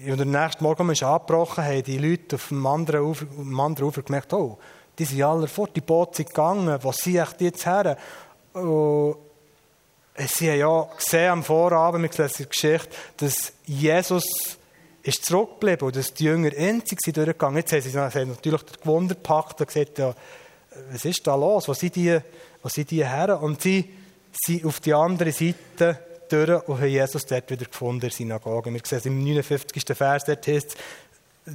und 0.09 0.19
der 0.19 0.27
nächste 0.27 0.65
Morgen 0.65 0.91
ist 0.91 1.05
angebrochen, 1.05 1.63
haben 1.63 1.85
die 1.85 1.99
Leute 1.99 2.35
auf 2.35 2.49
dem 2.49 2.67
anderen 2.67 3.03
Ufer, 3.03 3.27
dem 3.27 3.61
anderen 3.61 3.89
Ufer 3.91 4.03
gemerkt, 4.03 4.33
oh, 4.33 4.59
die 4.99 5.05
sind 5.05 5.23
alle 5.23 5.47
fort, 5.47 5.71
die 5.77 5.83
Boote 5.83 6.17
sind 6.17 6.31
gegangen, 6.31 6.81
was 6.83 6.97
sind 6.97 7.19
echt 7.19 7.41
jetzt 7.43 7.65
her? 7.65 7.97
Und 8.55 9.19
sie 10.17 10.51
haben 10.51 10.59
ja 10.59 10.89
gesehen 10.97 11.31
am 11.31 11.45
Vorabend, 11.45 12.03
wir 12.19 12.25
lesen 12.25 12.43
die 12.43 12.49
Geschichte, 12.49 12.89
dass 13.19 13.53
Jesus 13.67 14.25
ist 15.05 15.25
zurückgeblieben 15.25 15.87
und 15.87 15.95
dass 15.95 16.13
die 16.13 16.25
Jünger 16.25 16.51
einzig 16.59 16.99
sind 17.05 17.19
durchgegangen. 17.19 17.59
Jetzt 17.59 17.73
haben 17.73 17.83
sie, 17.83 17.91
sie 17.91 18.27
natürlich 18.27 18.63
den 18.63 18.83
Gewunder 18.83 19.15
gepackt 19.15 19.61
und 19.61 19.69
gesagt, 19.69 19.97
ja, 19.99 20.13
was 20.91 21.05
ist 21.05 21.25
da 21.25 21.37
los? 21.37 21.69
Wo 21.69 21.73
sind 21.73 21.95
die, 21.95 22.19
wo 22.63 22.69
sind 22.69 22.91
die 22.91 23.07
her? 23.07 23.41
Und 23.43 23.63
sie 23.63 23.91
sind 24.33 24.65
auf 24.65 24.81
die 24.81 24.95
andere 24.95 25.33
Seite 25.33 25.99
durch 26.29 26.69
und 26.69 26.79
haben 26.79 26.89
Jesus 26.89 27.27
dort 27.27 27.51
wieder 27.51 27.67
gefunden 27.67 27.97
in 27.97 28.01
der 28.01 28.11
Synagoge. 28.11 28.73
Wir 28.73 28.81
sehen 28.85 29.01
im 29.05 29.25
59. 29.25 29.85
Vers, 29.97 30.25
dort 30.25 30.47
heißt 30.47 30.77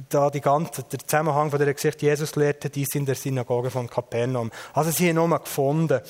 da 0.08 0.30
die 0.30 0.40
ganze, 0.40 0.82
der 0.82 0.98
Zusammenhang 0.98 1.50
von 1.50 1.58
der 1.58 1.72
Geschichte, 1.72 2.06
Jesus 2.06 2.36
lehrte 2.36 2.68
dies 2.68 2.94
in 2.94 3.06
der 3.06 3.14
Synagoge 3.14 3.70
von 3.70 3.88
Kapernaum. 3.88 4.50
Also 4.74 4.90
sie 4.90 5.08
haben 5.08 5.16
nochmal 5.16 5.38
gefunden. 5.40 6.00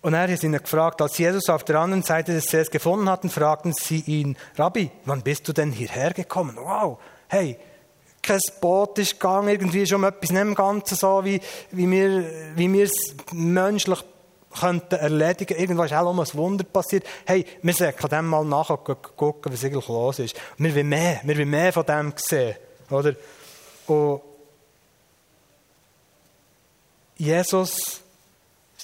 Und 0.00 0.14
er 0.14 0.30
hat 0.30 0.42
ihn 0.42 0.52
gefragt, 0.52 1.00
als 1.00 1.16
Jesus 1.18 1.48
auf 1.48 1.64
der 1.64 1.80
anderen 1.80 2.02
Seite 2.02 2.32
des 2.32 2.44
Sees 2.44 2.70
gefunden 2.70 3.08
hatten, 3.08 3.30
fragten 3.30 3.72
sie 3.72 4.00
ihn, 4.00 4.36
Rabbi, 4.56 4.90
wann 5.06 5.22
bist 5.22 5.48
du 5.48 5.52
denn 5.52 5.72
hierher 5.72 6.12
gekommen? 6.12 6.56
Wow, 6.56 6.98
hey, 7.28 7.58
kein 8.24 8.40
Boot 8.60 8.98
ist 8.98 9.20
gegangen, 9.20 9.48
irgendwie 9.48 9.86
schon 9.86 10.04
etwas 10.04 10.30
nicht 10.30 10.40
im 10.40 10.54
Ganzen 10.54 10.96
so, 10.96 11.24
wie, 11.24 11.40
wie 11.70 11.90
wir, 11.90 12.24
wie 12.56 12.72
wir 12.72 12.84
es 12.84 13.14
menschlich 13.32 14.00
könnten 14.58 14.94
erledigen. 14.94 15.58
Irgendwas 15.58 15.90
ist 15.90 15.96
auch 15.96 16.10
um 16.10 16.20
ein 16.20 16.34
Wunder 16.34 16.64
passiert. 16.64 17.04
Hey, 17.26 17.44
wir 17.62 17.72
sollten 17.72 18.08
dem 18.08 18.26
mal 18.26 18.44
nachher 18.44 18.78
gucken, 18.78 19.52
was 19.52 19.64
eigentlich 19.64 19.88
los 19.88 20.18
ist. 20.18 20.36
Wir 20.58 20.74
wollen 20.74 20.88
mehr, 20.88 21.20
wir 21.24 21.36
wollen 21.36 21.50
mehr 21.50 21.72
von 21.72 21.84
dem 21.84 22.12
sehen, 22.16 22.56
oder? 22.90 23.14
Und 23.86 24.20
Jesus 27.16 28.03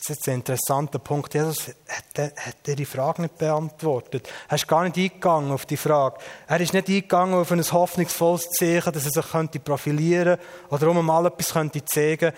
das 0.00 0.08
ist 0.08 0.16
jetzt 0.16 0.28
ein 0.28 0.34
interessanter 0.36 0.98
Punkt. 0.98 1.34
Jesus 1.34 1.68
hat, 1.68 2.32
hat 2.34 2.78
die 2.78 2.84
Frage 2.86 3.20
nicht 3.20 3.36
beantwortet. 3.36 4.26
Er 4.48 4.54
ist 4.54 4.66
gar 4.66 4.82
nicht 4.84 4.96
eingegangen 4.96 5.52
auf 5.52 5.66
die 5.66 5.76
Frage. 5.76 6.16
Er 6.46 6.58
ist 6.58 6.72
nicht 6.72 6.88
eingegangen 6.88 7.34
auf 7.34 7.52
ein 7.52 7.62
hoffnungsvolles 7.62 8.48
Zeichen, 8.48 8.92
dass 8.94 9.04
er 9.04 9.10
sich 9.10 9.30
könnte 9.30 9.60
profilieren 9.60 10.38
oder 10.70 10.88
um 10.88 11.04
mal 11.04 11.26
etwas 11.26 11.52
könnte 11.52 11.84
zeigen. 11.84 12.32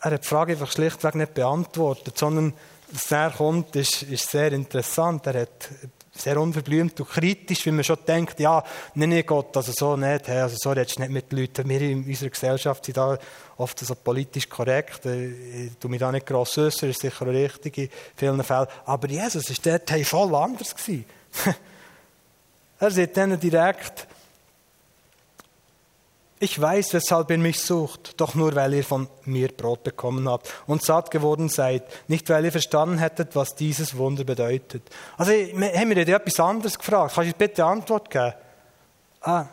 Er 0.00 0.10
hat 0.10 0.22
die 0.22 0.28
Frage 0.28 0.52
einfach 0.52 0.70
schlichtweg 0.70 1.14
nicht 1.14 1.32
beantwortet, 1.32 2.18
sondern 2.18 2.52
was 2.92 3.10
er 3.10 3.30
kommt, 3.30 3.74
ist, 3.76 4.02
ist 4.02 4.30
sehr 4.30 4.52
interessant. 4.52 5.26
Er 5.28 5.42
hat 5.42 5.70
sehr 6.12 6.40
unverblümt 6.40 7.00
und 7.00 7.08
kritisch, 7.08 7.66
weil 7.66 7.72
man 7.72 7.84
schon 7.84 7.98
denkt, 8.06 8.40
ja, 8.40 8.62
nein, 8.94 9.10
nee, 9.10 9.22
Gott, 9.22 9.56
also 9.56 9.72
so 9.72 9.96
nicht, 9.96 10.28
also 10.28 10.56
so 10.58 10.70
redest 10.70 10.98
du 10.98 11.02
nicht 11.02 11.12
mit 11.12 11.32
Leuten. 11.32 11.68
Wir 11.68 11.80
in 11.82 12.04
unserer 12.04 12.30
Gesellschaft 12.30 12.84
sind 12.84 12.96
da 12.96 13.16
oft 13.56 13.78
so 13.78 13.94
politisch 13.94 14.48
korrekt, 14.48 15.06
äh, 15.06 15.66
ich 15.66 15.78
tue 15.78 15.90
mich 15.90 16.00
da 16.00 16.10
nicht 16.10 16.26
gross 16.26 16.58
äußern, 16.58 16.90
ist 16.90 17.00
sicher 17.00 17.26
richtig 17.26 17.78
in 17.78 17.88
vielen 18.16 18.42
Fällen. 18.42 18.66
Aber 18.86 19.08
Jesus 19.08 19.48
ist 19.48 19.64
dort 19.64 19.90
hey, 19.90 20.04
voll 20.04 20.34
anders 20.34 20.74
gewesen. 20.74 21.04
er 22.80 22.90
sagt 22.90 23.16
denen 23.16 23.38
direkt, 23.38 24.06
ich 26.42 26.58
weiß, 26.58 26.94
weshalb 26.94 27.30
ihr 27.30 27.38
mich 27.38 27.60
sucht, 27.60 28.18
doch 28.18 28.34
nur 28.34 28.54
weil 28.54 28.72
ihr 28.72 28.82
von 28.82 29.08
mir 29.26 29.48
Brot 29.48 29.84
bekommen 29.84 30.26
habt 30.26 30.50
und 30.66 30.82
satt 30.82 31.10
geworden 31.10 31.50
seid, 31.50 31.82
nicht 32.08 32.30
weil 32.30 32.46
ihr 32.46 32.50
verstanden 32.50 32.96
hättet, 32.96 33.36
was 33.36 33.54
dieses 33.54 33.98
Wunder 33.98 34.24
bedeutet. 34.24 34.82
Also, 35.18 35.32
haben 35.32 35.90
wir 35.90 36.04
dir 36.06 36.16
etwas 36.16 36.40
anderes 36.40 36.78
gefragt? 36.78 37.14
Kannst 37.14 37.32
du 37.32 37.36
bitte 37.36 37.62
Antwort 37.66 38.08
geben? 38.08 38.32
Ah, 39.20 39.44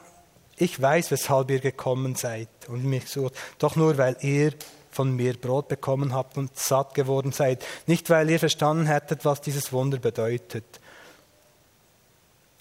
ich 0.55 0.81
weiß, 0.81 1.11
weshalb 1.11 1.51
ihr 1.51 1.59
gekommen 1.59 2.15
seid 2.15 2.47
und 2.69 2.85
mich 2.85 3.09
sucht, 3.09 3.35
doch 3.59 3.75
nur 3.75 3.97
weil 3.97 4.15
ihr 4.21 4.53
von 4.89 5.13
mir 5.13 5.33
Brot 5.33 5.67
bekommen 5.67 6.13
habt 6.13 6.37
und 6.37 6.57
satt 6.57 6.93
geworden 6.95 7.33
seid, 7.33 7.65
nicht 7.85 8.09
weil 8.09 8.29
ihr 8.29 8.39
verstanden 8.39 8.85
hättet, 8.85 9.25
was 9.25 9.41
dieses 9.41 9.73
Wunder 9.73 9.97
bedeutet. 9.97 10.79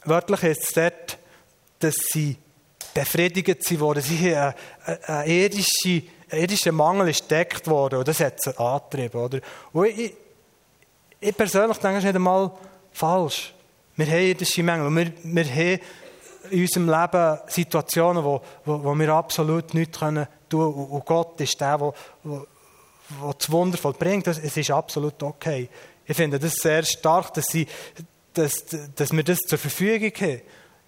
Wörtlich 0.05 0.43
ist 0.43 0.65
es 0.65 0.73
dort, 0.73 1.19
dass 1.79 1.95
sie 1.95 2.39
befriedigt 2.97 3.81
worden. 3.81 4.03
Sie 4.03 4.35
haben 4.35 4.55
ein 5.07 5.29
irdischer, 5.29 6.03
irdischer 6.31 6.73
Mangel 6.73 7.11
ist 7.11 7.29
gedeckt 7.29 7.67
worden 7.67 7.99
und 7.99 8.09
das 8.09 8.21
hat 8.21 8.43
sie 8.43 8.59
angetrieben. 8.59 9.21
Oder? 9.21 9.41
Und 9.73 9.87
ich, 9.87 10.15
ich 11.21 11.37
persönlich 11.37 11.77
denke, 11.79 11.97
das 11.97 12.05
ist 12.05 12.05
nicht 12.05 12.17
einmal 12.17 12.51
falsch. 12.93 13.53
Wir 13.97 14.07
haben 14.07 14.21
irdische 14.21 14.63
Mängel 14.63 14.95
wir, 14.95 15.13
wir 15.23 15.45
haben 15.45 15.81
in 16.51 16.61
unserem 16.63 16.89
Leben 16.89 17.39
Situationen, 17.49 18.25
wo, 18.25 18.41
wo, 18.65 18.85
wo 18.85 18.95
wir 18.95 19.09
absolut 19.11 19.75
nichts 19.75 19.99
tun 19.99 20.27
können. 20.49 20.89
Und 20.91 21.05
Gott 21.05 21.41
ist 21.41 21.61
der, 21.61 21.77
der, 21.79 21.93
der, 22.25 22.47
der 23.23 23.35
das 23.39 23.51
Wunder 23.51 23.77
vollbringt. 23.77 24.27
Es 24.27 24.57
ist 24.57 24.71
absolut 24.71 25.23
okay. 25.23 25.69
Ich 26.07 26.17
finde 26.17 26.39
das 26.39 26.55
sehr 26.55 26.83
stark, 26.85 27.35
dass, 27.35 27.47
sie, 27.47 27.67
dass, 28.33 28.65
dass 28.95 29.13
wir 29.13 29.25
das 29.25 29.41
zur 29.41 29.59
Verfügung 29.59 30.13
haben. 30.21 30.41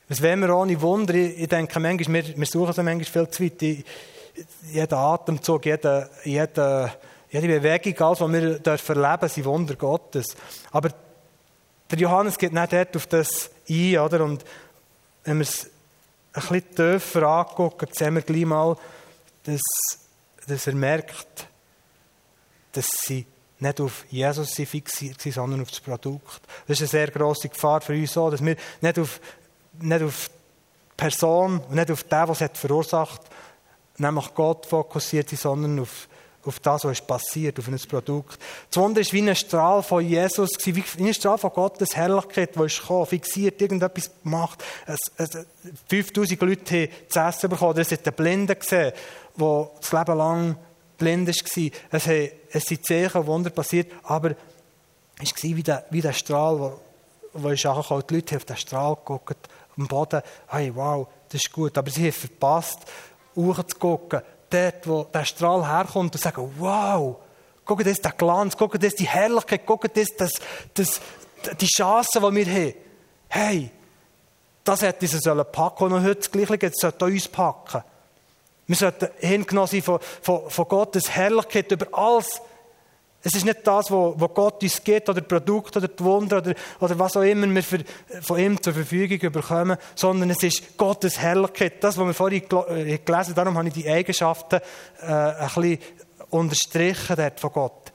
Was 0.09 0.23
wollen 0.23 0.41
wir 0.41 0.57
ohne 0.57 0.81
Wunder? 0.81 1.15
Ich, 1.15 1.49
denke, 1.49 1.79
manchmal, 1.81 2.25
wir, 2.35 2.47
suchen 2.47 2.73
so 2.73 2.83
manchmal 2.83 3.27
viel 3.27 3.29
zu 3.29 3.45
weit. 3.45 3.85
Jeder 4.73 4.97
Atemzug, 4.97 5.67
jede, 5.67 6.09
jede, 6.25 6.93
jede 7.31 7.47
Bewegung, 7.47 8.07
alles, 8.07 8.21
was 8.21 8.33
wir 8.33 8.59
dürfen 8.59 9.03
erleben, 9.03 9.29
sind 9.29 9.45
Wunder 9.45 9.75
Gottes. 9.75 10.35
Aber 10.71 10.91
der 11.91 11.99
Johannes 11.99 12.39
geht 12.39 12.53
nicht 12.53 12.73
dort 12.73 12.97
auf 12.97 13.07
das 13.07 13.51
ein, 13.69 13.99
oder? 13.99 14.25
Und 14.25 14.45
wenn 15.25 15.39
wir 15.39 15.43
es 15.43 15.69
ein 16.33 16.43
bisschen 16.43 16.75
tiefer 16.75 17.23
angucken, 17.25 17.89
sehen 17.93 18.15
wir 18.15 18.23
gleich 18.23 18.47
mal, 18.47 18.77
dass, 19.45 19.61
dass 20.47 20.67
er 20.67 20.75
merkt, 20.75 21.49
dass 22.73 22.89
sie 23.03 23.27
nicht 23.61 23.81
auf 23.81 24.05
Jesus 24.09 24.55
fixiert 24.55 25.21
sind, 25.21 25.33
sondern 25.33 25.61
auf 25.63 25.71
das 25.71 25.81
Produkt. 25.81 26.41
Das 26.67 26.81
ist 26.81 26.95
eine 26.95 27.05
sehr 27.05 27.11
grosse 27.11 27.49
Gefahr 27.49 27.81
für 27.81 27.93
uns 27.93 28.13
so, 28.13 28.31
dass 28.31 28.45
wir 28.45 28.57
nicht 28.81 28.99
auf 28.99 29.21
nicht 29.81 30.03
auf 30.03 30.29
die 30.29 30.97
Person 30.97 31.61
und 31.69 31.75
nicht 31.75 31.91
auf 31.91 32.05
den, 32.05 32.29
was 32.29 32.41
es 32.41 32.51
verursacht, 32.55 33.23
nämlich 33.99 34.35
Gott 34.35 34.67
fokussiert 34.67 35.31
sondern 35.31 35.81
auf, 35.81 36.09
auf 36.45 36.61
das, 36.61 36.85
was 36.85 36.93
ist 36.93 37.07
passiert, 37.07 37.59
auf 37.59 37.69
ein 37.69 37.79
Produkt. 37.89 38.39
Das 38.71 38.83
Wunder 38.83 39.01
ist 39.01 39.13
wie 39.13 39.29
ein 39.29 39.35
Strahl 39.37 39.83
von 39.83 40.05
Jesus, 40.05 40.51
wie 40.65 41.07
ein 41.07 41.15
Strahl 41.15 41.39
von 41.39 41.51
Gottes 41.51 41.95
Herrlichkeit, 41.95 42.57
der 42.57 42.65
ist 42.65 42.81
gekommen, 42.81 43.07
fixiert, 43.07 43.61
irgendetwas 43.61 44.11
gemacht. 44.23 44.63
Es, 44.87 44.99
es, 45.17 45.47
5000 45.89 46.41
Leute 46.43 46.83
haben 46.83 46.91
zu 47.09 47.21
essen 47.21 47.51
bekommen. 47.51 47.79
Es 47.79 47.93
hat 47.93 48.07
einen 48.07 48.17
Blinden 48.17 48.59
gesehen, 48.59 48.93
der 49.37 49.71
das 49.81 49.93
Leben 49.93 50.19
lang 50.19 50.57
blind 50.97 51.29
war. 51.29 51.71
Es, 51.91 52.07
hat, 52.07 52.33
es 52.51 52.65
sind 52.65 52.85
Zeichen, 52.85 53.27
Wunder 53.27 53.51
passiert, 53.51 53.93
aber 54.03 54.35
es 55.23 55.33
war 55.33 55.57
wie 55.57 55.63
der, 55.63 55.85
wie 55.91 56.01
der 56.01 56.13
Strahl, 56.13 56.59
wo, 56.59 56.81
wo 57.35 57.49
ist 57.51 57.67
angekommen. 57.67 58.05
Die 58.09 58.15
Leute 58.15 58.35
haben 58.35 58.41
auf 58.41 58.45
den 58.45 58.57
Strahl 58.57 58.95
geguckt 58.97 59.49
am 59.79 59.87
Boden, 59.87 60.23
hey, 60.49 60.75
wow, 60.75 61.07
das 61.29 61.43
ist 61.43 61.53
gut. 61.53 61.77
Aber 61.79 61.91
sie 61.91 62.05
haben 62.05 62.13
verpasst, 62.13 62.81
hochzugucken, 63.37 64.23
dort, 64.51 64.87
wo 64.87 65.05
der 65.05 65.25
Strahl 65.25 65.67
herkommt 65.67 66.15
und 66.15 66.21
sagen, 66.21 66.53
wow, 66.59 67.17
guck 67.65 67.85
das, 67.85 68.01
der 68.01 68.13
Glanz, 68.13 68.57
guck 68.57 68.79
das, 68.81 68.95
die 68.95 69.07
Herrlichkeit, 69.07 69.63
guck 69.65 69.93
das, 69.93 70.09
das, 70.17 70.33
das, 70.75 71.01
die 71.61 71.67
Chance, 71.67 72.21
die 72.21 72.37
wir 72.37 72.47
haben. 72.47 72.75
Hey, 73.29 73.71
das 74.65 74.83
hätte 74.83 75.07
uns 75.07 75.23
sollen 75.23 75.45
packen 75.51 75.93
und 75.93 76.03
heute 76.03 76.17
das 76.17 76.31
Gleiche 76.31 76.59
jetzt 76.61 76.81
sollte 76.81 77.05
uns 77.05 77.29
packen. 77.29 77.83
Wir 78.67 78.77
sollten 78.77 79.09
hingenommen 79.19 79.69
sein 79.69 79.83
von, 79.83 79.99
von, 80.21 80.51
von 80.51 80.69
Gottes 80.69 81.11
Herrlichkeit 81.11 81.71
über 81.73 81.87
alles, 81.93 82.43
es 83.23 83.35
ist 83.35 83.45
nicht 83.45 83.67
das, 83.67 83.91
was 83.91 84.35
Gott 84.35 84.63
uns 84.63 84.83
gibt, 84.83 85.09
oder 85.09 85.21
Produkt, 85.21 85.77
oder 85.77 85.89
die 85.89 86.05
Wunder, 86.05 86.39
oder, 86.39 86.55
oder 86.79 86.99
was 86.99 87.17
auch 87.17 87.23
immer 87.23 87.53
wir 87.53 87.63
für, 87.63 87.81
von 88.21 88.39
ihm 88.39 88.63
zur 88.63 88.73
Verfügung 88.73 89.33
bekommen, 89.33 89.77
sondern 89.97 90.31
es 90.31 90.43
ist 90.43 90.77
Gottes 90.77 91.19
Herrlichkeit. 91.19 91.83
Das, 91.83 91.99
was 91.99 92.07
wir 92.07 92.15
vorhin 92.15 92.45
äh, 92.45 92.99
gelesen 92.99 93.11
haben, 93.11 93.35
darum 93.35 93.59
habe 93.59 93.69
ich 93.69 93.75
die 93.75 93.89
Eigenschaften 93.89 94.61
äh, 95.03 95.07
ein 95.07 95.49
bisschen 95.49 95.79
unterstrichen 96.31 97.17
dort 97.17 97.41
von 97.41 97.53
Gott. 97.53 97.93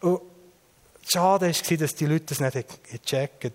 Und 0.00 0.20
schade 1.08 1.46
war, 1.48 1.76
dass 1.78 1.94
die 1.94 2.06
Leute 2.06 2.26
das 2.26 2.40
nicht 2.40 3.06
checken. 3.06 3.52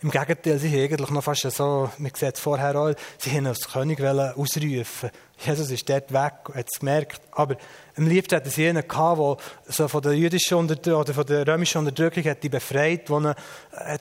Im 0.00 0.12
Gegenteil, 0.12 0.58
sie 0.58 0.68
haben 0.68 0.84
eigentlich 0.84 1.10
noch 1.10 1.24
fast 1.24 1.50
so, 1.50 1.90
man 1.98 2.12
sieht 2.14 2.34
es 2.36 2.40
vorher 2.40 2.76
auch, 2.76 2.94
sie 3.18 3.32
haben 3.32 3.46
als 3.46 3.68
König 3.68 4.00
ausrufen 4.00 5.10
Jesus 5.44 5.70
ist 5.70 5.88
dort 5.88 6.12
weg, 6.12 6.32
hat 6.54 6.66
es 6.72 6.80
gemerkt. 6.80 7.20
Aber 7.30 7.56
am 7.96 8.06
liebsten 8.08 8.36
hatten 8.36 8.50
sie 8.50 8.68
einen 8.68 8.86
gehabt, 8.86 9.40
der 9.66 9.72
so 9.72 9.86
von 9.86 10.02
der 10.02 10.12
jüdischen 10.12 10.56
oder 10.56 11.14
von 11.14 11.26
der 11.26 11.46
römischen 11.46 11.78
Unterdrückung 11.78 12.24
hat 12.24 12.42
die 12.42 12.48
befreit, 12.48 13.08
wo 13.08 13.20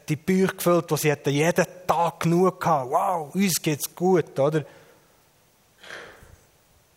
die 0.10 0.16
Bücher 0.16 0.54
gefüllt, 0.54 0.86
wo 0.90 0.96
sie 0.96 1.12
hatten 1.12 1.30
jeden 1.30 1.66
Tag 1.86 2.20
genug 2.22 2.60
gehabt. 2.60 2.90
Wow, 2.90 3.36
uns 3.36 3.62
geht's 3.62 3.94
gut, 3.94 4.38
oder? 4.40 4.66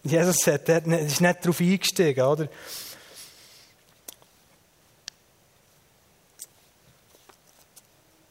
Jesus 0.02 0.46
hat, 0.46 0.68
ist 0.68 1.20
nicht 1.20 1.44
darauf 1.44 1.60
eingestiegen, 1.60 2.24
oder? 2.24 2.48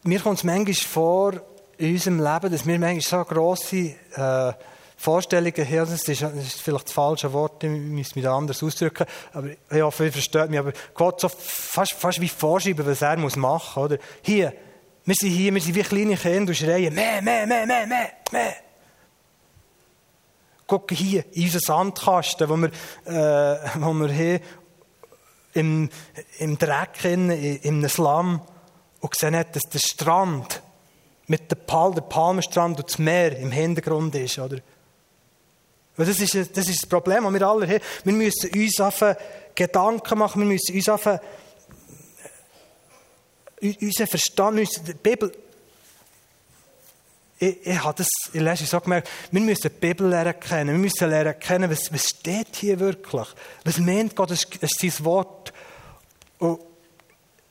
Mir 0.09 0.19
kommt 0.19 0.39
es 0.39 0.43
manchmal 0.43 0.73
vor, 0.73 1.33
in 1.77 1.93
unserem 1.93 2.17
Leben, 2.17 2.51
dass 2.51 2.65
wir 2.65 2.79
manchmal 2.79 3.01
so 3.01 3.23
grosse 3.23 3.95
äh, 4.15 4.53
Vorstellungen 4.97 5.65
haben. 5.65 5.89
Das 5.89 6.07
ist, 6.07 6.21
das 6.21 6.33
ist 6.33 6.61
vielleicht 6.61 6.87
das 6.87 6.93
falsche 6.93 7.31
Wort, 7.31 7.63
ich 7.63 7.69
müsste 7.69 8.15
mich 8.15 8.25
da 8.25 8.35
anders 8.35 8.61
ausdrücken. 8.61 9.05
Aber 9.31 9.47
ich 9.47 9.81
hoffe, 9.81 10.05
ihr 10.05 10.11
versteht 10.11 10.49
mich. 10.49 10.59
Aber 10.59 10.73
Gott 10.93 11.21
so 11.21 11.29
fast, 11.29 11.93
fast 11.93 12.19
wie 12.19 12.27
vorschreiben, 12.27 12.85
was 12.85 13.01
er 13.01 13.17
muss 13.17 13.37
machen 13.37 13.83
muss. 13.83 13.97
Hier, 14.21 14.53
wir 15.05 15.15
sind 15.15 15.29
hier, 15.29 15.53
wir 15.53 15.61
sind 15.61 15.75
wie 15.75 15.83
kleine 15.83 16.17
Kinder 16.17 16.49
und 16.49 16.55
schreien, 16.55 16.93
mehr, 16.93 17.21
mehr, 17.21 17.47
mehr, 17.47 17.65
mehr, 17.65 17.87
mehr, 17.87 18.09
mehr. 18.31 18.55
Gucken 20.67 20.97
hier 20.97 21.23
in 21.31 21.43
unseren 21.43 21.61
Sandkasten, 21.61 22.49
wo 22.49 22.57
wir, 22.57 22.71
äh, 23.05 23.69
wo 23.75 23.93
wir 23.93 24.09
hier 24.09 24.41
im, 25.53 25.89
im 26.39 26.57
Dreck, 26.57 27.05
in, 27.05 27.29
in 27.29 27.75
einem 27.75 27.89
Slum, 27.89 28.41
und 29.01 29.11
gesehen 29.11 29.35
hat, 29.35 29.55
dass 29.55 29.63
der 29.63 29.79
Strand 29.79 30.61
mit 31.27 31.51
dem 31.51 31.59
Pal, 31.65 31.93
der 31.93 32.01
Palmenstrand 32.01 32.79
und 32.79 32.89
das 32.89 32.97
Meer 32.97 33.37
im 33.37 33.51
Hintergrund 33.51 34.15
ist, 34.15 34.39
oder? 34.39 34.57
Das 35.95 36.07
ist, 36.07 36.33
das 36.33 36.67
ist 36.69 36.83
das 36.83 36.89
Problem, 36.89 37.25
das 37.25 37.33
wir 37.33 37.47
alle 37.47 37.67
haben. 37.67 37.83
Wir 38.05 38.13
müssen 38.13 38.49
uns 38.51 39.15
Gedanken 39.53 40.17
machen, 40.17 40.41
wir 40.41 40.47
müssen 40.47 40.73
uns 40.75 40.89
auf 40.89 41.19
unseren 43.61 44.07
Verstand, 44.07 44.59
unsere 44.59 44.93
Bibel, 44.95 45.31
ich, 47.37 47.65
ich 47.65 47.83
habe 47.83 47.97
das 47.97 48.07
in 48.33 48.43
letzter 48.43 48.65
so 48.65 48.79
gemerkt, 48.79 49.09
wir 49.31 49.41
müssen 49.41 49.63
die 49.63 49.69
Bibel 49.69 50.07
lernen 50.07 50.39
kennen. 50.39 50.69
Wir 50.69 50.79
müssen 50.79 51.09
lernen 51.09 51.39
kennen, 51.39 51.69
was, 51.69 51.91
was 51.91 52.05
steht 52.05 52.55
hier 52.55 52.79
wirklich. 52.79 53.27
Was 53.63 53.77
meint 53.77 54.15
Gott, 54.15 54.31
das 54.31 54.43
ist, 54.43 54.55
ist 54.55 54.79
sein 54.79 55.05
Wort. 55.05 55.53
Und 56.37 56.59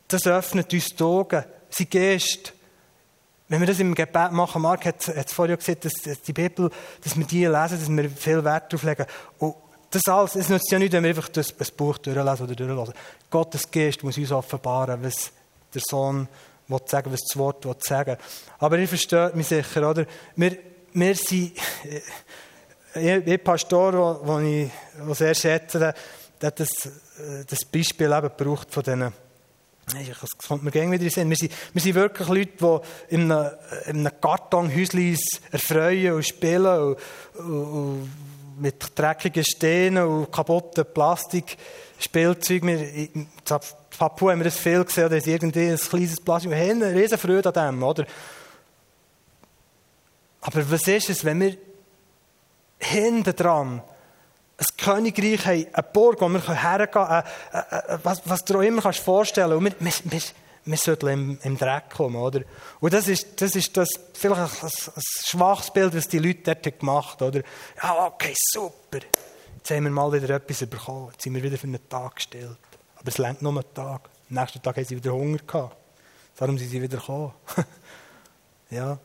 das 0.09 0.27
öffnet 0.27 0.73
uns 0.73 0.95
die 0.95 1.05
Augen, 1.05 1.45
sein 1.71 1.91
Geist. 1.91 2.55
Wenn 3.49 3.61
wir 3.61 3.67
das 3.67 3.79
im 3.79 3.95
Gebet 3.95 4.33
machen, 4.33 4.61
Marc 4.61 4.85
hat, 4.85 5.09
es 5.09 5.33
vorher 5.33 5.57
gesagt, 5.57 5.85
dass, 5.85 5.95
dass 5.95 6.21
die 6.21 6.33
Bibel, 6.33 6.71
dass 7.03 7.17
wir 7.17 7.25
die 7.25 7.47
lesen, 7.47 7.79
dass 7.79 7.89
wir 7.89 8.11
viel 8.11 8.45
Wert 8.45 8.73
darauf 8.73 8.83
legen. 8.83 9.07
Und 9.39 9.55
das 9.91 10.03
alles, 10.07 10.35
es 10.37 10.49
nützt 10.49 10.71
ja 10.71 10.79
nicht, 10.79 10.93
wenn 10.93 11.03
wir 11.03 11.11
einfach 11.11 11.29
das, 11.29 11.57
das 11.57 11.71
Buch 11.71 11.97
durchlesen 11.99 12.45
oder 12.45 12.55
durchlesen. 12.55 12.95
Gottes 13.31 13.71
Geist 13.71 14.03
muss 14.03 14.19
uns 14.19 14.33
offenbaren, 14.33 15.03
was 15.03 15.31
der 15.73 15.83
Sohn 15.89 16.29
will 16.67 16.81
sagen, 16.85 17.13
was 17.13 17.21
das 17.21 17.39
Wort 17.39 17.65
will 17.65 17.77
sagen. 17.81 18.19
Aber 18.59 18.79
ihr 18.79 18.89
versteht 18.89 19.35
mich 19.35 19.47
sicher, 19.47 19.89
oder? 19.89 20.05
Wir, 20.37 20.59
wir 20.93 21.15
sind, 21.15 21.53
ich, 22.95 23.27
ich 23.27 23.45
Pastor, 23.45 24.23
den 24.27 24.65
ich 24.65 24.71
wo 25.01 25.15
sehr 25.15 25.35
schätze, 25.35 25.79
der, 25.79 25.95
hat 26.43 26.61
das, 26.61 26.69
das 27.47 27.65
Beispiel 27.65 28.13
eben 28.13 28.31
gebraucht 28.37 28.71
von 28.71 28.83
diesen 28.83 29.13
das 30.21 30.47
kommt 30.47 30.63
mir 30.63 30.71
gerne 30.71 30.93
wieder 30.93 31.05
in 31.05 31.11
Sinn. 31.11 31.31
Wir 31.31 31.37
sind, 31.37 31.53
wir 31.73 31.83
sind 31.83 31.95
wirklich 31.95 32.29
Leute, 32.29 32.53
die 32.61 33.15
in 33.15 33.33
einem, 33.33 33.51
in 33.87 34.07
einem 34.07 34.21
Kartonhäuschen 34.21 35.17
erfreuen 35.51 36.15
und 36.15 36.27
spielen 36.27 36.67
und, 36.67 36.97
und, 37.39 37.65
und 37.65 38.11
mit 38.61 38.99
dreckigen 38.99 39.45
Steinen 39.45 40.05
und 40.05 40.33
kaputten 40.33 40.85
Plastikspielzeugen. 40.93 42.69
In 42.69 43.29
Papua 43.99 44.33
haben 44.33 44.41
wir 44.41 44.45
das 44.45 44.59
viel 44.59 44.85
gesehen, 44.85 45.07
oder 45.07 45.17
irgendwie 45.17 45.71
ein 45.71 45.79
kleines 45.79 46.21
Plastik. 46.21 46.51
Wir 46.51 46.59
haben 46.59 46.83
eine 46.83 46.95
riesen 46.95 47.19
Freude 47.19 47.55
an 47.55 47.75
dem, 47.75 47.83
oder? 47.83 48.07
Aber 50.41 50.71
was 50.71 50.87
ist 50.87 51.11
es, 51.11 51.25
wenn 51.25 51.41
wir 51.41 51.57
hinten 52.79 53.35
dran 53.35 53.83
ein 54.59 54.67
Königreich 54.77 55.47
haben, 55.47 55.67
eine 55.73 55.83
Burg, 55.93 56.21
wo 56.21 56.29
wir 56.29 56.63
hergehen 56.63 56.91
können, 56.91 57.23
was, 58.03 58.23
was 58.25 58.45
du 58.45 58.55
dir 58.55 58.59
auch 58.59 58.63
immer 58.63 58.83
kannst 58.83 58.99
vorstellen 58.99 59.51
kannst. 59.51 59.81
Und 59.81 59.85
wir, 59.85 60.13
wir, 60.13 60.21
wir, 60.65 60.77
sollten 60.77 61.09
im, 61.09 61.39
im 61.45 61.57
Dreck 61.57 61.91
kommen, 61.91 62.17
oder? 62.17 62.43
Und 62.81 62.93
das 62.93 63.07
ist, 63.07 63.41
das 63.41 63.55
ist 63.55 63.77
das, 63.77 63.89
vielleicht 64.15 64.41
ein, 64.41 64.69
ein, 64.69 65.03
schwaches 65.25 65.71
Bild, 65.71 65.95
das 65.95 66.09
die 66.09 66.19
Leute 66.19 66.55
dort 66.55 66.81
gemacht 66.81 67.21
haben, 67.21 67.29
oder? 67.29 67.43
Ja, 67.81 68.07
okay, 68.07 68.35
super. 68.53 68.99
Jetzt 69.57 69.71
haben 69.71 69.85
wir 69.85 69.91
mal 69.91 70.13
wieder 70.13 70.35
etwas 70.35 70.67
bekommen. 70.67 71.11
Jetzt 71.13 71.23
sind 71.23 71.35
wir 71.35 71.43
wieder 71.43 71.57
für 71.57 71.69
einen 71.69 71.89
Tag 71.89 72.17
gestellt. 72.17 72.59
Aber 72.97 73.09
es 73.09 73.19
längt 73.19 73.43
nur 73.43 73.53
einen 73.53 73.75
Tag. 73.75 74.09
Am 74.29 74.37
nächsten 74.37 74.61
Tag 74.61 74.77
haben 74.77 74.85
sie 74.85 74.97
wieder 74.97 75.13
Hunger 75.13 75.39
gehabt. 75.39 75.77
Darum 76.37 76.59
sind 76.59 76.69
sie 76.69 76.83
wieder 76.83 76.99
gekommen. 76.99 77.33
ja. 78.71 78.99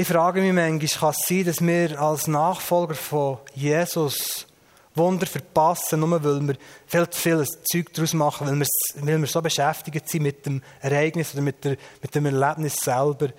Ich 0.00 0.06
frage 0.06 0.40
mich 0.40 0.52
manchmal, 0.52 0.88
kann 1.00 1.10
es 1.10 1.26
sein, 1.26 1.44
dass 1.44 1.60
wir 1.60 2.00
als 2.00 2.28
Nachfolger 2.28 2.94
von 2.94 3.38
Jesus 3.52 4.46
Wunder 4.94 5.26
verpassen, 5.26 5.98
nur 5.98 6.22
weil 6.22 6.40
wir 6.46 6.54
viel 6.86 7.10
zu 7.10 7.20
viel 7.20 7.44
Zeug 7.64 7.92
daraus 7.92 8.14
machen, 8.14 8.46
weil 8.46 8.60
wir, 8.60 8.66
weil 9.00 9.20
wir 9.20 9.26
so 9.26 9.42
beschäftigt 9.42 10.08
sind 10.08 10.22
mit 10.22 10.46
dem 10.46 10.62
Ereignis 10.82 11.34
oder 11.34 11.42
mit, 11.42 11.64
der, 11.64 11.76
mit 12.00 12.14
dem 12.14 12.26
Erlebnis 12.26 12.76
selber. 12.76 13.30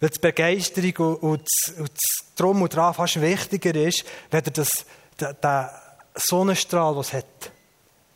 Weil 0.00 0.10
die 0.10 0.18
Begeisterung 0.18 1.18
und, 1.18 1.22
und, 1.22 1.78
und 1.78 1.90
das 1.92 2.34
Drum 2.34 2.60
und 2.60 2.74
Dran 2.74 2.94
fast 2.94 3.20
wichtiger 3.20 3.76
ist, 3.76 4.04
weder 4.32 4.50
das, 4.50 4.84
der, 5.20 5.34
der 5.34 5.70
Sonnenstrahl, 6.16 6.94
den 6.94 7.00
es 7.00 7.12
hat, 7.12 7.52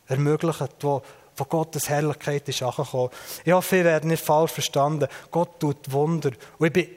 ermöglicht, 0.07 0.75
wo, 0.81 1.01
wo 1.39 1.45
Gottes 1.45 1.89
Herrlichkeit 1.89 2.47
ist 2.49 2.61
angekommen. 2.61 3.09
Ich 3.43 3.53
hoffe, 3.53 3.77
ihr 3.77 3.85
werdet 3.85 4.05
nicht 4.05 4.23
falsch 4.23 4.51
verstanden. 4.51 5.07
Gott 5.31 5.59
tut 5.59 5.91
Wunder. 5.91 6.31
Und 6.57 6.67
ich 6.67 6.73
bin 6.73 6.87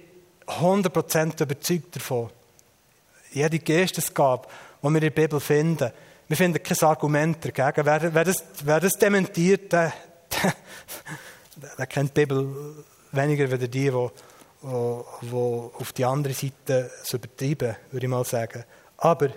100% 0.47 1.43
überzeugt 1.43 1.97
davon. 1.97 2.31
Jede 3.33 3.59
Geistesgabe, 3.59 4.47
die 4.83 4.89
wir 4.89 4.95
in 4.95 5.01
der 5.01 5.11
Bibel 5.11 5.41
finden, 5.41 5.91
wir 6.29 6.37
finden 6.37 6.63
kein 6.63 6.89
Argument 6.89 7.45
dagegen. 7.45 7.87
Wer, 7.87 8.15
wer, 8.15 8.25
das, 8.25 8.45
wer 8.65 8.81
das 8.81 8.93
dementiert, 8.93 9.73
der, 9.73 9.93
der, 10.43 10.55
der 11.79 11.87
kennt 11.87 12.17
die 12.17 12.27
Bibel 12.27 12.85
weniger 13.13 13.45
als 13.51 13.61
die, 13.61 13.69
die, 13.69 13.91
die, 13.91 15.33
auf 15.33 15.93
die 15.95 16.05
andere 16.05 16.33
Seite 16.33 16.91
so 17.03 17.17
übertreiben, 17.17 17.77
würde 17.91 18.07
ich 18.07 18.11
mal 18.11 18.25
sagen. 18.25 18.65
Aber, 18.97 19.29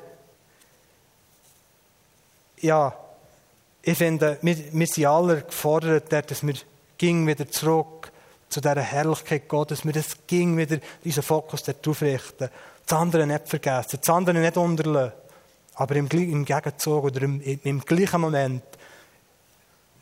ja, 2.62 2.94
ich 3.88 3.98
finde, 4.00 4.40
wir, 4.42 4.58
wir 4.74 4.88
sind 4.88 5.06
alle 5.06 5.44
gefordert, 5.44 6.12
dass 6.12 6.46
wir 6.46 6.56
wieder 7.00 7.52
zurück 7.52 8.12
zu 8.50 8.60
dieser 8.60 8.82
Herrlichkeit 8.82 9.48
Gottes, 9.48 9.80
dass 9.80 9.86
wir 9.86 9.94
das 9.94 10.18
ging 10.26 10.58
wieder 10.58 10.80
unseren 11.04 11.24
Fokus 11.24 11.62
darauf 11.62 12.02
richten, 12.02 12.50
das 12.84 13.00
andere 13.00 13.28
nicht 13.28 13.48
vergessen, 13.48 14.00
das 14.02 14.10
andere 14.10 14.40
nicht 14.40 14.58
unterlassen, 14.58 15.14
aber 15.76 15.96
im, 15.98 16.08
im 16.08 16.46
Gegenzug 16.46 17.04
oder 17.04 17.22
im, 17.22 17.42
im, 17.42 17.80
gleichen 17.82 18.22
Moment 18.22 18.64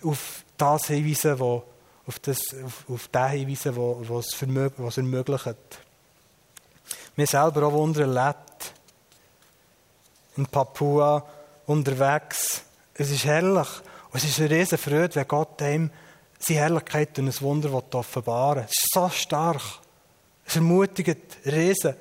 auf 0.02 0.44
das 0.58 0.88
hinweisen, 0.88 1.38
wo, 1.40 1.64
auf, 2.08 2.20
das, 2.20 2.56
auf, 2.64 2.86
auf 2.90 3.08
den 3.10 3.28
hinweisen, 3.28 3.76
wo, 3.76 4.02
was 4.08 4.28
es 4.28 4.98
ermöglicht. 4.98 5.58
Wir 7.18 7.28
selber 7.28 7.68
auch 7.68 7.74
Wunder 7.74 8.02
erlebt. 8.02 8.74
In 10.38 10.46
Papua 10.46 11.26
unterwegs 11.66 12.64
es 12.96 13.12
ist 13.12 13.26
herrlich. 13.26 13.68
Und 14.12 14.18
es 14.18 14.26
ist 14.26 14.40
eine 14.40 14.50
riesige 14.50 14.78
Freude, 14.78 15.16
wenn 15.16 15.28
Gott 15.28 15.62
einem 15.62 15.90
seine 16.40 16.60
Herrlichkeit 16.60 17.18
und 17.20 17.28
ein 17.28 17.42
Wunder 17.42 17.74
offenbaren 17.74 18.58
will. 18.58 18.66
Es 18.66 18.84
ist 18.84 18.94
so 18.94 19.10
stark. 19.10 19.62
Es 20.46 20.56
ermutigt 20.56 21.38
riesen. 21.46 21.96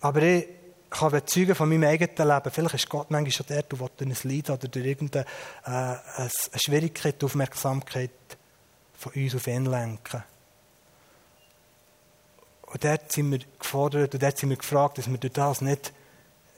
Aber 0.00 0.22
ich 0.22 0.46
kann 0.90 1.10
bezeugen 1.10 1.54
von 1.54 1.68
meinem 1.68 1.88
eigenen 1.88 2.28
Leben, 2.28 2.50
vielleicht 2.50 2.74
ist 2.74 2.88
Gott 2.88 3.10
manchmal 3.10 3.32
schon 3.32 3.46
der, 3.46 3.62
der 3.62 3.78
durch 3.78 3.90
ein 4.00 4.30
Leid 4.30 4.50
oder 4.50 4.68
durch 4.68 4.86
irgendeine 4.86 5.26
äh, 5.64 6.28
Schwierigkeit, 6.56 7.20
die 7.20 7.26
Aufmerksamkeit 7.26 8.10
von 8.96 9.12
uns 9.12 9.34
auf 9.34 9.46
ihn 9.46 9.66
lenken. 9.66 10.22
Und 12.66 12.84
dort 12.84 13.12
sind 13.12 13.30
wir 13.30 13.40
gefordert 13.58 14.14
und 14.14 14.22
dort 14.22 14.38
sind 14.38 14.50
wir 14.50 14.56
gefragt, 14.56 14.98
dass 14.98 15.10
wir 15.10 15.18
durch 15.18 15.32
das 15.32 15.60
nicht, 15.60 15.92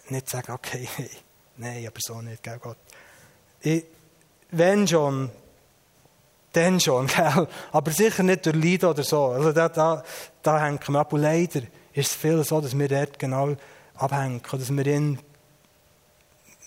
nicht 0.08 0.28
sagen, 0.30 0.52
okay, 0.52 0.88
nein, 1.56 1.86
aber 1.86 1.98
so 1.98 2.20
nicht, 2.20 2.42
gell 2.42 2.58
Gott. 2.58 2.78
Ich, 3.60 3.84
wenn 4.50 4.86
schon, 4.86 5.30
dann 6.52 6.80
schon, 6.80 7.06
gell? 7.16 7.48
aber 7.72 7.90
sicher 7.90 8.22
nicht 8.22 8.46
durch 8.46 8.56
Leiden 8.56 8.88
oder 8.88 9.02
so. 9.02 9.26
Also 9.26 9.52
da, 9.52 9.68
da, 9.68 10.02
da 10.42 10.60
hängen 10.60 10.80
wir 10.86 11.00
ab. 11.00 11.12
Und 11.12 11.22
leider 11.22 11.62
ist 11.92 12.10
es 12.10 12.14
viel 12.14 12.42
so, 12.44 12.60
dass 12.60 12.78
wir 12.78 12.88
dort 12.88 13.18
genau 13.18 13.56
abhängen, 13.94 14.40
dass 14.50 14.70
wir 14.74 14.86
ihn 14.86 15.18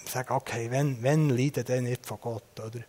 sagen, 0.05 0.33
okay, 0.33 0.71
wenn, 0.71 1.01
wenn 1.03 1.29
leiden, 1.29 1.63
dann 1.65 1.83
nicht 1.83 2.05
von 2.05 2.19
Gott, 2.19 2.59
oder? 2.59 2.83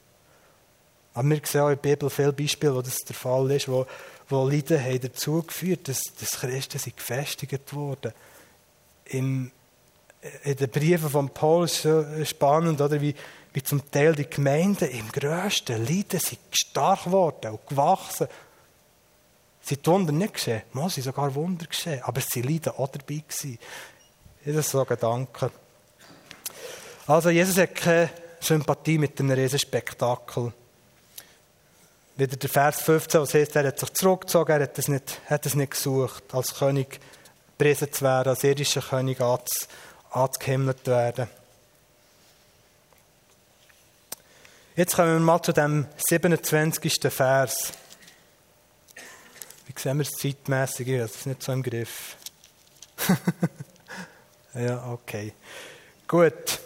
Aber 1.12 1.28
wir 1.28 1.40
sehen 1.44 1.61
auch 1.62 1.68
in 1.68 1.78
der 1.82 1.90
Bibel 1.90 2.09
viele 2.09 2.32
Beispiele, 2.32 2.74
wo 2.74 2.82
das 2.82 2.98
der 2.98 3.16
Fall 3.16 3.51
ist, 3.51 3.68
wo, 3.68 3.86
wo 4.28 4.48
Leiden 4.48 4.82
haben 4.82 5.01
dazu 5.01 5.42
geführt, 5.42 5.88
dass, 5.88 6.03
dass 6.18 6.40
Christen 6.40 6.78
sind 6.78 6.96
gefestigt 6.96 7.74
wurden. 7.74 8.12
Im, 9.07 9.51
in 10.44 10.57
den 10.57 10.70
Briefen 10.70 11.11
von 11.11 11.28
Paulus 11.30 11.82
so 11.82 12.05
spannend, 12.24 12.80
oder? 12.80 13.01
Wie, 13.01 13.14
wie 13.53 13.62
zum 13.62 13.90
Teil 13.90 14.14
die 14.14 14.28
Gemeinden 14.28 14.88
im 14.90 15.11
grössten 15.11 15.84
Leiden 15.84 16.20
sind 16.20 16.38
stark 16.53 17.05
geworden 17.05 17.53
und 17.53 17.66
gewachsen. 17.66 18.28
Sie 19.62 19.74
sind 19.74 19.86
Wunder 19.86 20.12
nicht 20.12 20.34
geschehen, 20.34 20.62
mal 20.72 20.88
sind 20.88 21.05
sogar 21.05 21.34
Wunder 21.34 21.66
geschehen, 21.66 22.03
aber 22.03 22.20
sie 22.20 22.42
Leiden 22.42 22.72
auch 22.76 22.88
dabei 22.88 23.22
gewesen. 23.26 23.59
Das 24.44 24.57
ist 24.57 24.70
so 24.70 24.86
ein. 24.86 25.28
Also, 27.07 27.30
Jesus 27.30 27.59
hat 27.59 27.74
keine 27.74 28.11
Sympathie 28.40 28.98
mit 28.98 29.18
einem 29.20 29.32
riesen 29.32 29.59
Spektakel. 29.59 30.53
Wieder 32.16 32.36
der 32.36 32.51
Vers 32.51 32.82
15, 32.82 33.20
was 33.20 33.34
heißt, 33.34 33.57
er 33.57 33.66
hat 33.66 33.78
sich 33.78 33.92
zurückgezogen, 33.92 34.53
er 34.53 34.62
hat 34.62 34.78
es 34.78 34.88
nicht, 34.88 35.20
hat 35.26 35.44
es 35.44 35.55
nicht 35.55 35.72
gesucht, 35.72 36.22
als 36.32 36.55
König 36.55 37.01
gepriesen 37.59 37.92
zu 37.92 38.05
werden, 38.05 38.30
als 38.30 38.44
irdischer 38.44 38.82
König 38.82 39.18
anzuhimmelt 40.11 40.86
werden. 40.86 41.28
Jetzt 44.76 44.94
kommen 44.94 45.12
wir 45.12 45.18
mal 45.18 45.42
zu 45.42 45.52
dem 45.52 45.86
27. 45.96 47.12
Vers. 47.12 47.72
Wie 49.66 49.74
sehen 49.76 49.98
wir 49.98 50.02
es 50.02 50.12
zeitmässig? 50.12 50.96
Das 50.96 51.16
ist 51.16 51.26
nicht 51.26 51.42
so 51.42 51.52
im 51.52 51.62
Griff. 51.62 52.16
ja, 54.54 54.92
okay. 54.92 55.32
Gut. 56.06 56.60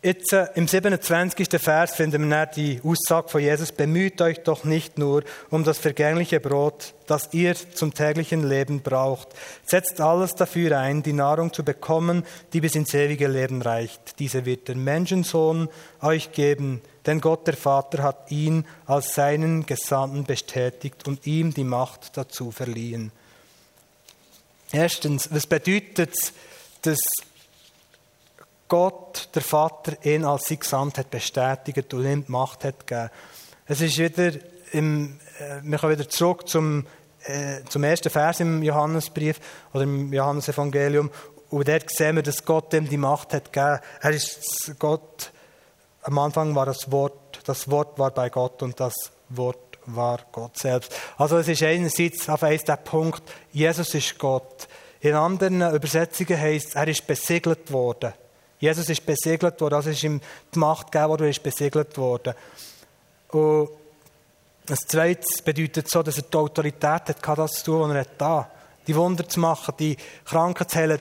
Jetzt 0.00 0.32
äh, 0.32 0.46
im 0.54 0.68
27. 0.68 1.48
Vers 1.60 1.96
finden 1.96 2.28
wir 2.28 2.46
die 2.46 2.80
Aussage 2.84 3.28
von 3.28 3.40
Jesus, 3.40 3.72
bemüht 3.72 4.20
euch 4.22 4.38
doch 4.44 4.62
nicht 4.62 4.96
nur 4.96 5.24
um 5.50 5.64
das 5.64 5.78
vergängliche 5.78 6.38
Brot, 6.38 6.94
das 7.08 7.30
ihr 7.32 7.56
zum 7.56 7.92
täglichen 7.92 8.48
Leben 8.48 8.80
braucht. 8.80 9.30
Setzt 9.66 10.00
alles 10.00 10.36
dafür 10.36 10.78
ein, 10.78 11.02
die 11.02 11.12
Nahrung 11.12 11.52
zu 11.52 11.64
bekommen, 11.64 12.24
die 12.52 12.60
bis 12.60 12.76
ins 12.76 12.94
ewige 12.94 13.26
Leben 13.26 13.60
reicht. 13.60 14.20
Diese 14.20 14.46
wird 14.46 14.68
der 14.68 14.76
Menschensohn 14.76 15.68
euch 16.00 16.30
geben, 16.30 16.80
denn 17.04 17.20
Gott 17.20 17.48
der 17.48 17.56
Vater 17.56 18.04
hat 18.04 18.30
ihn 18.30 18.66
als 18.86 19.16
seinen 19.16 19.66
Gesandten 19.66 20.22
bestätigt 20.22 21.08
und 21.08 21.26
ihm 21.26 21.52
die 21.52 21.64
Macht 21.64 22.16
dazu 22.16 22.52
verliehen. 22.52 23.10
Erstens, 24.70 25.28
was 25.32 25.48
bedeutet 25.48 26.14
es, 26.14 26.32
dass 26.82 27.00
Gott, 28.68 29.30
der 29.34 29.42
Vater, 29.42 29.96
ihn 30.04 30.24
als 30.24 30.44
sein 30.44 30.60
Gesamt 30.60 30.98
hat 30.98 31.10
bestätigt 31.10 31.92
und 31.94 32.04
ihm 32.04 32.24
die 32.24 32.30
Macht 32.30 32.64
hat 32.64 32.86
gegeben. 32.86 33.10
Es 33.66 33.80
ist 33.80 33.98
wieder 33.98 34.32
im, 34.72 35.18
äh, 35.38 35.60
wir 35.62 35.78
kommen 35.78 35.98
wieder 35.98 36.08
zurück 36.08 36.48
zum, 36.48 36.86
äh, 37.24 37.60
zum 37.68 37.82
ersten 37.84 38.10
Vers 38.10 38.40
im 38.40 38.62
Johannesbrief 38.62 39.40
oder 39.72 39.84
im 39.84 40.12
Johannesevangelium. 40.12 41.10
Und 41.50 41.68
dort 41.68 41.90
sehen 41.90 42.16
wir, 42.16 42.22
dass 42.22 42.44
Gott 42.44 42.74
ihm 42.74 42.88
die 42.88 42.98
Macht 42.98 43.32
hat 43.32 43.52
gegeben. 43.52 43.80
Er 44.00 44.10
ist 44.10 44.74
Gott. 44.78 45.32
Am 46.02 46.18
Anfang 46.18 46.54
war 46.54 46.66
das 46.66 46.90
Wort. 46.92 47.40
Das 47.44 47.70
Wort 47.70 47.98
war 47.98 48.10
bei 48.10 48.28
Gott 48.28 48.62
und 48.62 48.78
das 48.78 48.94
Wort 49.30 49.78
war 49.86 50.20
Gott 50.32 50.58
selbst. 50.58 50.94
Also 51.16 51.38
es 51.38 51.48
ist 51.48 51.62
einerseits 51.62 52.28
auf 52.28 52.42
eins 52.42 52.64
der 52.64 52.76
Punkt, 52.76 53.22
Jesus 53.52 53.94
ist 53.94 54.18
Gott. 54.18 54.68
In 55.00 55.14
anderen 55.14 55.62
Übersetzungen 55.74 56.38
heißt 56.38 56.68
es, 56.68 56.74
er 56.74 56.88
ist 56.88 57.06
besiegelt 57.06 57.72
worden. 57.72 58.12
Jesus 58.58 58.88
ist 58.88 59.06
besiegelt 59.06 59.60
worden, 59.60 59.74
also 59.74 59.90
ist 59.90 60.02
ihm 60.02 60.20
die 60.54 60.58
Macht 60.58 60.90
gegeben 60.90 61.10
worden, 61.10 61.24
er 61.24 61.30
ist 61.30 61.42
besiegelt 61.42 61.96
worden. 61.96 62.34
Und 63.28 63.70
das 64.66 64.80
Zweite 64.80 65.26
bedeutet 65.44 65.88
so, 65.90 66.02
dass 66.02 66.18
er 66.18 66.24
die 66.24 66.36
Autorität 66.36 66.84
hatte, 66.84 67.14
das 67.36 67.52
zu 67.52 67.64
tun, 67.64 67.88
was 67.88 67.96
er 67.96 68.06
da 68.18 68.50
Die 68.86 68.96
Wunder 68.96 69.28
zu 69.28 69.40
machen, 69.40 69.74
die 69.78 69.96
Kranken 70.24 70.68
zu 70.68 70.78
heilen, 70.78 71.00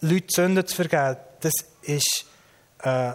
Leute 0.00 0.26
Sünden 0.28 0.66
zu 0.66 0.76
vergeben, 0.76 1.16
das 1.40 1.52
ist, 1.82 2.26
äh, 2.80 3.12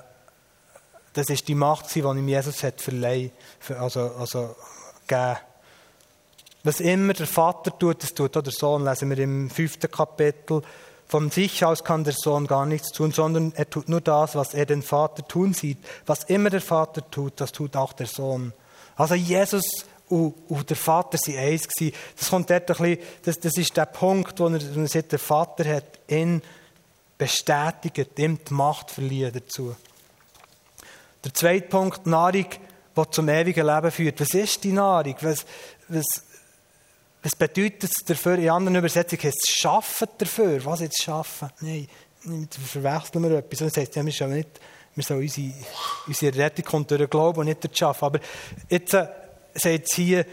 das 1.13 1.29
ist 1.29 1.47
die 1.47 1.55
Macht, 1.55 1.93
die 1.93 1.99
ihm 1.99 2.27
Jesus 2.27 2.63
hat 2.63 2.81
verleihen, 2.81 3.31
also, 3.79 4.11
also 4.17 4.55
gegeben. 5.07 5.37
Was 6.63 6.81
immer 6.81 7.13
der 7.13 7.27
Vater 7.27 7.77
tut, 7.77 8.03
das 8.03 8.13
tut 8.13 8.35
auch 8.35 8.41
der 8.41 8.51
Sohn, 8.51 8.83
lesen 8.83 9.09
wir 9.09 9.19
im 9.19 9.49
fünften 9.49 9.89
Kapitel. 9.89 10.61
Von 11.09 11.31
sich 11.31 11.65
aus 11.65 11.83
kann 11.83 12.03
der 12.03 12.13
Sohn 12.13 12.45
gar 12.45 12.67
nichts 12.67 12.91
tun, 12.91 13.11
sondern 13.11 13.51
er 13.55 13.67
tut 13.67 13.89
nur 13.89 13.99
das, 13.99 14.35
was 14.35 14.53
er 14.53 14.67
den 14.67 14.83
Vater 14.83 15.27
tun 15.27 15.55
sieht. 15.55 15.79
Was 16.05 16.23
immer 16.25 16.51
der 16.51 16.61
Vater 16.61 17.01
tut, 17.09 17.41
das 17.41 17.51
tut 17.51 17.75
auch 17.75 17.93
der 17.93 18.05
Sohn. 18.05 18.53
Also 18.95 19.15
Jesus 19.15 19.63
und, 20.07 20.69
der 20.69 20.77
Vater 20.77 21.17
sind 21.17 21.37
eins 21.37 21.67
gewesen. 21.67 21.95
Das 22.17 22.29
kommt 22.29 22.49
dort 22.49 22.69
ein 22.69 22.77
bisschen, 22.77 22.99
das, 23.23 23.39
das 23.39 23.57
ist 23.57 23.75
der 23.75 23.85
Punkt, 23.85 24.39
wo 24.39 24.47
er, 24.47 24.75
wo 24.75 24.81
er 24.81 24.87
sagt, 24.87 25.11
der 25.11 25.19
Vater 25.19 25.65
hat 25.75 25.99
ihn 26.07 26.43
bestätigt, 27.17 28.17
ihm 28.19 28.39
die 28.47 28.53
Macht 28.53 28.91
verliehen 28.91 29.31
dazu. 29.33 29.75
Der 31.23 31.33
zweite 31.33 31.67
Punkt, 31.67 32.05
Nahrung, 32.05 32.47
die 32.95 33.11
zum 33.11 33.29
ewigen 33.29 33.65
Leben 33.65 33.91
führt. 33.91 34.21
Was 34.21 34.33
ist 34.35 34.63
die 34.63 34.73
Nahrung? 34.73 35.15
Was, 35.21 35.45
was, 35.87 36.05
was 37.21 37.35
bedeutet 37.35 37.83
es 37.83 38.05
dafür? 38.05 38.35
In 38.35 38.49
anderen 38.49 38.77
Übersetzungen 38.77 39.23
heißt 39.23 39.39
es 39.47 39.53
schaffen 39.53 40.07
dafür. 40.17 40.63
Was 40.65 40.79
jetzt 40.79 41.01
schaffen? 41.01 41.49
Nein, 41.59 41.87
verwechseln 42.49 43.23
wir 43.23 43.37
etwas. 43.39 43.59
Das 43.59 43.77
heißt, 43.77 43.95
ja, 43.95 44.05
wir 44.05 44.13
sollen 44.13 44.35
nicht, 44.35 44.49
wir 44.95 45.03
sollen 45.03 45.21
unsere, 45.21 45.53
unsere 46.07 46.37
Rettung 46.37 46.65
kommt 46.65 46.91
durch 46.91 47.01
den 47.01 47.09
Glauben 47.09 47.39
und 47.39 47.45
nicht 47.47 47.63
durch 47.63 47.71
das 47.71 47.79
Schaffen. 47.79 48.05
Aber 48.05 48.19
jetzt 48.69 48.93
äh, 48.93 49.07
sagt 49.53 49.85
es 49.85 49.95
hier, 49.95 50.25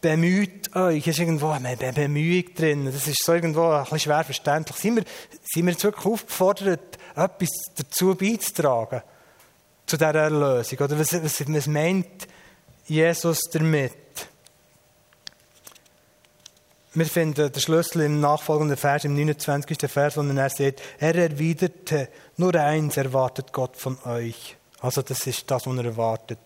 bemüht 0.00 0.74
euch. 0.74 1.06
Es 1.06 1.14
ist 1.14 1.20
irgendwo 1.20 1.48
eine 1.48 1.76
Bemühung 1.76 2.54
drin. 2.54 2.84
Das 2.86 3.06
ist 3.06 3.24
so 3.24 3.34
irgendwo 3.34 3.70
ein 3.70 3.82
bisschen 3.82 4.00
schwer 4.00 4.24
verständlich. 4.24 4.76
Sind 4.76 4.96
wir, 4.96 5.04
sind 5.44 5.66
wir 5.66 5.72
jetzt 5.72 5.84
wirklich 5.84 6.06
aufgefordert, 6.06 6.98
etwas 7.16 7.48
dazu 7.76 8.14
beizutragen? 8.14 9.02
Zu 9.84 9.96
dieser 9.96 10.14
Erlösung? 10.14 10.78
Oder 10.78 10.98
was, 10.98 11.12
was, 11.12 11.44
was 11.46 11.66
meint 11.66 12.28
Jesus 12.86 13.40
damit? 13.52 13.92
Wir 16.92 17.06
finden 17.06 17.52
den 17.52 17.60
Schlüssel 17.60 18.02
im 18.02 18.20
nachfolgenden 18.20 18.76
Vers, 18.76 19.04
im 19.04 19.14
29. 19.14 19.78
Vers, 19.88 20.16
wo 20.16 20.22
er 20.22 20.50
sagt, 20.50 20.82
er 20.98 21.14
erwiderte, 21.14 22.08
nur 22.36 22.54
eins 22.56 22.96
erwartet 22.96 23.52
Gott 23.52 23.76
von 23.76 23.96
euch. 24.04 24.56
Also 24.80 25.02
das 25.02 25.24
ist 25.26 25.48
das, 25.48 25.66
was 25.66 25.76
er 25.76 25.84
erwartet. 25.84 26.38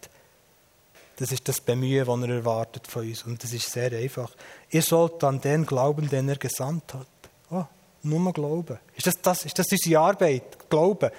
Das 1.16 1.32
ist 1.32 1.48
das 1.48 1.60
Bemühen, 1.60 2.06
was 2.06 2.20
er 2.20 2.28
erwartet 2.28 2.86
von 2.86 3.08
uns. 3.08 3.22
Und 3.22 3.42
das 3.42 3.54
ist 3.54 3.70
sehr 3.70 3.90
einfach. 3.92 4.30
Ihr 4.68 4.82
sollt 4.82 5.24
an 5.24 5.40
den 5.40 5.64
glauben, 5.64 6.10
den 6.10 6.28
er 6.28 6.36
gesandt 6.36 6.92
hat. 6.92 7.06
Oh, 7.50 7.64
nur 8.02 8.32
glauben. 8.34 8.78
Ist 8.96 9.06
das, 9.06 9.14
das, 9.22 9.46
ist 9.46 9.58
das 9.58 9.72
unsere 9.72 10.00
Arbeit? 10.00 10.68
Glauben? 10.68 11.10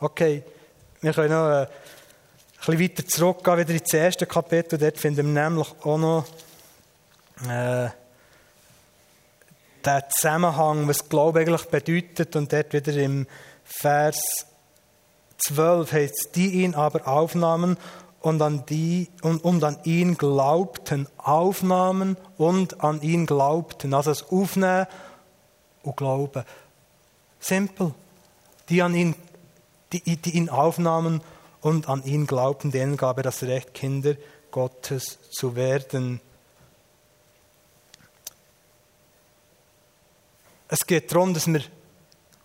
Okay, 0.00 0.42
wir 1.00 1.12
können 1.12 1.30
noch 1.30 1.48
äh, 1.48 1.62
ein 1.62 1.68
bisschen 2.56 2.80
weiter 2.80 3.06
zurückgehen, 3.06 3.58
wieder 3.58 3.74
ins 3.74 3.94
erste 3.94 4.26
Kapitel. 4.26 4.78
Dort 4.78 4.98
finden 4.98 5.32
wir 5.32 5.42
nämlich 5.42 5.68
auch 5.82 5.98
noch... 5.98 6.24
Äh, 7.48 7.90
der 9.84 10.08
Zusammenhang, 10.08 10.88
was 10.88 11.08
Glaube 11.08 11.40
eigentlich 11.40 11.66
bedeutet. 11.66 12.36
Und 12.36 12.52
dort 12.52 12.72
wieder 12.72 12.94
im 12.96 13.26
Vers 13.64 14.46
12 15.38 15.92
heißt 15.92 16.14
es, 16.14 16.32
die 16.32 16.62
ihn 16.62 16.74
aber 16.74 17.06
aufnahmen 17.06 17.76
und 18.20 18.40
an, 18.40 18.64
die, 18.66 19.08
und, 19.22 19.44
und 19.44 19.62
an 19.64 19.78
ihn 19.84 20.16
glaubten. 20.16 21.08
Aufnahmen 21.18 22.16
und 22.38 22.82
an 22.82 23.02
ihn 23.02 23.26
glaubten. 23.26 23.92
Also 23.94 24.10
das 24.10 24.30
Aufnehmen 24.30 24.86
und 25.82 25.96
Glauben. 25.96 26.44
Simpel. 27.38 27.94
Die, 28.70 28.80
an 28.80 28.94
ihn, 28.94 29.14
die, 29.92 30.16
die 30.16 30.36
ihn 30.36 30.48
aufnahmen 30.48 31.20
und 31.60 31.88
an 31.88 32.02
ihn 32.04 32.26
glaubten, 32.26 32.70
denen 32.70 32.96
gab 32.96 33.18
er 33.18 33.22
das 33.22 33.42
Recht, 33.42 33.74
Kinder 33.74 34.14
Gottes 34.50 35.18
zu 35.30 35.54
werden. 35.56 36.20
Es 40.68 40.86
geht 40.86 41.12
darum, 41.12 41.34
dass 41.34 41.46
wir 41.46 41.62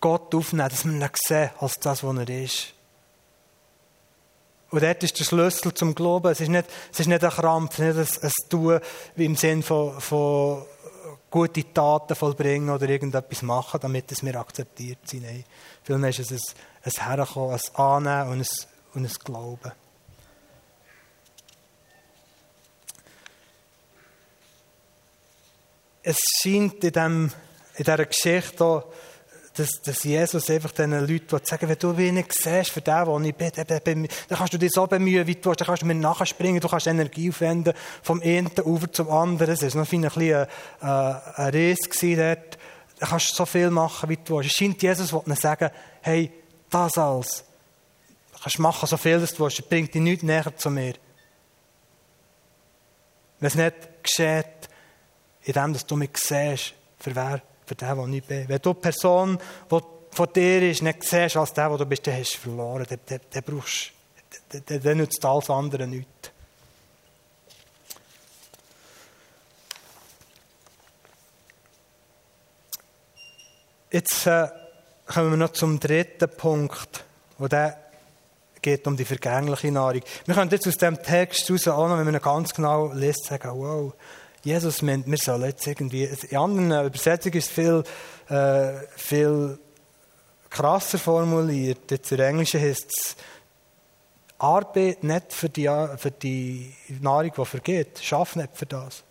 Gott 0.01 0.34
aufnehmen, 0.34 0.70
dass 0.70 0.86
wir 0.86 0.93
ihn 0.93 1.09
sehen 1.15 1.49
als 1.59 1.80
das, 1.80 2.03
was 2.03 2.17
er 2.17 2.30
ist. 2.30 2.74
Und 4.72 4.84
dort 4.84 5.03
ist 5.03 5.17
der 5.20 5.24
Schlüssel 5.24 5.74
zum 5.74 5.95
Glauben. 5.95 6.32
Es 6.32 6.41
ist 6.41 6.49
nicht, 6.49 6.70
es 6.91 6.99
ist 6.99 7.07
nicht 7.07 7.24
ein 7.24 7.30
Krampf, 7.30 7.80
nicht 7.80 7.97
ein, 7.97 8.24
ein 8.28 8.49
Tun 8.49 8.80
wie 9.15 9.26
im 9.26 9.36
Sinn 9.36 9.63
von, 9.63 9.99
von 9.99 10.63
gute 11.30 11.74
Taten 11.74 12.15
vollbringen 12.15 12.70
oder 12.70 12.88
irgendetwas 12.88 13.41
machen, 13.41 13.80
damit 13.82 14.11
es 14.11 14.22
mir 14.22 14.36
akzeptiert 14.36 14.99
sind. 15.05 15.24
Nein. 15.24 15.43
Vielmehr 15.84 16.09
ist 16.11 16.20
es 16.20 16.32
ein, 16.32 16.39
ein 16.84 17.17
Herkommen, 17.17 17.55
ein 17.55 17.76
Annehmen 17.76 18.32
und 18.32 18.41
ein, 18.41 18.47
und 18.93 19.05
ein 19.05 19.13
Glauben. 19.24 19.72
Es 26.01 26.17
scheint 26.41 26.84
in 26.84 26.91
diesem 26.91 27.32
in 27.80 27.86
dieser 27.86 28.06
Geschichte 28.06 28.84
dass, 29.56 29.82
dass 29.82 30.04
Jesus 30.04 30.50
einfach 30.50 30.72
diesen 30.72 30.92
Leuten 30.92 31.40
sagen 31.44 31.68
wenn 31.68 31.78
du 31.78 31.98
wenig 31.98 32.28
siehst 32.32 32.72
für 32.72 32.82
den, 32.82 33.06
wo 33.08 33.20
ich 33.20 33.36
bin, 33.36 33.52
dann, 33.56 34.08
kannst 34.30 34.54
du 34.54 34.58
dich 34.58 34.72
so 34.72 34.88
bemühen, 34.88 35.28
wie 35.28 35.36
du 35.36 35.46
willst, 35.46 35.62
dann 35.62 35.68
kannst 35.68 35.82
du 35.82 35.86
mir 35.86 35.96
nachspringen, 35.96 36.62
du 36.62 36.70
kannst 36.70 36.88
Energie 36.88 37.30
aufwenden 37.30 37.74
vom 38.02 38.22
einen 38.22 38.52
Ufer 38.64 38.92
zum 38.92 39.10
anderen. 39.10 39.54
Es 39.54 39.62
war 39.62 39.82
noch 39.82 39.92
ein 39.92 40.02
bisschen 40.02 40.34
ein, 40.36 40.48
äh, 40.82 41.42
ein 41.42 41.50
Riss 41.50 41.80
dort. 42.00 42.58
Du 43.00 43.20
so 43.20 43.46
viel 43.46 43.70
machen, 43.70 44.10
wie 44.10 44.18
du 44.18 44.38
willst. 44.38 44.56
Scheint 44.56 44.82
Jesus 44.82 45.12
wollte 45.12 45.36
sagen, 45.36 45.72
hey, 46.02 46.32
das 46.70 46.98
alles. 46.98 47.44
Du 48.34 48.40
kannst 48.44 48.60
machen, 48.60 48.88
so 48.88 48.98
viel 48.98 49.20
du 49.20 49.40
willst, 49.40 49.60
das 49.60 49.68
bringt 49.68 49.94
dich 49.94 50.02
nicht 50.02 50.24
näher 50.24 50.56
zu 50.56 50.70
mir. 50.70 50.94
Wenn 53.40 53.48
es 53.48 53.56
nicht 53.56 54.04
geschieht, 54.04 54.70
in 55.44 55.54
dem, 55.54 55.74
dass 55.74 55.86
du 55.86 55.96
mich 55.96 56.12
siehst, 56.16 56.74
für 57.00 57.16
für 57.70 57.76
den, 57.76 57.95
der 57.95 58.07
ich 58.07 58.24
bin. 58.24 58.49
Wenn 58.49 58.61
du 58.61 58.74
die 58.74 58.80
Person, 58.80 59.38
die 59.72 59.80
vor 60.11 60.28
dir 60.28 60.70
ist, 60.70 60.82
nicht 60.82 61.03
siehst 61.03 61.38
als 61.38 61.53
der, 61.53 61.70
der 61.70 61.78
du 61.78 61.86
bist, 61.86 62.07
dann 62.07 62.15
hast 62.15 62.34
du 62.34 62.39
verloren. 62.39 62.86
Dann, 62.89 62.99
dann, 63.05 63.20
dann 63.30 63.43
brauchst 63.43 63.91
dann, 64.49 64.82
dann 64.82 64.97
nützt 64.97 65.24
alles 65.24 65.49
andere 65.49 65.88
nichts. 65.88 66.32
Jetzt 73.91 74.28
äh, 74.28 74.47
kommen 75.07 75.32
wir 75.32 75.38
noch 75.38 75.53
zum 75.53 75.80
dritten 75.80 76.30
Punkt, 76.30 77.03
wo 77.39 77.47
der 77.47 77.76
geht 78.61 78.86
um 78.86 78.95
die 78.95 79.05
vergängliche 79.05 79.72
Nahrung. 79.72 80.01
Wir 80.26 80.36
können 80.36 80.51
jetzt 80.51 80.67
aus 80.67 80.76
dem 80.76 81.01
Text 81.01 81.47
heraus 81.47 81.67
auch 81.67 81.88
noch, 81.88 81.97
wenn 81.97 82.05
man 82.05 82.13
ihn 82.13 82.22
ganz 82.22 82.53
genau 82.53 82.91
liest, 82.93 83.26
sagen, 83.26 83.49
wow, 83.55 83.93
Jesus 84.44 84.82
meint, 84.82 85.06
wir 85.10 85.18
sollen 85.18 85.44
jetzt 85.44 85.68
irgendwie, 85.68 86.06
in 86.06 86.38
anderen 86.38 86.86
Übersetzungen 86.86 87.38
ist 87.38 87.48
es 87.48 87.52
viel, 87.52 87.84
äh, 88.30 88.74
viel 88.96 89.60
krasser 90.50 90.98
formuliert. 90.98 91.92
Jetzt 91.92 92.12
in 92.12 92.20
Englischen 92.20 92.62
heißt 92.62 92.88
es, 92.88 93.16
Arbeit 94.38 95.04
nicht 95.04 95.34
für 95.34 95.50
die, 95.50 95.70
für 95.98 96.12
die 96.12 96.74
Nahrung, 97.02 97.32
die 97.38 97.46
vergeht. 97.46 98.00
Schaff 98.02 98.36
nicht 98.36 98.56
für 98.56 98.66
das. 98.66 99.04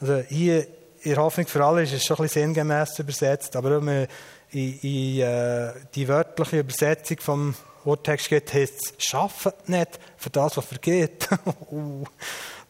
Also 0.00 0.18
hier 0.28 0.66
in 1.02 1.16
Hoffnung 1.16 1.46
für 1.46 1.64
alle 1.64 1.82
ist 1.82 1.92
es 1.92 2.04
schon 2.04 2.16
ein 2.16 2.24
bisschen 2.24 2.54
sinngemäß 2.54 2.98
übersetzt, 2.98 3.54
aber 3.56 3.78
in, 3.78 4.08
in 4.50 5.20
äh, 5.20 5.72
die 5.94 6.08
wörtliche 6.08 6.60
Übersetzung 6.60 7.18
vom 7.20 7.54
Urtext 7.84 8.28
geht, 8.28 8.52
heißt 8.52 8.74
es, 8.74 8.94
schafft 9.06 9.68
nicht 9.68 9.98
für 10.16 10.30
das, 10.30 10.56
was 10.56 10.64
vergeht. 10.64 11.28
Uh, 11.70 12.04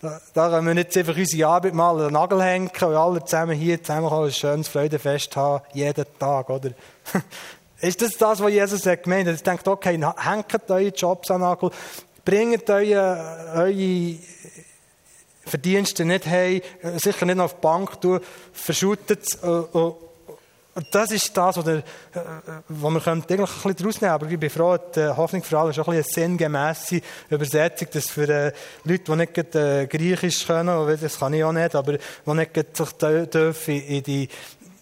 da, 0.00 0.48
können 0.48 0.66
wir 0.66 0.74
nicht 0.74 0.96
einfach 0.96 1.16
unsere 1.16 1.48
Arbeit 1.48 1.74
mal 1.74 1.90
an 1.90 2.04
den 2.04 2.12
Nagel 2.14 2.42
hängen 2.42 2.68
und 2.68 2.82
alle 2.82 3.22
zusammen 3.24 3.56
hier 3.56 3.82
zusammen 3.82 4.10
ein 4.10 4.32
schönes 4.32 4.68
Freudefest 4.68 5.36
haben, 5.36 5.62
jeden 5.74 6.06
Tag, 6.18 6.48
oder? 6.48 6.70
Ist 7.80 8.00
das 8.00 8.16
das, 8.16 8.40
was 8.40 8.50
Jesus 8.50 8.86
hat 8.86 9.02
gemeint 9.02 9.28
hat? 9.28 9.36
Er 9.36 9.42
denkt, 9.42 9.68
okay, 9.68 9.98
hängt 10.16 10.70
eure 10.70 10.88
Jobs 10.88 11.30
an 11.30 11.40
den 11.40 11.48
Nagel, 11.48 11.70
bringt 12.24 12.68
eure, 12.70 13.52
eure 13.54 14.16
Verdienste 15.44 16.04
nicht 16.04 16.26
heim, 16.26 16.62
sicher 16.96 17.26
nicht 17.26 17.40
auf 17.40 17.54
die 17.54 17.60
Bank 17.60 18.00
tun, 18.00 18.20
verschüttet 18.52 19.22
es, 19.22 19.34
äh, 19.42 19.92
das 20.90 21.10
ist 21.10 21.36
das, 21.36 21.56
was, 21.56 21.64
der, 21.64 21.82
was 22.68 22.92
wir 22.92 23.08
eigentlich 23.08 23.40
ein 23.40 23.46
bisschen 23.46 23.76
daraus 23.76 24.00
nehmen 24.00 24.12
Aber 24.14 24.30
ich 24.30 24.38
bin 24.38 24.50
froh, 24.50 24.76
die 24.76 25.08
Hoffnung 25.08 25.42
für 25.42 25.58
alle 25.58 25.70
ist 25.70 25.78
auch 25.78 25.88
ein 25.88 25.96
bisschen 25.96 26.22
eine 26.22 26.28
sinngemässe 26.28 27.00
Übersetzung, 27.28 27.88
dass 27.92 28.10
für 28.10 28.28
äh, 28.28 28.52
Leute, 28.84 29.04
die 29.04 29.16
nicht 29.16 29.54
äh, 29.54 29.86
Griechisch 29.86 30.46
können, 30.46 30.98
das 31.00 31.18
kann 31.18 31.34
ich 31.34 31.42
auch 31.42 31.52
nicht, 31.52 31.74
aber 31.74 31.98
die 31.98 32.34
nicht 32.34 32.76
sich 32.76 32.92
dürfen 32.92 33.82
in 33.82 34.02
die 34.02 34.28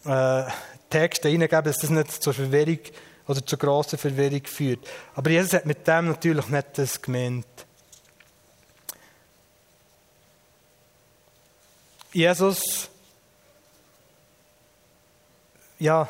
äh, 0.05 0.43
Texte 0.91 1.29
hineingeben, 1.29 1.65
dass 1.65 1.79
das 1.79 1.91
nicht 1.91 2.23
zur 2.23 2.35
Verwirrung 2.35 2.81
oder 3.27 3.45
zur 3.45 3.59
grossen 3.59 3.99
Verwirrung 3.99 4.43
führt. 4.45 4.81
Aber 5.15 5.31
Jesus 5.31 5.55
hat 5.55 5.67
mit 5.67 5.87
dem 5.87 6.09
natürlich 6.09 6.49
nicht 6.49 6.67
das 6.75 7.01
gemeint. 7.01 7.47
Jesus 12.13 12.89
ja, 15.79 16.09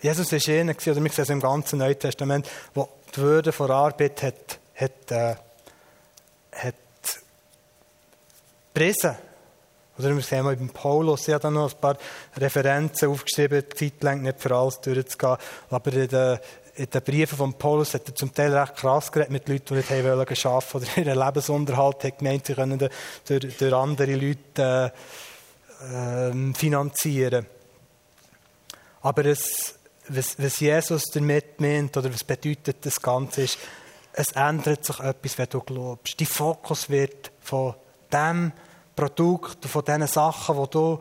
Jesus 0.00 0.30
war 0.32 0.54
einer, 0.54 0.72
oder 0.72 1.02
wir 1.02 1.10
sehen 1.10 1.22
es 1.22 1.30
im 1.30 1.40
ganzen 1.40 1.78
Neuen 1.80 1.98
Testament, 1.98 2.48
wo 2.74 2.88
die 3.14 3.20
Würde 3.20 3.52
von 3.52 3.70
Arbeit 3.70 4.22
hat, 4.22 4.58
hat, 4.76 5.10
äh, 5.10 5.34
hat 6.52 6.74
gepriesen. 8.72 9.16
Oder 9.98 10.14
wir 10.14 10.22
sehen 10.22 10.44
mal 10.44 10.54
beim 10.54 10.68
Paulus, 10.68 11.26
er 11.26 11.36
hat 11.36 11.44
dann 11.44 11.54
noch 11.54 11.72
ein 11.72 11.80
paar 11.80 11.96
Referenzen 12.36 13.08
aufgeschrieben, 13.08 13.64
zeitlang 13.74 14.22
nicht 14.22 14.40
für 14.40 14.54
alles 14.54 14.80
durchzugehen. 14.80 15.36
Aber 15.70 15.92
in 15.92 16.06
den, 16.06 16.38
in 16.76 16.88
den 16.88 17.02
Briefen 17.02 17.36
von 17.36 17.54
Paulus 17.54 17.94
hat 17.94 18.06
er 18.06 18.14
zum 18.14 18.32
Teil 18.32 18.56
recht 18.56 18.76
krass 18.76 19.10
geredet 19.10 19.32
mit 19.32 19.48
Leuten, 19.48 19.64
die 19.68 19.74
nicht 19.74 19.90
haben 19.90 20.04
wollen 20.04 20.20
arbeiten 20.20 20.76
oder 20.76 20.86
ihren 20.96 21.18
Lebensunterhalt 21.18 22.04
haben 22.04 22.16
gemeint, 22.16 22.46
sie 22.46 22.54
können 22.54 22.78
durch, 22.78 23.56
durch 23.56 23.74
andere 23.74 24.14
Leute 24.14 24.92
äh, 25.82 26.28
äh, 26.28 26.54
finanzieren. 26.54 27.46
Aber 29.08 29.24
es, 29.24 29.74
was, 30.08 30.38
was 30.38 30.60
Jesus 30.60 31.04
damit 31.04 31.58
meint, 31.62 31.96
oder 31.96 32.12
was 32.12 32.22
bedeutet 32.22 32.84
das 32.84 33.00
Ganze, 33.00 33.40
ist, 33.40 33.58
es 34.12 34.32
ändert 34.32 34.84
sich 34.84 35.00
etwas, 35.00 35.38
wenn 35.38 35.48
du 35.48 35.60
glaubst. 35.62 36.20
Dein 36.20 36.26
Fokus 36.26 36.90
wird 36.90 37.32
von 37.40 37.74
dem 38.12 38.52
Produkt, 38.94 39.64
von 39.64 39.82
diesen 39.82 40.06
Sachen, 40.08 40.62
die 40.62 40.70
du 40.70 40.98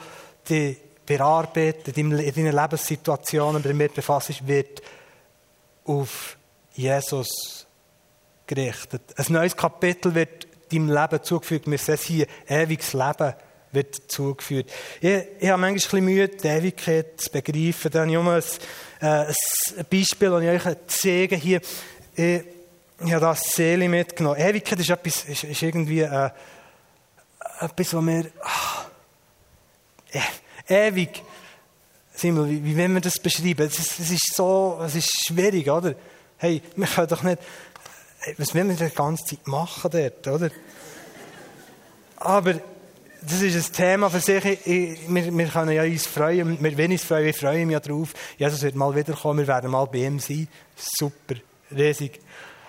die 0.47 0.77
bearbeitet, 1.05 1.97
in 1.97 2.11
deinen 2.11 2.55
Lebenssituationen 2.55 3.61
damit 3.61 3.93
befasst, 3.93 4.47
wird 4.47 4.81
auf 5.83 6.37
Jesus 6.75 7.67
gerichtet. 8.45 9.01
Ein 9.17 9.33
neues 9.33 9.57
Kapitel 9.57 10.15
wird 10.15 10.47
deinem 10.71 10.93
Leben 10.93 11.23
zugefügt. 11.23 11.69
Wir 11.69 11.77
sehen 11.77 11.97
hier 11.97 12.27
ewiges 12.47 12.93
Leben 12.93 13.33
wird 13.71 13.95
zugeführt. 14.07 14.69
Ich, 15.01 15.23
ich 15.39 15.49
habe 15.49 15.59
manchmal 15.59 15.69
ein 15.69 15.73
bisschen 15.75 16.05
Mühe, 16.05 16.27
die 16.27 16.47
Ewigkeit 16.47 17.19
zu 17.19 17.29
begreifen. 17.29 17.91
Da 17.91 18.01
habe 18.01 18.11
ich 18.11 18.17
ein, 18.17 19.07
äh, 19.07 19.25
ein 19.79 19.85
Beispiel, 19.89 20.29
das 20.29 20.41
ich 20.41 20.67
euch 20.67 20.77
zeige 20.87 21.35
hier. 21.35 21.61
Ich, 22.15 22.43
ich 23.05 23.13
habe 23.13 23.21
das 23.21 23.41
Seele 23.53 23.87
mitgenommen. 23.87 24.39
Ewigkeit 24.39 24.79
ist, 24.79 24.89
etwas, 24.89 25.25
ist, 25.25 25.43
ist 25.43 25.61
irgendwie 25.61 26.01
äh, 26.01 26.29
etwas, 27.59 27.93
was 27.93 28.05
wir... 28.05 28.31
Ah, 28.41 28.85
äh, 30.67 30.87
ewig. 30.87 31.23
Simon, 32.13 32.49
wie, 32.49 32.63
wie 32.63 32.77
wollen 32.77 32.95
wir 32.95 33.01
das 33.01 33.19
beschreiben? 33.19 33.67
Es 33.67 33.77
ist, 33.77 33.99
ist 33.99 34.35
so, 34.35 34.81
es 34.83 34.95
ist 34.95 35.27
schwierig, 35.27 35.69
oder? 35.69 35.93
Hey, 36.37 36.61
wir 36.75 36.87
können 36.87 37.07
doch 37.07 37.23
nicht... 37.23 37.39
Was 38.37 38.55
wollen 38.55 38.69
wir 38.69 38.89
die 38.89 38.95
ganze 38.95 39.23
Zeit 39.25 39.47
machen 39.47 39.91
dort, 39.91 40.27
oder? 40.27 40.49
Aber 42.17 42.55
das 43.29 43.41
ist 43.41 43.55
ein 43.55 43.73
Thema 43.73 44.09
für 44.09 44.19
sich. 44.19 44.43
wir, 44.43 45.37
wir 45.37 45.47
können 45.47 45.71
ja 45.71 45.83
uns 45.83 46.07
freuen. 46.07 46.57
Wir, 46.61 46.77
wenn 46.77 46.91
uns 46.91 47.03
freuen, 47.03 47.25
wir 47.25 47.33
freuen 47.33 47.67
mich 47.67 47.79
darauf. 47.79 48.13
Jesus 48.37 48.61
wird 48.61 48.75
mal 48.75 48.95
wiederkommen. 48.95 49.39
Wir 49.39 49.47
werden 49.47 49.69
mal 49.69 49.85
bei 49.85 49.99
ihm 49.99 50.19
sein. 50.19 50.47
Super. 50.75 51.35
Riesig. 51.75 52.21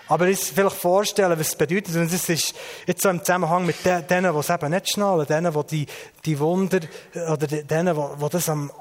Aber 0.09 0.27
ich 0.27 0.39
vielleicht 0.39 0.75
vorstellen, 0.75 1.39
was 1.39 1.47
es 1.47 1.55
bedeutet. 1.55 1.95
Und 1.95 2.11
das 2.11 2.27
ist 2.29 2.53
jetzt 2.85 3.01
so 3.01 3.09
im 3.09 3.23
Zusammenhang 3.23 3.65
mit 3.65 3.77
denen, 3.85 4.33
die 4.33 4.39
es 4.39 4.49
eben 4.49 4.71
nicht 4.71 4.89
schnallen, 4.89 5.27
denen, 5.27 5.53
die 5.53 5.63
die, 5.63 5.87
die 6.25 6.39
Wunder, 6.39 6.79
oder 7.13 7.47
denen, 7.47 7.95
die, 7.95 8.23
die 8.23 8.29
das 8.29 8.49
am 8.49 8.71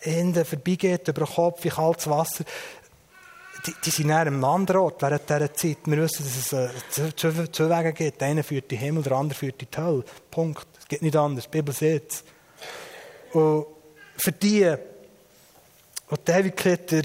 Ende 0.00 0.44
vorbeigeht, 0.44 1.08
über 1.08 1.26
den 1.26 1.34
Kopf, 1.34 1.64
wie 1.64 1.68
kaltes 1.68 2.08
Wasser 2.08 2.44
die, 3.66 3.74
die 3.84 3.90
sind 3.90 4.08
näher 4.08 4.26
am 4.26 4.42
Ort 4.42 5.02
während 5.02 5.28
dieser 5.28 5.54
Zeit. 5.54 5.78
Wir 5.84 5.98
wissen, 5.98 6.24
dass 6.24 6.36
es 6.36 6.52
äh, 6.52 7.16
zwei, 7.16 7.46
zwei 7.46 7.70
Wege 7.70 7.92
gibt. 7.92 8.20
Der 8.20 8.28
eine 8.28 8.42
führt 8.42 8.64
in 8.64 8.78
den 8.78 8.78
Himmel, 8.78 9.02
der 9.02 9.12
andere 9.12 9.38
führt 9.38 9.62
in 9.62 9.68
die 9.70 9.80
Hölle. 9.80 10.04
Punkt. 10.30 10.66
Es 10.78 10.88
geht 10.88 11.02
nicht 11.02 11.16
anders. 11.16 11.44
Die 11.44 11.50
Bibel 11.50 11.74
sieht 11.74 12.10
es. 12.10 12.24
Und 13.32 13.66
für 14.16 14.32
die, 14.32 14.74
die 16.10 16.14
die 16.26 16.32
Ewigkeit 16.32 17.04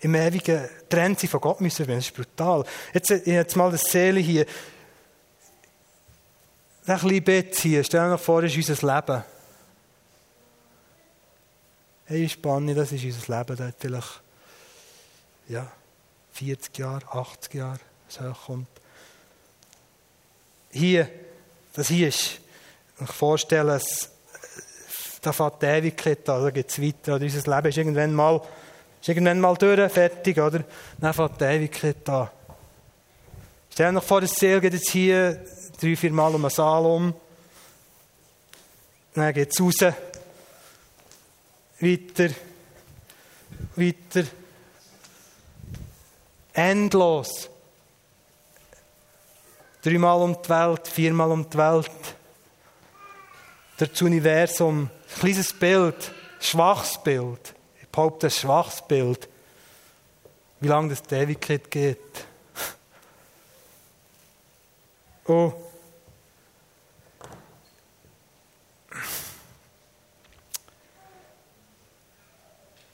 im 0.00 0.14
ewigen 0.14 0.68
Trend 0.88 1.20
von 1.20 1.40
Gott 1.40 1.60
müssen 1.60 1.86
das 1.86 1.98
ist 1.98 2.14
brutal. 2.14 2.64
Jetzt, 2.92 3.10
jetzt 3.10 3.56
mal 3.56 3.70
das 3.70 3.84
Seele 3.84 4.20
hier. 4.20 4.46
Ein 6.86 6.98
kleines 6.98 7.24
Bett 7.24 7.56
hier. 7.56 7.82
Stell 7.82 8.02
dir 8.02 8.10
noch 8.10 8.20
vor, 8.20 8.42
das 8.42 8.54
ist 8.54 8.68
unser 8.68 8.94
Leben. 8.94 9.24
Hey, 12.04 12.28
spannend, 12.28 12.76
das 12.76 12.92
ist 12.92 13.04
unser 13.04 13.38
Leben. 13.38 13.56
Da 13.56 13.72
vielleicht 13.76 14.22
ja, 15.48 15.70
40 16.32 16.78
Jahre, 16.78 17.06
80 17.10 17.54
Jahre, 17.54 17.80
so 18.08 18.32
kommt. 18.46 18.68
Hier, 20.70 21.08
das 21.72 21.88
hier 21.88 22.08
ist, 22.08 22.40
ich 23.00 23.12
vorstelle, 23.12 23.76
es, 23.76 24.10
da 25.22 25.32
fährt 25.32 25.62
die 25.62 25.66
Ewigkeit 25.66 26.28
an, 26.28 26.42
da 26.42 26.50
geht 26.50 26.70
es 26.70 26.80
weiter. 26.80 27.16
Oder 27.16 27.24
unser 27.24 27.56
Leben 27.56 27.68
ist 27.68 27.78
irgendwann 27.78 28.14
mal, 28.14 28.42
ist 29.00 29.08
irgendwann 29.08 29.40
mal 29.40 29.54
durch, 29.56 29.92
fertig, 29.92 30.38
oder? 30.38 30.64
Dann 30.98 31.14
fährt 31.14 31.40
die 31.40 31.44
Ewigkeit 31.44 32.08
an. 32.08 32.28
Stell 33.70 33.86
dir 33.88 33.92
noch 33.92 34.04
vor, 34.04 34.20
das 34.20 34.34
Ziel 34.34 34.60
geht 34.60 34.72
jetzt 34.72 34.88
hier 34.90 35.44
drei, 35.80 35.96
vier 35.96 36.12
Mal 36.12 36.34
um 36.34 36.44
einen 36.44 36.50
Saal 36.50 36.86
um. 36.86 37.14
Dann 39.14 39.34
geht 39.34 39.52
es 39.52 39.60
raus. 39.60 39.94
Weiter. 41.80 42.30
Weiter. 43.76 44.24
Endlos. 46.56 47.50
Dreimal 49.82 50.22
um 50.22 50.40
die 50.42 50.48
Welt, 50.48 50.88
viermal 50.88 51.30
um 51.30 51.48
die 51.48 51.58
Welt. 51.58 51.90
Das 53.76 54.00
Universum, 54.00 54.88
ein 54.88 55.18
kleines 55.20 55.52
Bild, 55.52 56.12
schwaches 56.40 56.96
Bild. 57.04 57.54
Ich 57.82 57.88
behaupte, 57.88 58.28
ein 58.28 58.30
schwaches 58.30 58.80
Bild. 58.88 59.28
Wie 60.60 60.68
lange 60.68 60.88
das 60.88 61.02
die 61.02 61.14
Ewigkeit 61.14 61.70
geht. 61.70 61.98
Oh. 65.28 65.52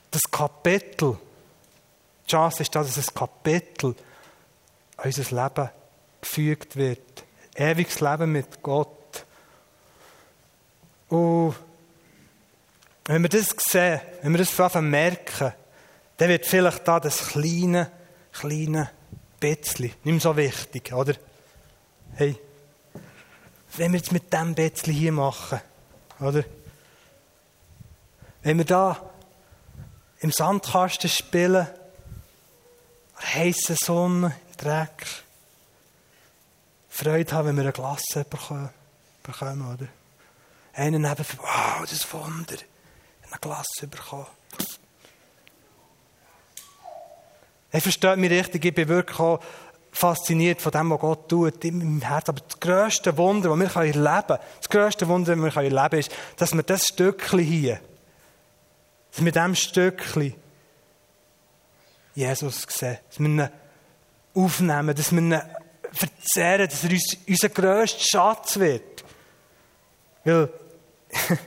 Das 0.09 0.23
Kapitel 0.29 1.17
die 2.25 2.31
Chance 2.31 2.63
ist, 2.63 2.75
dass 2.75 2.97
ein 2.97 3.15
Kapitel 3.15 3.95
an 4.97 5.05
unser 5.05 5.43
Leben 5.43 5.69
gefügt 6.21 6.75
wird. 6.75 7.23
Ewiges 7.55 7.99
Leben 7.99 8.31
mit 8.31 8.61
Gott. 8.61 9.25
Und 11.09 11.55
wenn 13.05 13.21
wir 13.21 13.29
das 13.29 13.49
sehen, 13.57 13.99
wenn 14.21 14.31
wir 14.31 14.39
das 14.39 14.49
vor 14.49 14.81
merken, 14.81 15.53
dann 16.17 16.29
wird 16.29 16.45
vielleicht 16.45 16.87
da 16.87 16.99
das 16.99 17.27
kleine, 17.29 17.91
kleine 18.31 18.89
Betzli 19.39 19.87
nicht 19.87 20.05
mehr 20.05 20.19
so 20.19 20.37
wichtig, 20.37 20.93
oder? 20.93 21.13
Hey, 22.15 22.39
wenn 23.75 23.91
wir 23.91 23.99
jetzt 23.99 24.11
mit 24.11 24.31
dem 24.31 24.55
Betzli 24.55 24.93
hier 24.93 25.11
machen, 25.11 25.59
oder? 26.19 26.43
Wenn 28.41 28.57
wir 28.57 28.65
da 28.65 28.97
im 30.19 30.31
Sandkasten 30.31 31.09
spielen, 31.09 31.67
heiße 33.23 33.75
Sonne, 33.75 34.35
Dreck. 34.57 35.05
Freude 36.89 37.31
haben, 37.31 37.47
wenn 37.49 37.55
wir 37.55 37.63
eine 37.63 37.71
Glasse 37.71 38.25
bekommen, 38.25 38.69
oder? 39.73 39.87
Einen 40.73 41.01
neben, 41.01 41.25
wow, 41.37 41.87
das 41.89 42.11
Wunder. 42.13 42.55
Eine 43.27 43.39
Glasse 43.41 43.87
bekommen. 43.87 44.27
Er 47.71 47.81
versteht 47.81 48.17
mich 48.17 48.29
richtig, 48.29 48.63
ich 48.65 48.75
bin 48.75 48.87
wirklich 48.87 49.19
auch 49.19 49.39
fasziniert 49.91 50.61
von 50.61 50.71
dem, 50.71 50.91
was 50.91 50.99
Gott 50.99 51.29
tut 51.29 51.65
in 51.65 51.77
meinem 51.79 52.01
Herzen. 52.01 52.29
Aber 52.31 52.41
das 52.41 52.59
grösste 52.59 53.17
Wunder, 53.17 53.49
das 53.49 53.59
wir 53.59 53.81
erleben 53.81 54.27
können, 54.27 54.39
das 54.59 54.69
grösste 54.69 55.07
Wunder, 55.07 55.35
das 55.35 55.43
wir 55.43 55.55
erleben 55.55 55.89
können, 55.89 55.99
ist, 55.99 56.11
dass 56.37 56.53
wir 56.53 56.63
das 56.63 56.87
Stückchen 56.87 57.39
hier, 57.39 57.79
dass 59.11 59.25
wir 59.25 59.31
diesem 59.31 59.55
Stückchen 59.55 60.35
Jesus 62.13 62.65
sehen, 62.69 62.97
dass 63.09 63.19
wir 63.19 63.27
ihn 63.27 63.49
aufnehmen, 64.33 64.95
dass 64.95 65.11
wir 65.11 65.19
ihn 65.19 65.41
verzehren, 65.91 66.67
dass 66.67 66.83
er 66.83 66.91
uns 66.91 67.17
unser 67.27 67.49
grösster 67.49 67.99
Schatz 67.99 68.59
wird. 68.59 69.03
Weil, 70.23 70.49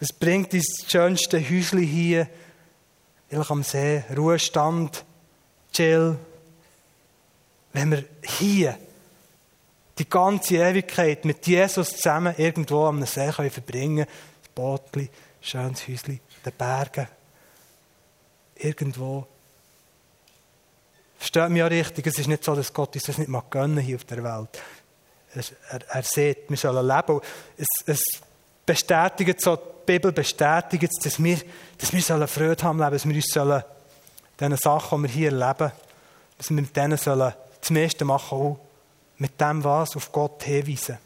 es 0.00 0.12
bringt 0.12 0.52
uns 0.54 0.66
das 0.82 0.90
schönste 0.90 1.40
Häuschen 1.40 1.80
hier, 1.80 2.28
vielleicht 3.28 3.50
am 3.50 3.62
See, 3.62 4.04
Ruhestand, 4.16 5.04
chill. 5.72 6.18
Wenn 7.72 7.90
wir 7.92 8.04
hier 8.22 8.76
die 9.98 10.08
ganze 10.08 10.56
Ewigkeit 10.56 11.24
mit 11.24 11.46
Jesus 11.46 11.96
zusammen 11.96 12.34
irgendwo 12.36 12.86
am 12.86 13.04
See 13.04 13.30
können 13.30 13.50
verbringen 13.50 14.06
können, 14.06 14.16
das 14.42 14.48
Bootchen, 14.54 15.08
schönes 15.40 15.86
Häuschen, 15.86 16.20
den 16.44 16.52
Bergen, 16.56 17.06
irgendwo. 18.56 19.26
Versteht 21.20 21.50
mich 21.50 21.58
ja 21.58 21.66
richtig, 21.66 22.06
es 22.06 22.18
ist 22.18 22.28
nicht 22.28 22.42
so, 22.42 22.54
dass 22.54 22.72
Gott 22.72 22.94
uns 22.94 23.04
das 23.04 23.18
nicht 23.18 23.28
mal 23.28 23.42
gönnen 23.50 23.76
hier 23.76 23.96
auf 23.96 24.04
der 24.04 24.24
Welt. 24.24 24.58
Er, 25.34 25.42
er, 25.68 25.96
er 25.96 26.02
sieht, 26.02 26.48
wir 26.48 26.56
sollen 26.56 26.88
leben. 26.88 27.20
Es, 27.58 27.66
es 27.84 28.02
bestätigt 28.64 29.38
so, 29.38 29.54
die 29.54 29.62
Bibel 29.84 30.12
bestätigt, 30.12 30.90
dass 31.04 31.22
wir, 31.22 31.38
dass 31.76 31.92
wir 31.92 32.00
sollen 32.00 32.26
Freude 32.26 32.64
haben 32.64 32.78
leben, 32.78 32.92
dass 32.92 33.06
wir 33.06 33.14
uns 33.14 33.26
sollen, 33.26 33.62
diesen 34.40 34.56
Sachen, 34.56 35.02
die 35.02 35.08
wir 35.08 35.14
hier 35.14 35.32
erleben, 35.32 35.72
dass 36.38 36.48
wir 36.48 36.56
mit 36.56 36.74
denen 36.74 36.96
sollen 36.96 37.34
das 37.60 37.70
meiste 37.70 38.06
machen, 38.06 38.38
auch 38.38 38.58
mit 39.18 39.38
dem, 39.38 39.62
was 39.62 39.94
auf 39.96 40.10
Gott 40.10 40.42
hinweisen. 40.44 40.96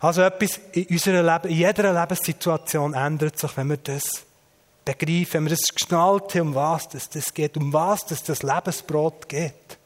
Also 0.00 0.22
etwas 0.22 0.58
in, 0.72 0.86
unserer 0.86 1.22
Leben, 1.22 1.48
in 1.48 1.58
jeder 1.58 1.92
Lebenssituation 1.92 2.94
ändert 2.94 3.38
sich, 3.38 3.56
wenn 3.56 3.70
wir 3.70 3.76
das 3.76 4.24
begreifen, 4.94 5.34
wenn 5.34 5.44
wir 5.44 5.56
das 5.56 5.74
geschnallt 5.74 6.34
haben, 6.34 6.48
um 6.48 6.54
was 6.54 6.88
das, 6.88 7.10
das 7.10 7.34
geht, 7.34 7.56
um 7.56 7.72
was 7.72 8.06
das, 8.06 8.22
das 8.22 8.42
Lebensbrot 8.42 9.28
geht. 9.28 9.78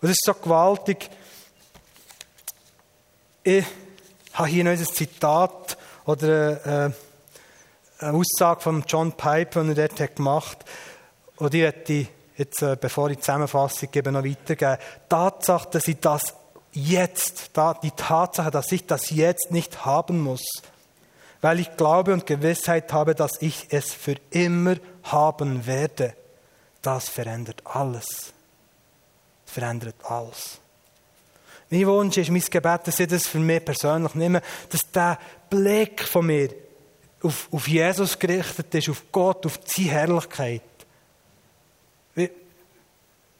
Und 0.00 0.08
das 0.08 0.12
ist 0.12 0.24
so 0.24 0.34
gewaltig. 0.34 1.10
Ich 3.42 3.64
habe 4.34 4.48
hier 4.48 4.64
noch 4.64 4.72
ein 4.72 4.86
Zitat 4.86 5.76
oder 6.04 6.66
äh, 6.66 6.90
eine 7.98 8.18
Aussage 8.18 8.60
von 8.60 8.84
John 8.86 9.12
Piper, 9.12 9.64
die 9.64 9.80
er 9.80 9.88
dort 9.88 10.16
gemacht 10.16 10.58
hat. 10.58 10.66
Und 11.36 11.54
die 11.54 11.62
werde 11.62 11.92
ich 11.92 12.08
jetzt, 12.36 12.62
äh, 12.62 12.76
bevor 12.80 13.10
ich 13.10 13.16
die 13.16 13.22
Zusammenfassung 13.22 13.90
gebe, 13.90 14.12
noch 14.12 14.24
weitergeben. 14.24 14.78
Tatsache, 15.08 15.68
dass 15.70 15.88
ich 15.88 15.98
das 16.00 16.34
jetzt, 16.72 17.50
die 17.82 17.90
Tatsache, 17.90 18.50
dass 18.50 18.70
ich 18.70 18.86
das 18.86 19.10
jetzt 19.10 19.50
nicht 19.50 19.84
haben 19.84 20.20
muss, 20.20 20.44
weil 21.40 21.60
ich 21.60 21.76
Glaube 21.76 22.12
und 22.12 22.26
Gewissheit 22.26 22.92
habe, 22.92 23.14
dass 23.14 23.40
ich 23.40 23.66
es 23.70 23.92
für 23.92 24.16
immer 24.30 24.76
haben 25.04 25.66
werde, 25.66 26.14
das 26.82 27.08
verändert 27.08 27.62
alles. 27.64 28.32
Das 29.44 29.54
verändert 29.54 29.96
alles. 30.04 30.58
Mein 31.70 31.86
Wunsch 31.86 32.16
ist, 32.16 32.30
mein 32.30 32.42
Gebet, 32.42 32.86
dass 32.86 33.00
ich 33.00 33.08
das 33.08 33.26
für 33.26 33.38
mich 33.38 33.64
persönlich 33.64 34.14
nehme, 34.14 34.40
dass 34.68 34.90
der 34.92 35.18
Blick 35.50 36.02
von 36.02 36.26
mir 36.26 36.50
auf, 37.22 37.48
auf 37.50 37.66
Jesus 37.66 38.18
gerichtet 38.18 38.74
ist, 38.74 38.88
auf 38.88 39.02
Gott, 39.10 39.44
auf 39.46 39.58
seine 39.64 39.90
Herrlichkeit. 39.90 40.62
Wir, 42.14 42.30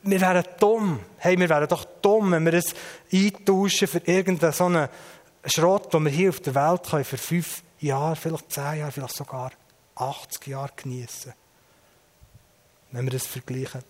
wir 0.02 0.20
wären 0.20 0.44
dumm. 0.58 1.00
Hey, 1.18 1.38
wir 1.38 1.48
wären 1.48 1.68
doch 1.68 1.84
dumm, 2.02 2.32
wenn 2.32 2.44
wir 2.44 2.52
das 2.52 2.74
eintauschen 3.12 3.88
für 3.88 4.02
irgendeinen 4.04 4.52
so 4.52 4.88
Schrott, 5.46 5.94
den 5.94 6.04
wir 6.04 6.10
hier 6.10 6.30
auf 6.30 6.40
der 6.40 6.54
Welt 6.54 6.82
können, 6.90 7.04
für 7.04 7.18
fünf 7.18 7.62
Jahre, 7.80 8.16
vielleicht 8.16 8.52
zehn 8.52 8.78
Jahre, 8.78 8.92
vielleicht 8.92 9.16
sogar 9.16 9.52
80 9.96 10.46
Jahre 10.46 10.72
genießen. 10.76 11.32
Wenn 12.92 13.04
wir 13.04 13.12
das 13.12 13.26
vergleichen. 13.26 13.82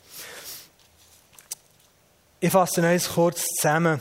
Ich 2.40 2.50
fasse 2.50 2.86
eins 2.86 3.08
kurz 3.08 3.44
zusammen 3.44 4.00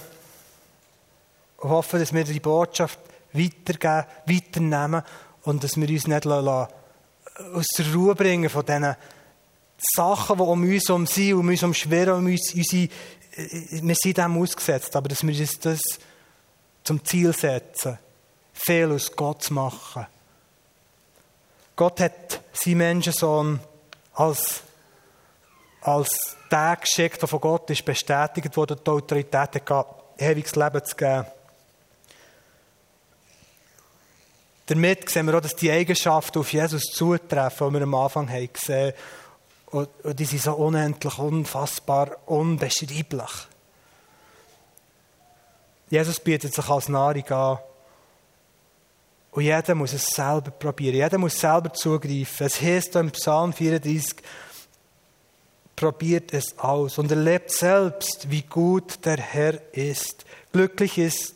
und 1.57 1.69
hoffe, 1.69 1.99
dass 1.99 2.13
wir 2.13 2.23
die 2.23 2.39
Botschaft 2.39 2.99
weitergeben, 3.33 4.05
weiternehmen 4.25 5.03
und 5.43 5.63
dass 5.63 5.77
wir 5.77 5.89
uns 5.89 6.07
nicht 6.07 6.25
lassen, 6.25 6.73
aus 7.53 7.67
der 7.77 7.93
Ruhe 7.93 8.15
bringen 8.15 8.49
von 8.49 8.65
diesen 8.65 8.95
Sachen, 9.77 10.37
die 10.37 10.43
um 10.43 10.63
uns 10.63 10.87
herum 10.87 11.05
sind, 11.05 11.33
um 11.33 11.47
uns 11.47 11.63
umschweren, 11.63 12.19
um 12.19 12.25
uns, 12.25 12.53
unsere, 12.53 12.89
wir 13.35 13.95
sind 13.95 14.17
dem 14.17 14.41
ausgesetzt, 14.41 14.95
aber 14.95 15.09
dass 15.09 15.25
wir 15.25 15.37
uns 15.37 15.59
das 15.59 15.81
zum 16.83 17.03
Ziel 17.03 17.33
setzen 17.33 17.97
viel 18.55 18.91
aus 18.91 19.11
Gott 19.15 19.43
zu 19.43 19.53
machen. 19.53 20.07
Gott 21.75 21.99
hat 21.99 22.41
seinen 22.53 22.77
Menschensohn 22.77 23.59
als, 24.13 24.61
als 25.81 26.37
der 26.49 26.77
geschickt, 26.77 27.21
der 27.21 27.27
von 27.27 27.41
Gott 27.41 27.69
ist 27.69 27.83
bestätigt 27.83 28.55
wurde, 28.55 28.77
die 28.77 28.89
Autorität 28.89 29.69
hat, 29.69 29.85
ewiges 30.17 30.55
Leben 30.55 30.83
zu 30.85 30.95
geben. 30.95 31.25
Damit 34.67 35.09
sehen 35.09 35.27
wir 35.27 35.35
auch, 35.35 35.41
dass 35.41 35.55
die 35.55 35.69
Eigenschaften 35.69 36.39
auf 36.39 36.51
Jesus 36.51 36.85
zutreffen, 36.85 37.67
die 37.67 37.73
wir 37.75 37.83
am 37.83 37.93
Anfang 37.93 38.29
haben 38.29 38.51
gesehen 38.51 38.93
haben. 39.71 39.87
Und 40.03 40.19
die 40.19 40.25
sind 40.25 40.41
so 40.41 40.53
unendlich, 40.53 41.19
unfassbar, 41.19 42.17
unbeschreiblich. 42.25 43.31
Jesus 45.89 46.19
bietet 46.19 46.53
sich 46.53 46.67
als 46.67 46.89
Nahrung 46.89 47.27
an. 47.27 47.59
Und 49.35 49.43
jeder 49.43 49.75
muss 49.75 49.91
es 49.91 50.07
selber 50.07 50.49
probieren. 50.49 50.95
Jeder 50.95 51.17
muss 51.17 51.37
selber 51.37 51.73
zugreifen. 51.73 52.47
Es 52.47 52.61
heißt 52.61 52.95
im 52.95 53.11
Psalm 53.11 53.51
34, 53.51 54.15
probiert 55.75 56.33
es 56.33 56.57
aus 56.57 56.97
und 56.97 57.11
erlebt 57.11 57.51
selbst, 57.51 58.31
wie 58.31 58.43
gut 58.43 59.05
der 59.05 59.17
Herr 59.17 59.59
ist. 59.73 60.23
Glücklich 60.53 60.97
ist, 60.97 61.35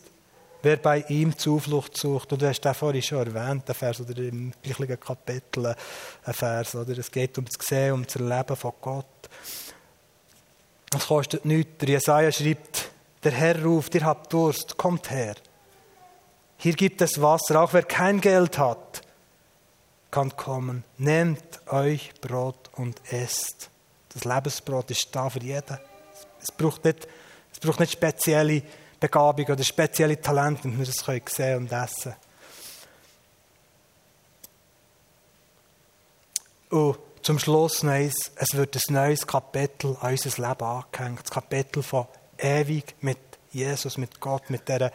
wer 0.62 0.78
bei 0.78 1.04
ihm 1.08 1.36
Zuflucht 1.36 1.94
sucht. 1.94 2.32
Und 2.32 2.40
du 2.40 2.48
hast 2.48 2.62
den 2.62 2.72
vorhin 2.72 3.02
schon 3.02 3.34
erwähnt, 3.34 3.68
der 3.68 3.74
Vers, 3.74 4.00
oder 4.00 4.16
im 4.16 4.54
gleichen 4.62 4.98
Kapitel 4.98 5.66
ein 5.66 6.34
Vers, 6.34 6.74
oder? 6.74 6.96
Es 6.96 7.10
geht 7.10 7.36
um 7.36 7.44
das 7.44 7.66
Sehen, 7.66 7.92
um 7.92 8.06
das 8.06 8.16
Erleben 8.16 8.56
von 8.56 8.72
Gott. 8.80 9.28
Es 10.96 11.06
kostet 11.06 11.44
nichts. 11.44 11.76
Der 11.80 11.88
Jesaja 11.90 12.32
schreibt, 12.32 12.92
der 13.22 13.32
Herr 13.32 13.62
ruft, 13.62 13.94
ihr 13.94 14.06
habt 14.06 14.32
Durst, 14.32 14.78
kommt 14.78 15.10
her. 15.10 15.34
Hier 16.62 16.74
gibt 16.74 17.00
es 17.00 17.22
Wasser. 17.22 17.62
Auch 17.62 17.72
wer 17.72 17.84
kein 17.84 18.20
Geld 18.20 18.58
hat, 18.58 19.00
kann 20.10 20.36
kommen. 20.36 20.84
Nehmt 20.98 21.42
euch 21.68 22.12
Brot 22.20 22.68
und 22.76 23.00
esst. 23.10 23.70
Das 24.10 24.24
Lebensbrot 24.24 24.90
ist 24.90 25.08
da 25.10 25.30
für 25.30 25.40
jeden. 25.40 25.78
Es 26.42 26.52
braucht 26.52 26.84
nicht, 26.84 27.08
es 27.50 27.58
braucht 27.60 27.80
nicht 27.80 27.92
spezielle 27.92 28.62
Begabung 28.98 29.46
oder 29.46 29.64
spezielle 29.64 30.20
Talente, 30.20 30.64
damit 30.64 30.80
wir 30.80 30.86
das 30.86 30.96
sehen 30.96 31.24
können 31.24 31.56
und 31.56 31.72
essen 31.72 32.14
Und 36.68 36.98
zum 37.22 37.38
Schluss 37.38 37.82
noch 37.82 37.92
eins, 37.92 38.32
es 38.36 38.54
wird 38.54 38.76
ein 38.76 38.94
neues 38.94 39.26
Kapitel 39.26 39.96
an 40.02 40.12
unser 40.12 40.48
Leben 40.48 40.62
angehängt. 40.62 41.20
Das 41.22 41.30
Kapitel 41.30 41.82
von 41.82 42.06
ewig 42.36 42.94
mit 43.00 43.18
Jesus, 43.50 43.96
mit 43.96 44.20
Gott, 44.20 44.50
mit 44.50 44.68
dieser 44.68 44.92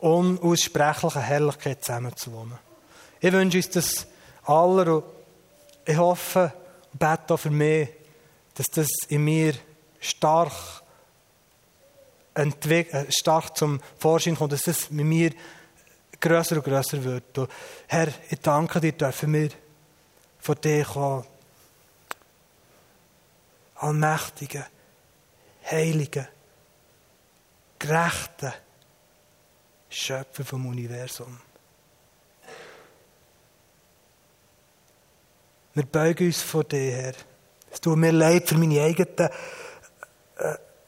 unaussprechlichen 0.00 1.22
Herrlichkeit 1.22 1.84
zusammenzuwohnen. 1.84 2.58
Ich 3.20 3.32
wünsche 3.32 3.58
uns 3.58 3.70
das 3.70 4.06
aller 4.44 4.96
und 4.96 5.04
ich 5.84 5.96
hoffe 5.96 6.52
und 6.92 6.98
bete 6.98 7.34
auch 7.34 7.38
für 7.38 7.50
mich, 7.50 7.88
dass 8.54 8.66
das 8.66 8.88
in 9.08 9.24
mir 9.24 9.54
stark, 10.00 10.52
äh, 12.34 12.50
stark 13.10 13.56
zum 13.56 13.80
Vorschein 13.98 14.36
kommt, 14.36 14.52
dass 14.52 14.62
das 14.62 14.90
mit 14.90 15.06
mir 15.06 15.32
grösser 16.20 16.56
und 16.56 16.64
grösser 16.64 17.02
wird. 17.02 17.38
Und 17.38 17.50
Herr, 17.86 18.08
ich 18.28 18.40
danke 18.40 18.80
dir, 18.80 18.92
dürfen 18.92 19.32
wir 19.32 19.50
vor 20.38 20.54
dir 20.54 20.84
kommen. 20.84 21.24
Allmächtigen, 23.76 24.64
Heiligen, 25.70 26.28
Gerechten, 27.78 28.52
Schöpfer 29.90 30.44
vom 30.44 30.66
Universum. 30.66 31.38
Wir 35.74 35.84
beugen 35.84 36.26
uns 36.28 36.42
vor 36.42 36.64
dir, 36.64 36.92
Herr. 36.92 37.14
Es 37.70 37.80
tut 37.80 37.96
mir 37.96 38.12
leid 38.12 38.48
für 38.48 38.56
meine 38.56 38.80
eigenen 38.80 39.18
äh, 39.18 39.28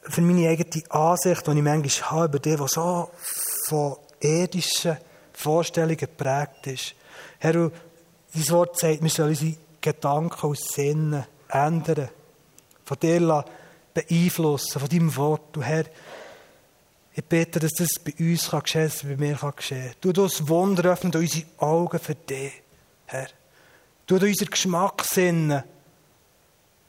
für 0.01 0.21
meine 0.21 0.49
eigene 0.49 0.83
Ansicht, 0.89 1.47
die 1.47 1.51
ich 1.51 1.61
manchmal 1.61 2.11
habe 2.11 2.25
über 2.25 2.39
die, 2.39 2.55
die 2.55 2.67
so 2.67 3.11
von 3.67 3.97
irdischen 4.19 4.97
Vorstellungen 5.33 5.97
geprägt 5.97 6.67
ist. 6.67 6.95
Herr, 7.39 7.53
dein 7.53 8.49
Wort 8.49 8.79
sagt, 8.79 9.01
wir 9.01 9.09
sollen 9.09 9.29
unsere 9.29 9.55
Gedanken 9.79 10.47
und 10.47 10.59
Sinnen 10.59 11.25
ändern. 11.49 12.09
Von 12.85 12.99
dir 12.99 13.45
beeinflussen, 13.93 14.79
von 14.79 14.89
deinem 14.89 15.15
Wort. 15.15 15.41
Du 15.53 15.61
Herr, 15.61 15.85
ich 17.15 17.23
bitte, 17.23 17.59
dass 17.59 17.73
das 17.73 17.99
bei 18.03 18.13
uns 18.19 18.49
kann 18.49 18.63
geschehen 18.63 18.89
kann, 18.89 19.09
bei 19.09 19.17
mir 19.17 19.35
kann 19.35 19.55
geschehen. 19.55 19.93
Du 20.01 20.11
das 20.11 20.47
Wunder 20.47 20.91
öffnen 20.91 21.13
unsere 21.13 21.45
Augen 21.57 21.99
für 21.99 22.15
dich, 22.15 22.53
Herr. 23.05 23.27
Du 24.07 24.15
unseren 24.15 24.49
Geschmackssinn 24.49 25.63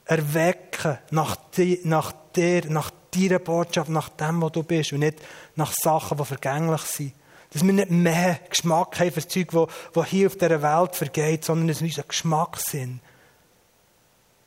erwecken 0.07 0.99
nach, 1.11 1.37
die, 1.57 1.81
nach 1.85 2.13
dir, 2.35 2.65
nach 2.71 2.91
deiner 3.11 3.39
Botschaft, 3.39 3.91
nach 3.91 4.09
dem, 4.09 4.43
was 4.43 4.53
du 4.53 4.63
bist 4.63 4.93
und 4.93 5.01
nicht 5.01 5.19
nach 5.57 5.73
Sachen, 5.73 6.19
die 6.19 6.25
vergänglich 6.25 6.83
sind. 6.83 7.13
Dass 7.53 7.65
wir 7.65 7.73
nicht 7.73 7.91
mehr 7.91 8.41
Geschmack 8.49 8.99
haben 8.99 9.13
für 9.13 9.21
das 9.21 9.29
Zeug, 9.29 9.49
das 9.93 10.07
hier 10.09 10.27
auf 10.27 10.37
dieser 10.37 10.63
Welt 10.63 10.97
vergeht, 10.97 11.45
sondern 11.45 11.69
dass 11.69 11.81
wir 11.81 11.89
unseren 11.89 12.09
Geschmackssinn 12.09 13.01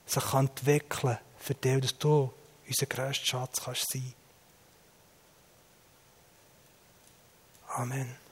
sich 0.05 0.33
entwickeln 0.33 0.89
kann 0.89 1.19
für 1.37 1.53
dich, 1.53 1.81
dass 1.81 1.97
du 1.97 2.33
unser 2.67 2.85
grösster 2.87 3.25
Schatz 3.25 3.61
kannst 3.63 3.91
sein. 3.91 4.13
Amen. 7.75 8.26